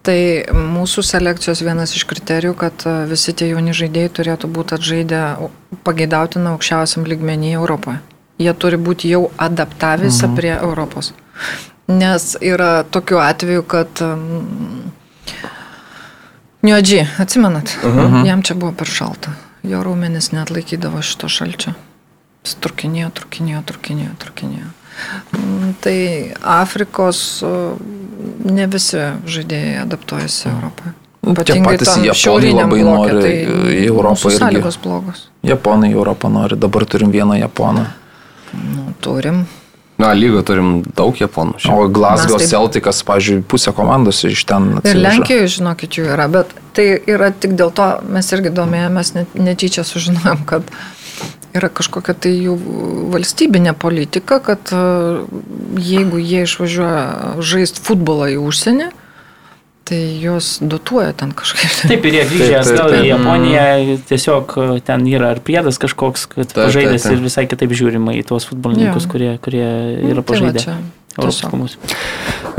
[0.00, 0.20] Tai
[0.56, 5.24] mūsų selekcijos vienas iš kriterijų, kad e, visi tie jauni žaidėjai turėtų būti atžaidę
[5.84, 8.00] pageidautina aukščiausiam lygmenį Europoje.
[8.40, 10.38] Jie turi būti jau adaptavęsi mhm.
[10.38, 11.12] prie Europos.
[11.90, 14.02] Nes yra tokių atvejų, kad
[16.62, 18.24] Niodži, atsimenat, mhm.
[18.26, 19.32] jam čia buvo per šalta.
[19.62, 21.72] Jo raumenis net laikydavo šito šalčio.
[22.44, 24.68] Trukinėjo, trukinėjo, trukinėjo, trukinėjo.
[25.36, 25.96] Mm, Tai
[26.60, 27.20] Afrikos
[28.44, 30.94] ne visi žaidėjai adaptuojasi Europoje.
[31.20, 33.32] Nu, tie patys Japonai labai bloke, nori tai
[33.76, 34.32] į Europą.
[34.32, 35.26] Sąlygos blogos.
[35.44, 37.84] Japonai į Europą nori, dabar turim vieną Japoną.
[38.56, 39.44] Nu, turim.
[40.00, 41.58] Na, lygo turim daug japonų.
[41.60, 41.76] šiaip.
[41.76, 45.02] O Glasgow Mes taip- Celticas, pažiūrėjau, pusė komandos iš ten Ir atsiveža.
[45.04, 49.84] Lenkijoje, žinokit, jų yra, bet tai yra tik dėl to, mes irgi domėjomės, net, netyčia
[49.84, 50.62] sužinojom, kad
[51.56, 52.54] yra kažkokia tai jų
[53.14, 54.80] valstybinė politika, kad e,
[55.82, 58.90] jeigu jie išvažiuoja žaisti futbolą į užsienį,
[59.90, 61.72] tai juos dotuoja ten kažkaip.
[61.90, 63.08] Taip ir jie grįžę Taip, taip, atgal į taip.
[63.10, 63.64] Japoniją,
[64.12, 67.16] tiesiog e, ten yra ar priedas kažkoks, kad Taip, taip, pažaidęs taip.
[67.18, 69.12] ir visai kitaip žiūrima į tuos futbolininkus, Jo.
[69.16, 70.62] kurie, kurie yra Tai va pažaidę.
[70.62, 70.76] čia
[71.18, 71.76] Europos klubus.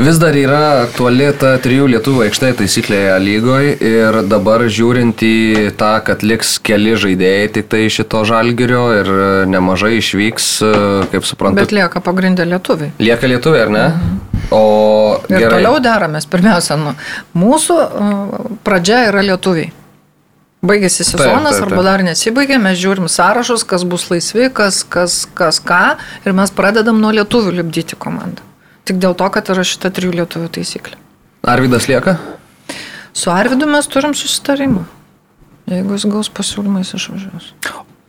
[0.02, 5.34] Vis dar yra aktuali ta trijų lietuvių aikštė taisyklėje lygoje ir dabar žiūrint į
[5.78, 9.10] tą, kad liks keli žaidėjai tik tai šito žalgerio ir
[9.52, 10.48] nemažai išvyks,
[11.12, 11.62] kaip suprantu.
[11.62, 12.92] Bet lieka pagrindę lietuviai.
[13.02, 13.84] Lieka lietuviai, ar ne?
[14.52, 14.62] O
[15.30, 15.52] Ir gerai.
[15.58, 16.26] toliau deramės.
[16.28, 16.92] Pirmiausia, nu,
[17.38, 19.70] mūsų uh, pradžia yra lietuviai.
[20.62, 21.72] Baigėsi sezonas taip, taip.
[21.72, 26.54] arba dar nesibaigė, mes žiūrim sąrašus, kas bus laisvi, kas, kas, kas ką, ir mes
[26.54, 28.46] pradedam nuo lietuvių lipdyti komandą.
[28.86, 30.98] Tik dėl to, kad yra šita trijų lietuvių taisyklė.
[31.50, 32.14] Arvidas lieka?
[33.12, 34.84] Su Arvidu mes turim susitarimą.
[35.70, 37.50] Jeigu jis gaus pasiūlymą, jis išvažiuos.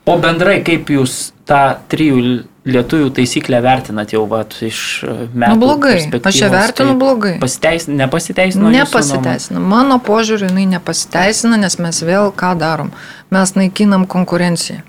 [0.04, 2.24] O bendrai, kaip jūs tą trijų
[2.68, 5.56] lietuvių taisyklę vertinat jau vat, iš e, metų?
[5.56, 5.96] Nu, blogai.
[6.20, 7.34] Aš ją vertinu Tai blogai.
[7.40, 8.68] Pasiteis, nepasiteisino?
[8.68, 9.64] jūsų Nepasiteisina.
[9.74, 12.92] Mano požiūriu, jinai nepasiteisina, nes mes vėl ką darom?
[13.32, 14.84] Mes naikinam konkurenciją.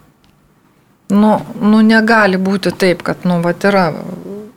[1.15, 3.87] Nu, nu negali būti taip, kad, nu, va, yra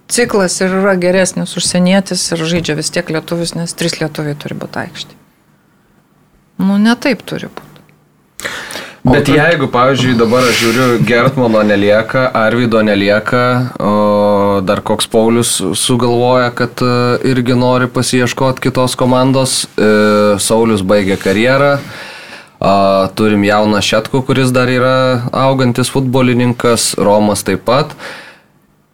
[0.09, 4.85] ciklas ir yra geresnis užsienietis ir žaidžia vis tiek lietuvis, nes trys lietuviai turi būti
[4.87, 5.17] aikštė.
[6.63, 7.66] Nu, ne taip turi būti.
[9.05, 13.43] Bet jeigu, pavyzdžiui, dabar aš žiūriu, Gertmano nelieka, Arvido nelieka,
[13.79, 13.93] o
[14.65, 16.91] dar koks Paulius sugalvoja, kad e,
[17.29, 19.89] irgi nori pasieškoti kitos komandos, e,
[20.43, 21.77] Saulis baigė karjerą,
[23.15, 27.93] turim jauną Šetku, kuris dar yra augantis futbolininkas, Romas taip pat.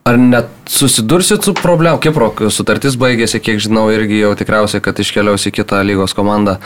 [0.04, 1.98] Ar net susidursit su problemu?
[2.04, 6.58] Kipro sutartis baigėsi, kiek žinau, irgi jau tikriausiai, kad iškeliaus į kitą lygos komandą.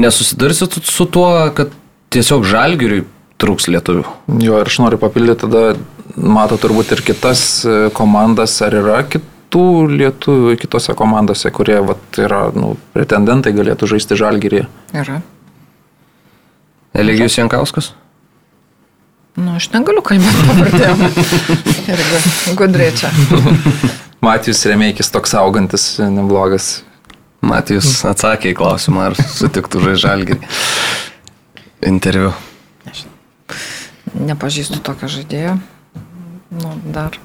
[0.00, 1.74] Nesusidursit su tuo, kad
[2.14, 3.04] tiesiog žalgiriui
[3.38, 4.04] trūks lietuvių.
[4.42, 5.76] Jo, ir aš noriu papildyti, tada
[6.18, 12.48] mato turbūt ir kitas e, komandas, ar yra kitų lietuvių kitose komandose, kurie vat, yra
[12.56, 14.64] nu, pretendentai galėtų žaisti žalgirį.
[14.96, 15.20] Yra.
[16.98, 17.92] Eligijus Jankauskas?
[19.38, 21.04] Nu, aš negaliu kalbėti pavardėm.
[21.92, 23.12] Irgi gudriai čia.
[24.24, 26.80] Matijus Remeikis toks augantis, neblogas.
[27.46, 30.56] Matijus atsakė į klausimą, ar sutiktų žaisti žalgirį
[31.84, 32.32] interviu?
[34.18, 35.58] Nepažįstu tokio žaidėjo.
[36.58, 37.18] Nu, dar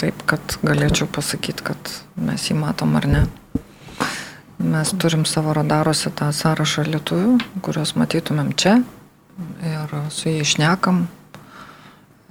[0.00, 3.22] taip, kad galėčiau pasakyti, kad mes jį matom ar ne.
[4.60, 8.82] Mes turim savo radaruose tą sąrašą lietuvių, kuriuos matytumėm čia
[9.64, 11.06] ir su jais išnekam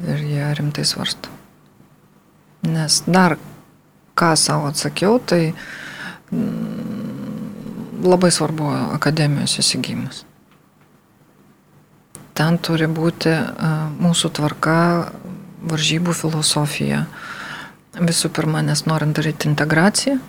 [0.05, 1.29] ir jie rimtai svarsto.
[2.69, 3.37] Nes dar
[4.19, 5.53] ką savo atsakiau, tai
[6.31, 8.69] mm, labai svarbu
[8.99, 10.28] akademijos įsigymas
[12.39, 13.35] ten turi būti
[13.99, 14.79] mūsų tvarka,
[15.59, 17.03] varžybų filosofija.
[17.99, 20.19] Visų pirma, nes norint daryti integraciją,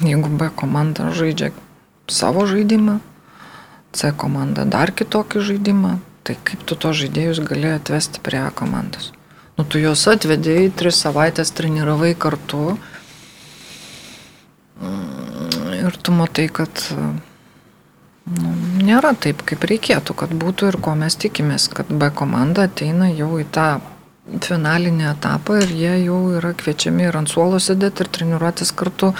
[0.00, 1.52] jeigu B komanda žaidžia
[2.08, 2.98] savo žaidimą,
[3.92, 9.12] C komanda dar kitokį žaidimą, tai kaip tu to žaidėjus gali atvesti prie A komandos.
[9.58, 12.76] Nu, tu juos atvedėjai, tris savaitės treniravai kartu
[14.78, 16.84] mm, ir tu matai, kad
[18.36, 18.52] nu,
[18.84, 23.36] nėra taip, kaip reikėtų, kad būtų ir ko mes tikimės, kad B komanda ateina jau
[23.40, 23.68] į tą
[24.44, 29.14] finalinį etapą ir jie jau yra kviečiami ir ant suolo sėdėti ir treniruotis kartu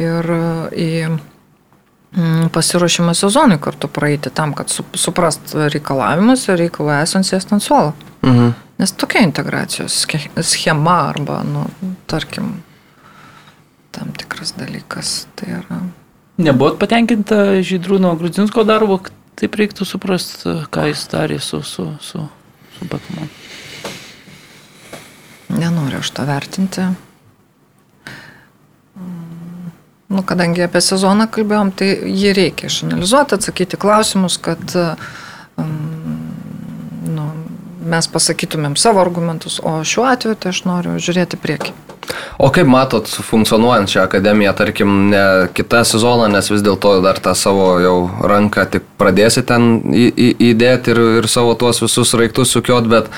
[0.00, 0.30] ir
[0.72, 7.66] į mm, pasiruošimą sezonui kartu praeiti tam, kad suprast reikalavimus ir reikalų esant sėsti ant
[7.66, 7.92] suolo.
[8.24, 8.56] Mhm.
[8.78, 10.04] Nes tokia integracijos
[10.46, 11.64] schema arba, nu,
[12.06, 12.60] tarkim,
[13.90, 15.80] tam tikras dalykas tai yra
[16.38, 19.00] Nebuvot patenkinta Žydrūno Grudzinsko darbo,
[19.38, 22.22] taip reiktų suprasti, ką jis darė su, su, su,
[22.76, 23.26] su Batmanu.
[25.48, 26.86] Nenoriu aš to vertinti.
[30.08, 35.74] Nu, kadangi apie sezoną kalbėjom, tai jį reikia išanalizuoti, atsakyti klausimus, kad um,
[37.18, 37.26] nu,
[37.82, 41.74] mes pasakytumėm savo argumentus, o šiuo atveju tai aš noriu žiūrėti prieki.
[42.38, 45.22] O kaip matot, funkcionuojant šią akademiją, tarkim, ne
[45.54, 47.96] kitą sezoną, nes vis dėlto dar tą savo jau
[48.30, 53.10] ranką tik pradėsi ten į, į, įdėti ir, ir savo tuos visus raiktus sukiot, bet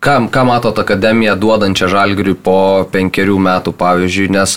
[0.00, 2.56] ką, ką matot akademiją duodančią žalgiriui po
[2.94, 4.56] penkerių metų, pavyzdžiui, nes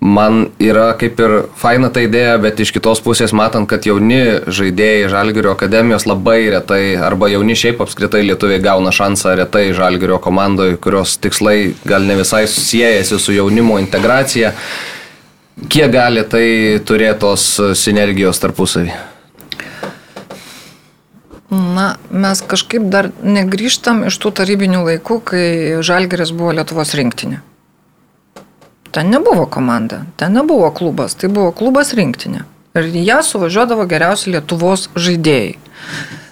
[0.00, 5.10] man yra kaip ir faina ta idėja, bet iš kitos pusės matant, kad jauni žaidėjai
[5.12, 11.18] Žalgirio akademijos labai retai, arba jauni šiaip apskritai lietuviai gauna šansą retai Žalgirio komandoje, kurios
[11.20, 14.54] tikslai gal ne visai susijęjasi su jaunimo integracija.
[15.68, 16.46] Kiek gali tai
[16.88, 17.44] turėtos
[17.76, 18.96] sinergijos tarpusavį?
[21.50, 25.46] Na, mes kažkaip dar negryžtam iš tų tarybinių laikų, kai
[25.84, 27.42] Žalgeris buvo Lietuvos rinktinė.
[28.90, 32.42] Ten nebuvo komanda, ten nebuvo klubas, tai buvo klubas rinktinė.
[32.78, 35.58] Ir ją suvažiuodavo geriausi Lietuvos žaidėjai.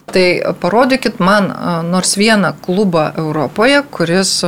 [0.09, 0.27] Tai
[0.61, 1.51] parodykit man
[1.91, 4.41] nors vieną klubą Europoje, kuris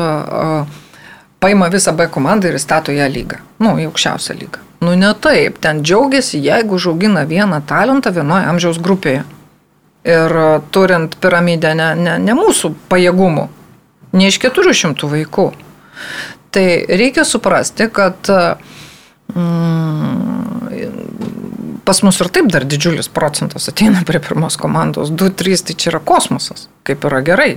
[1.41, 3.41] paima visą B komandą ir įstato ją lygą.
[3.61, 4.65] Nu, į aukščiausią lygą.
[4.81, 9.25] Nu, ne taip, ten džiaugiasi, jeigu žaugina vieną talentą vienoje amžiaus grupėje.
[10.09, 10.33] Ir
[10.73, 13.49] turint piramidę ne, ne, ne mūsų pajėgumų,
[14.17, 15.51] ne iš 400 vaikų.
[16.51, 18.31] Tai reikia suprasti, kad
[19.35, 20.21] mm,
[21.85, 25.11] pas mus ir taip dar didžiulis procentas ateina prie pirmos komandos.
[25.11, 27.53] 2-3 tai čia yra kosmosas, kaip yra gerai.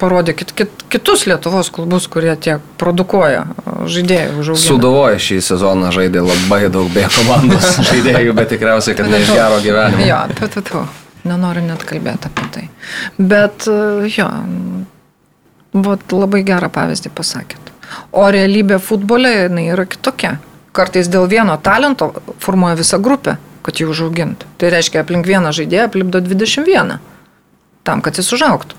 [0.00, 3.44] Parodykit kit, kitus Lietuvos klubus, kurie tiek produkuoja
[3.84, 4.64] žaidėjų užauginti.
[4.64, 9.60] Sudovoja šį sezoną žaidė labai daug be komandos žaidėjų, bet tikriausiai, kad ne iš gero
[9.62, 10.08] gyvenimo.
[10.08, 10.82] Jo, tu, tu, tu.
[11.28, 12.64] Nenoriu net kalbėti apie tai.
[13.20, 13.68] Bet
[14.10, 14.26] jo,
[15.72, 17.70] Vat labai gerą pavyzdį pasakėt.
[18.12, 20.36] O realybė futbole jinai yra kitokia.
[20.76, 24.48] Kartais dėl vieno talento formuoja visą grupę, kad jį užaugintų.
[24.60, 26.98] Tai reiškia, aplink vieną žaidėją aplipdo 21.
[27.84, 28.76] Tam, kad jis užauktų.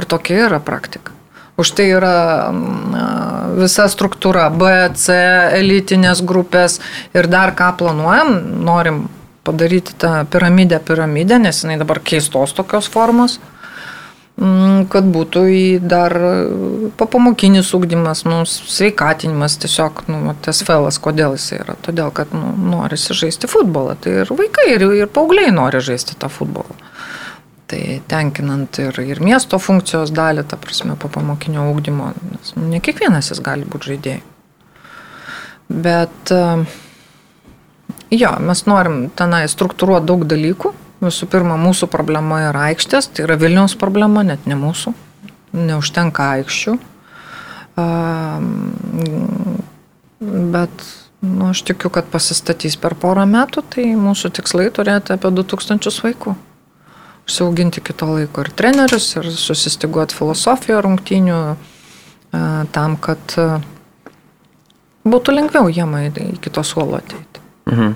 [0.00, 1.16] Ir tokia yra praktika.
[1.60, 5.16] Už tai yra mm, visa struktūra B, C,
[5.58, 6.78] elitinės grupės
[7.16, 9.02] ir dar ką planuojam, norim
[9.44, 13.59] padaryti tą piramidę piramidę, nes jinai dabar keistos tokios formos, mm,
[14.88, 16.14] kad būtų į dar
[16.96, 21.76] papamokinis ūkdymas, nu, sveikatinimas, tiesiog nu, tas felas, kodėl jis yra.
[21.84, 23.98] Todėl, kad nu, norisi žaisti futbolą.
[24.00, 26.78] Tai ir vaikai, ir, ir paaugliai nori žaisti tą futbolą.
[27.70, 33.30] Tai tenkinant ir, ir miesto funkcijos dalį, ta prasme, po pamokinio ūkdymo, nes ne kiekvienas
[33.34, 34.22] jis gali būti žaidėjai.
[35.70, 36.32] Bet
[38.10, 40.72] jo, mes norim tenai struktūruoti daug dalykų.
[41.00, 44.92] Visų pirma, mūsų problema yra aikštės, tai yra Vilniaus problema, net ne mūsų.
[45.56, 46.76] Neužtenka aikščių.
[50.20, 50.84] Bet
[51.24, 56.36] nu, aš tikiu, kad pasistatys per porą metų, tai mūsų tikslai turėti apie 2000 vaikų
[57.30, 61.40] užsiauginti kito laiko ir trenerius, ir susistiguoti filosofiją rungtynių
[62.74, 63.36] tam, kad
[65.06, 67.44] būtų lengviau jiem į kito suolo ateiti.
[67.70, 67.94] Mhm.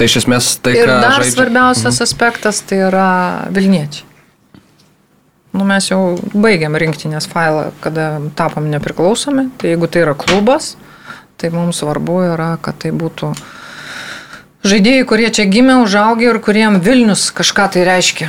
[0.00, 1.34] Tai iš esmės tai, ir dar žaidžia.
[1.34, 2.06] svarbiausias mhm.
[2.06, 3.10] aspektas tai yra
[3.52, 4.06] Vilniečiai.
[5.50, 8.06] Nu, mes jau baigėm rinktinės failą, kada
[8.38, 9.50] tapom nepriklausomi.
[9.60, 10.76] Tai jeigu tai yra klubas,
[11.36, 13.34] tai mums svarbu yra, kad tai būtų
[14.60, 18.26] Žaidėjai, kurie čia gimė, užaugė ir kuriem Vilnius kažką tai reiškia.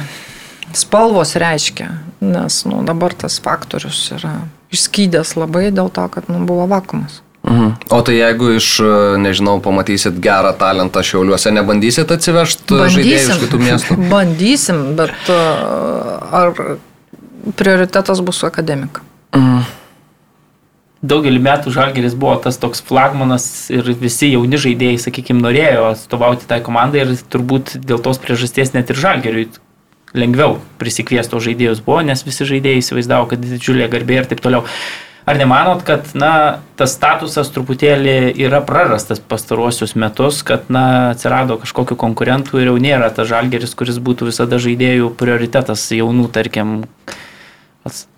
[0.71, 1.89] Spalvos reiškia,
[2.23, 4.37] nes nu, dabar tas faktorius yra
[4.71, 7.19] išskydęs labai dėl to, kad nu, buvo vakumas.
[7.41, 7.73] Mhm.
[7.89, 8.67] O tai jeigu iš,
[9.17, 13.99] nežinau, pamatysit gerą talentą šiauliuose, nebandysit atsivežti žaidėjų iš kitų miestų?
[14.13, 16.53] Bandysim, bet uh, ar
[17.57, 19.05] prioritetas bus akademika?
[19.33, 19.69] Mhm
[21.01, 26.61] daugelį metų Žalgeris buvo tas toks flagmanas ir visi jauni žaidėjai, sakykime, norėjo atstovauti tai
[26.65, 29.47] komandai ir turbūt dėl tos priežasties net ir Žalgeriui
[30.17, 34.65] lengviau prisikviesto žaidėjus buvo, nes visi žaidėjai įsivaizdavo, kad didžiulė garbė ir taip toliau.
[35.31, 41.95] Ar nemanot, kad na, tas statusas truputėlį yra prarastas pastaruosius metus, kad na, atsirado kažkokiu
[41.95, 46.81] konkurentų ir jau nėra tas žalgeris, kuris būtų visada žaidėjų prioritetas jaunų, tarkim.
[47.87, 48.09] Ats...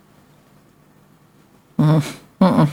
[1.78, 2.02] Mm.
[2.42, 2.68] Mm -mm.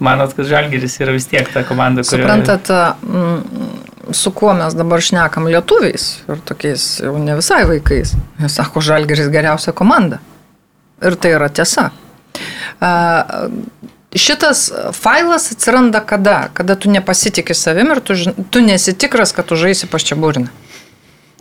[0.00, 2.22] Manot, kad Žalgiris yra vis tiek ta komanda, kuri...
[2.22, 2.70] Suprantat,
[3.02, 8.14] mm, su kuo mes dabar šnekam lietuviais ir tokiais jau ne visai vaikais.
[8.38, 10.22] Jis sako, Žalgiris geriausia komanda.
[11.02, 11.90] Ir tai yra tiesa.
[14.18, 16.48] Šitas failas atsiranda kada?
[16.56, 18.16] Kada tu nepasitikė savim ir tu,
[18.50, 20.48] tu nesitikras, kad tu žaisi paščiabūriną.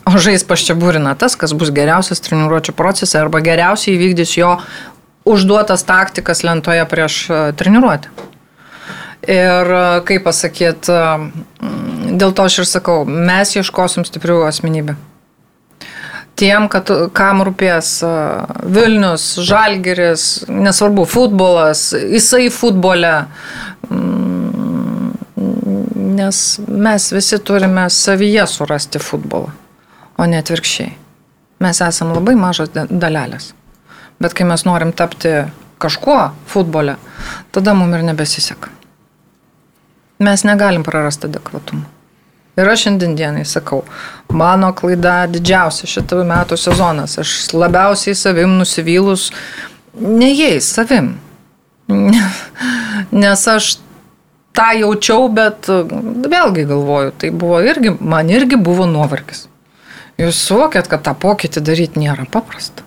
[0.07, 4.53] O žais paščiabūriną tas, kas bus geriausias treniruočio procese arba geriausiai įvykdys jo
[5.27, 7.19] užduotas taktikas lentoje prieš
[7.59, 8.11] treniruotę.
[9.27, 9.71] Ir
[10.07, 14.95] kaip pasakyti, e, dėl to aš ir sakau, mes ieškosim stiprių asmenybę.
[16.37, 17.87] Tiem, kad, kam rūpės
[18.69, 23.13] Vilnius, Žalgeris, nesvarbu, futbolas, jisai futbole,
[23.89, 25.15] mm,
[26.19, 29.49] nes mes visi turime savyje surasti futbolą,
[30.17, 30.93] o ne atvirkščiai.
[31.65, 33.51] Mes esame labai mažas dalelės.
[34.21, 35.33] Bet kai mes norim tapti
[35.81, 36.19] kažkuo
[36.49, 36.97] futbole,
[37.51, 38.69] tada mums ir nebesiseka.
[40.21, 41.96] Mes negalim prarasti adekvatumą.
[42.57, 43.83] Ir aš šiandien dienai sakau,
[44.33, 47.17] mano klaida didžiausia šitų metų sezonas.
[47.21, 49.29] Aš labiausiai savim nusivylus,
[50.01, 51.13] ne jais, savim.
[53.23, 53.75] Nes aš
[54.57, 59.45] tą jaučiau, bet vėlgi galvoju, tai buvo irgi, man irgi buvo nuovargis.
[60.17, 62.81] Jūs suvokėt, kad tą pokytį daryti nėra paprasta.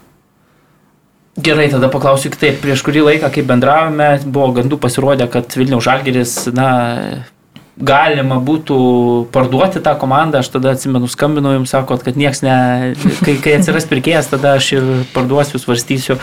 [1.41, 2.59] Gerai, tada paklausiu kitaip.
[2.61, 6.71] Prieš kurį laiką, kai bendravome, buvo gandų pasirodę, kad Vilniaus Žalgeris, na,
[7.81, 8.77] galima būtų
[9.35, 12.59] parduoti tą komandą, aš tada atsimenu, skambinau jums, sakot, kad nieks ne,
[13.25, 16.21] kai, kai atsiras pirkėjas, tada aš ir parduosiu, svarstysiu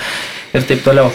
[0.53, 1.11] ir taip toliau.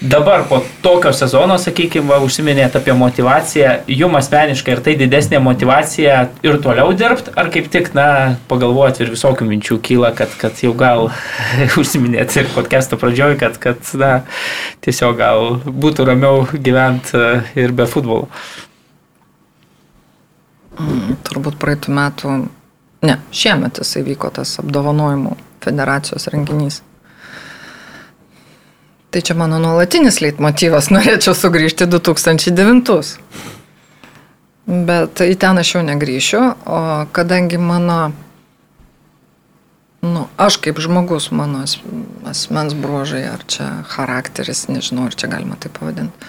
[0.00, 6.60] Dabar po tokio sezono, sakykime, užsiminėt apie motivaciją, jum asmeniškai, ar tai didesnė motivacija ir
[6.62, 11.08] toliau dirbti, ar kaip tik, na, pagalvojat ir visokių minčių kyla, kad, kad jau gal
[11.82, 14.12] užsiminėt ir podcast'o pradžioj, kad, kad, na,
[14.86, 17.34] tiesiog gal būtų ramiau gyventi e,
[17.66, 18.30] ir be futbolo.
[20.78, 22.34] Mm, turbūt praeitų metų,
[23.06, 25.34] ne, šiemet jisai vyko tas apdovanojimų
[25.64, 26.82] federacijos renginys.
[29.10, 33.02] Tai čia mano nuolatinis leitmotyvas, norėčiau sugrįžti 2009.
[34.68, 36.80] Bet į ten aš jau negrįšiu, o
[37.16, 38.12] kadangi mano,
[40.04, 41.64] nu, aš kaip žmogus, mano
[42.28, 46.28] asmens bruožai, ar čia charakteris, nežinau, ar čia galima tai pavadinti.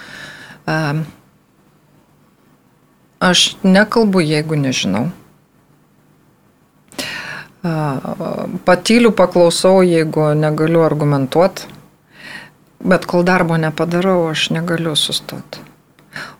[3.20, 5.10] Aš nekalbu, jeigu nežinau.
[8.64, 11.68] Patyliu paklausau, jeigu negaliu argumentuoti
[12.80, 15.60] Bet kol darbo nepadarau, aš negaliu sustoti.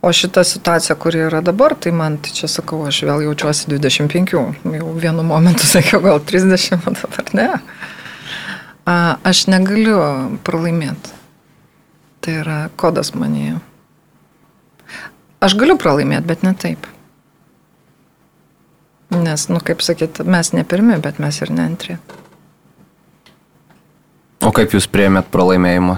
[0.01, 4.33] O šita situacija, kuri yra dabar, tai man, tai čia sakau, aš vėl jaučiuosi 25,
[4.73, 7.49] jau vienu momentu sakiau, gal 30, o dabar ne.
[8.89, 10.01] Aš negaliu
[10.49, 11.13] pralaimėti.
[12.25, 13.61] Tai yra kodas manyje.
[15.41, 16.87] Aš galiu pralaimėti, bet ne taip.
[19.11, 21.97] Nes, nu, kaip sakyt, mes ne pirmi, bet mes ir ne antri.
[24.45, 25.97] O kaip jūs priemėt pralaimėjimą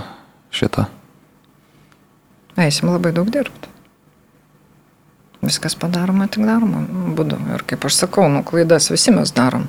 [0.54, 0.86] šitą?
[2.62, 3.70] Eisim labai daug dirbti.
[5.42, 6.84] Viskas padaroma tik daroma
[7.16, 7.38] būdu.
[7.56, 9.66] Ir kaip aš sakau, nu, klaidas visi mes darom.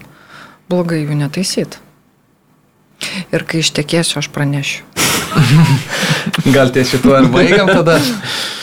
[0.69, 1.79] Blogai jų netaisyt.
[3.33, 4.85] Ir kai ištekėsiu, aš pranešiu.
[6.55, 7.97] Gal ties šituo ir baigiam tada?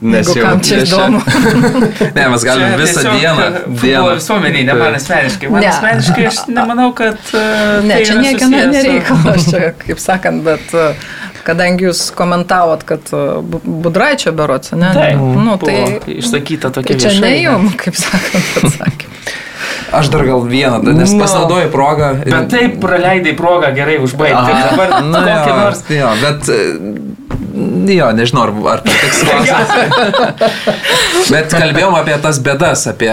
[0.00, 1.20] Nes Jeigu jau čia įdomu.
[2.16, 3.46] ne, mes galime visą dieną.
[3.80, 5.50] Dieną visuomeniai, ne man asmeniškai.
[5.52, 5.70] Man ne.
[5.72, 7.20] asmeniškai aš nemanau, kad...
[7.32, 11.08] Uh, ne, tai čia niekieno nereikalas, čia, kaip sakant, bet uh,
[11.46, 14.92] kadangi jūs komentavot, kad uh, Budraičio berots, ne?
[14.96, 15.78] Taip, nu, tai
[16.20, 16.96] išsakyta tokia.
[16.96, 19.16] Tai čia ne jum, kaip sakant, atsakymą.
[19.90, 21.18] Aš dar gal vieną, nes no.
[21.18, 21.22] Nu.
[21.24, 22.12] pasinaudoju progą.
[22.22, 22.30] Ir...
[22.30, 24.52] Bet taip praleidai progą gerai užbaigti.
[24.70, 25.82] Dabar nu, kokią nors.
[25.90, 26.50] Jo, bet
[27.88, 29.70] Jo, nežinau, ar, ar patiks klausimas.
[31.32, 33.10] Bet kalbėjom apie tas bėdas, apie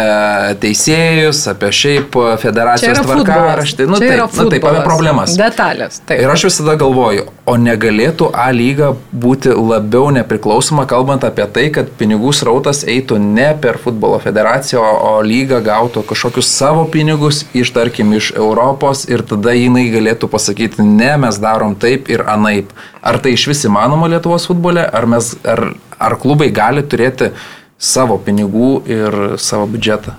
[0.62, 3.88] teisėjus, apie šiaip federacijos tvarkaraštį.
[3.90, 5.36] Nu, taip, nu, taip, apie problemas.
[5.40, 6.02] Detalės.
[6.08, 6.22] Taip.
[6.24, 11.90] Ir aš visada galvoju, o negalėtų A lyga būti labiau nepriklausoma, kalbant apie tai, kad
[12.00, 18.14] pinigų srautas eitų ne per futbolo federaciją, o lyga gautų kažkokius savo pinigus iš, tarkim,
[18.18, 22.74] iš Europos ir tada jinai galėtų pasakyti, ne, mes darom taip ir anaip.
[23.08, 27.32] Ar tai iš vis įmanoma Lietuvos futbole, ar, mes, ar, ar klubai gali turėti
[27.78, 30.18] savo pinigų ir savo biudžetą?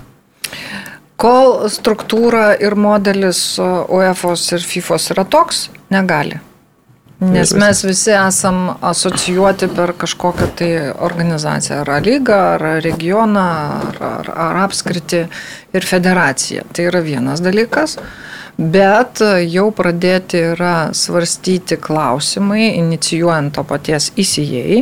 [1.19, 6.39] Kol struktūra ir modelis UEFA ir FIFA yra toks, negali.
[7.19, 10.69] Nes mes visi esam asocijuoti per kažkokią tai
[11.03, 13.43] organizaciją, ar lygą, ar regioną,
[13.89, 15.25] ar, ar, ar apskritį
[15.75, 16.63] ir federaciją.
[16.71, 17.97] Tai yra vienas dalykas.
[18.59, 24.81] Bet jau pradėti yra svarstyti klausimai, inicijuojant to paties įsijai,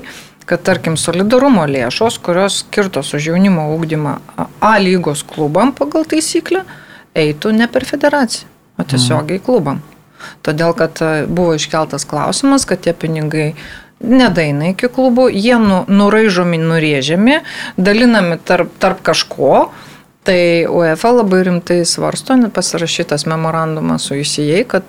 [0.49, 4.15] kad tarkim solidarumo lėšos, kurios skirtos už jaunimo ūkdymą
[4.65, 6.63] A lygos klubam pagal taisyklę,
[7.13, 8.49] eitų ne per federaciją,
[8.81, 9.83] o tiesiogiai klubam.
[10.41, 10.97] Todėl, kad
[11.29, 13.51] buvo iškeltas klausimas, kad tie pinigai
[14.01, 17.41] nedaina iki klubų, jie nu, nuraižomi, nurėžiami,
[17.77, 19.67] dalinami tarp, tarp kažko,
[20.27, 24.83] Tai UEFA labai rimtai svarsto, pasirašytas memorandumas su ICA, kad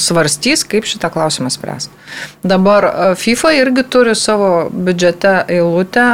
[0.00, 1.90] svarstys, kaip šitą klausimą spręs.
[2.42, 2.88] Dabar
[3.20, 6.06] FIFA irgi turi savo biudžete eilutę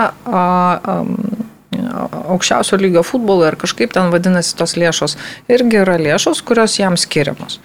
[2.27, 5.15] aukščiausio lygio futbolo ir kažkaip ten vadinasi tos lėšos,
[5.53, 7.61] irgi yra lėšos, kurios jam skiriamos.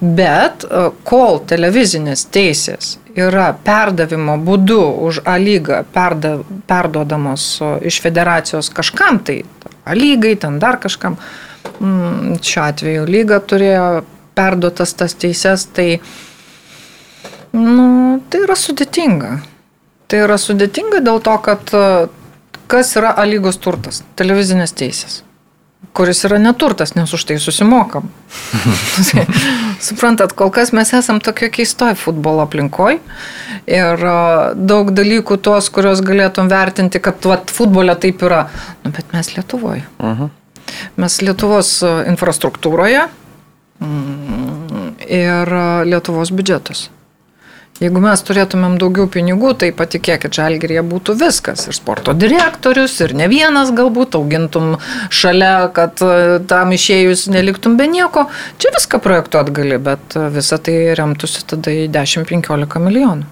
[0.00, 0.66] Bet
[1.08, 6.36] kol televizinės teisės yra perdavimo būdu už A lygą perda,
[6.68, 7.48] perduodamos
[7.80, 9.40] iš federacijos kažkam tai,
[9.94, 11.18] lygai, ten dar kažkam.
[11.80, 14.04] Mm, šiuo atveju lyga turėjo
[14.36, 16.00] perduotas tas teises, tai,
[17.52, 17.86] nu,
[18.30, 19.36] tai yra sudėtinga.
[20.06, 21.76] Tai yra sudėtinga dėl to, kad
[22.70, 24.04] kas yra A lygos turtas?
[24.18, 25.25] Televizinės teisės
[25.92, 28.08] kuris yra neturtas, nes už tai susimokam.
[29.86, 32.98] Suprantat, kol kas mes esam tokio keistoj futbolo aplinkoj
[33.66, 34.06] ir
[34.56, 38.46] daug dalykų tuos, kuriuos galėtum vertinti, kad vat, futbole taip yra,
[38.84, 39.84] nu, bet mes Lietuvoje.
[39.98, 40.34] Uh -huh.
[40.96, 43.06] Mes Lietuvos infrastruktūroje
[43.80, 46.90] mm, ir Lietuvos biudžetus.
[47.76, 51.66] Jeigu mes turėtumėm daugiau pinigų, tai patikėkit, žalgerėje būtų viskas.
[51.68, 54.78] Ir sporto direktorius, ir ne vienas galbūt augintum
[55.12, 58.30] šalia, kad e, tam išėjus neliktum be nieko.
[58.62, 63.28] Čia viską projektuot gali, bet e, visa tai remtųsi tada į 10-15 milijonų.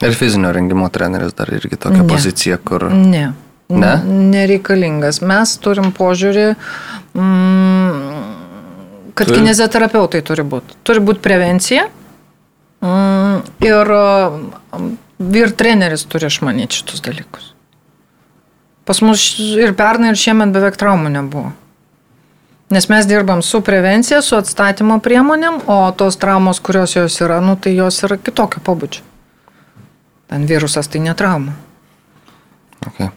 [0.00, 2.08] Ir fizinio rengimo treneris dar irgi tokia ne.
[2.08, 2.88] pozicija, kur...
[2.88, 3.34] Ne.
[3.70, 3.94] Ne?
[4.32, 5.20] Nereikalingas.
[5.20, 6.48] Mes turim požiūrį,
[7.20, 8.18] mm,
[9.12, 9.36] kad tu...
[9.36, 10.80] kinezioterapeutai turi būti.
[10.88, 11.90] Turi būti prevencija
[12.80, 17.52] Mm, ir mm, vyr treneris turi išmanyti šitus dalykus.
[18.88, 21.52] Pas mus ir pernai, ir šiemet beveik traumų nebuvo.
[22.70, 27.56] Nes mes dirbam su prevencija, su atstatymo priemonėm, o tos traumos, kurios jos yra, nu,
[27.58, 29.02] tai jos yra kitokio pobūdžio.
[30.30, 31.56] Ten virusas tai netrauma.
[32.86, 33.10] Okay.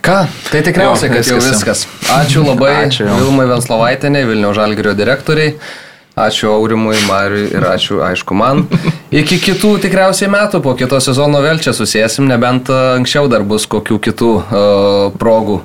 [0.00, 0.22] Ką?
[0.50, 1.84] Tai tikriausiai, kad jau viskas.
[2.10, 5.58] Ačiū labai Ačiū Vilmai Venslovaitinė, Vilnių Žalgirio direktoriai.
[6.20, 8.66] Ačiū Aurimui, Mariui ir ačiū, aišku, man.
[9.10, 13.64] Iki kitų tikriausiai metų, po kito sezono vėl čia susėsim, nebent e, anksčiau dar bus
[13.70, 15.60] kokių kitų uh, progų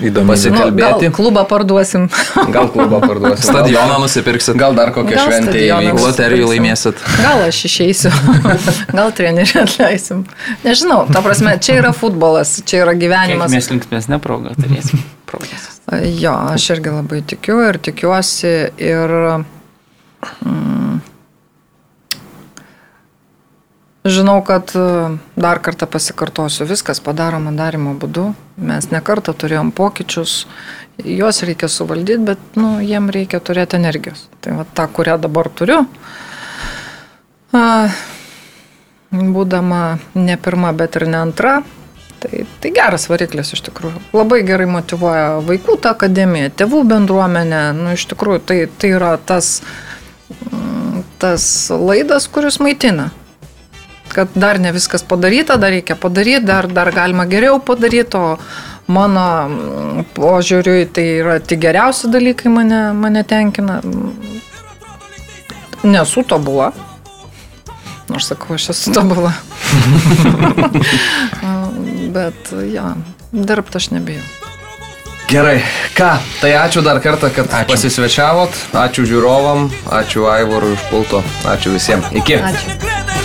[0.00, 0.30] Įdomu.
[0.30, 1.06] Nu, pasikalbėti.
[1.08, 2.08] gal klubą parduosim.
[2.54, 3.44] Gal klubą parduosim.
[3.44, 4.56] Stadioną nusipirksit.
[4.60, 6.04] Gal dar kokią Gal šventę įvyks.
[6.06, 7.04] Loterijų laimėsit.
[7.20, 8.12] Gal aš išeisiu,
[8.98, 10.24] gal trenerių atleisim.
[10.64, 13.52] Nežinau, ta prasme, čia yra futbolas, čia yra Kiek gyvenimas.
[13.52, 15.04] mes linksmėsnė proga turėsim.
[15.30, 15.68] Progas.
[16.18, 19.16] Jo, aš irgi labai tikiu ir tikiuosi ir
[20.20, 21.00] mm,
[24.04, 24.84] žinau, kad e,
[25.36, 28.30] dar kartą pasikartosiu, viskas padaroma darimo būdu.
[28.56, 30.44] Mes nekartą turėjom pokyčius,
[31.04, 34.28] juos reikia suvaldyti, bet nu, jiem reikia turėti energijos.
[34.40, 35.82] Tai va tą, kurią dabar turiu,
[37.52, 37.66] a,
[39.10, 39.82] būdama
[40.14, 41.60] ne pirma, bet ir ne antra,
[42.20, 43.96] Tai, tai geras variklis iš tikrųjų.
[44.12, 47.60] Labai gerai motivuoja vaikų tą akademiją, tėvų bendruomenę.
[47.78, 49.89] Nu, iš tikrųjų, tai, tai yra tas, mm,
[51.18, 53.10] tas laidas, kuris maitina.
[54.10, 58.38] Kad dar ne viskas padaryta, dar reikia padaryti, dar, dar galima geriau padaryti, o
[58.90, 63.78] mano mm, požiūriui tai yra tik geriausi dalykai mane, mane tenkina.
[65.86, 66.72] Nesu tobula.
[68.10, 69.30] Nors sakau, aš esu tobula.
[72.16, 72.94] Bet, jo,
[73.30, 74.49] dirbti aš nebijau.
[75.30, 75.60] Gerai,
[75.94, 76.08] ką,
[76.40, 77.70] tai ačiū dar kartą, kad ačiū.
[77.70, 82.10] pasisvečiavot, ačiū žiūrovam, ačiū Aivorui už pulto, ačiū visiems.
[82.10, 82.42] Iki.
[82.50, 83.19] Ačiū.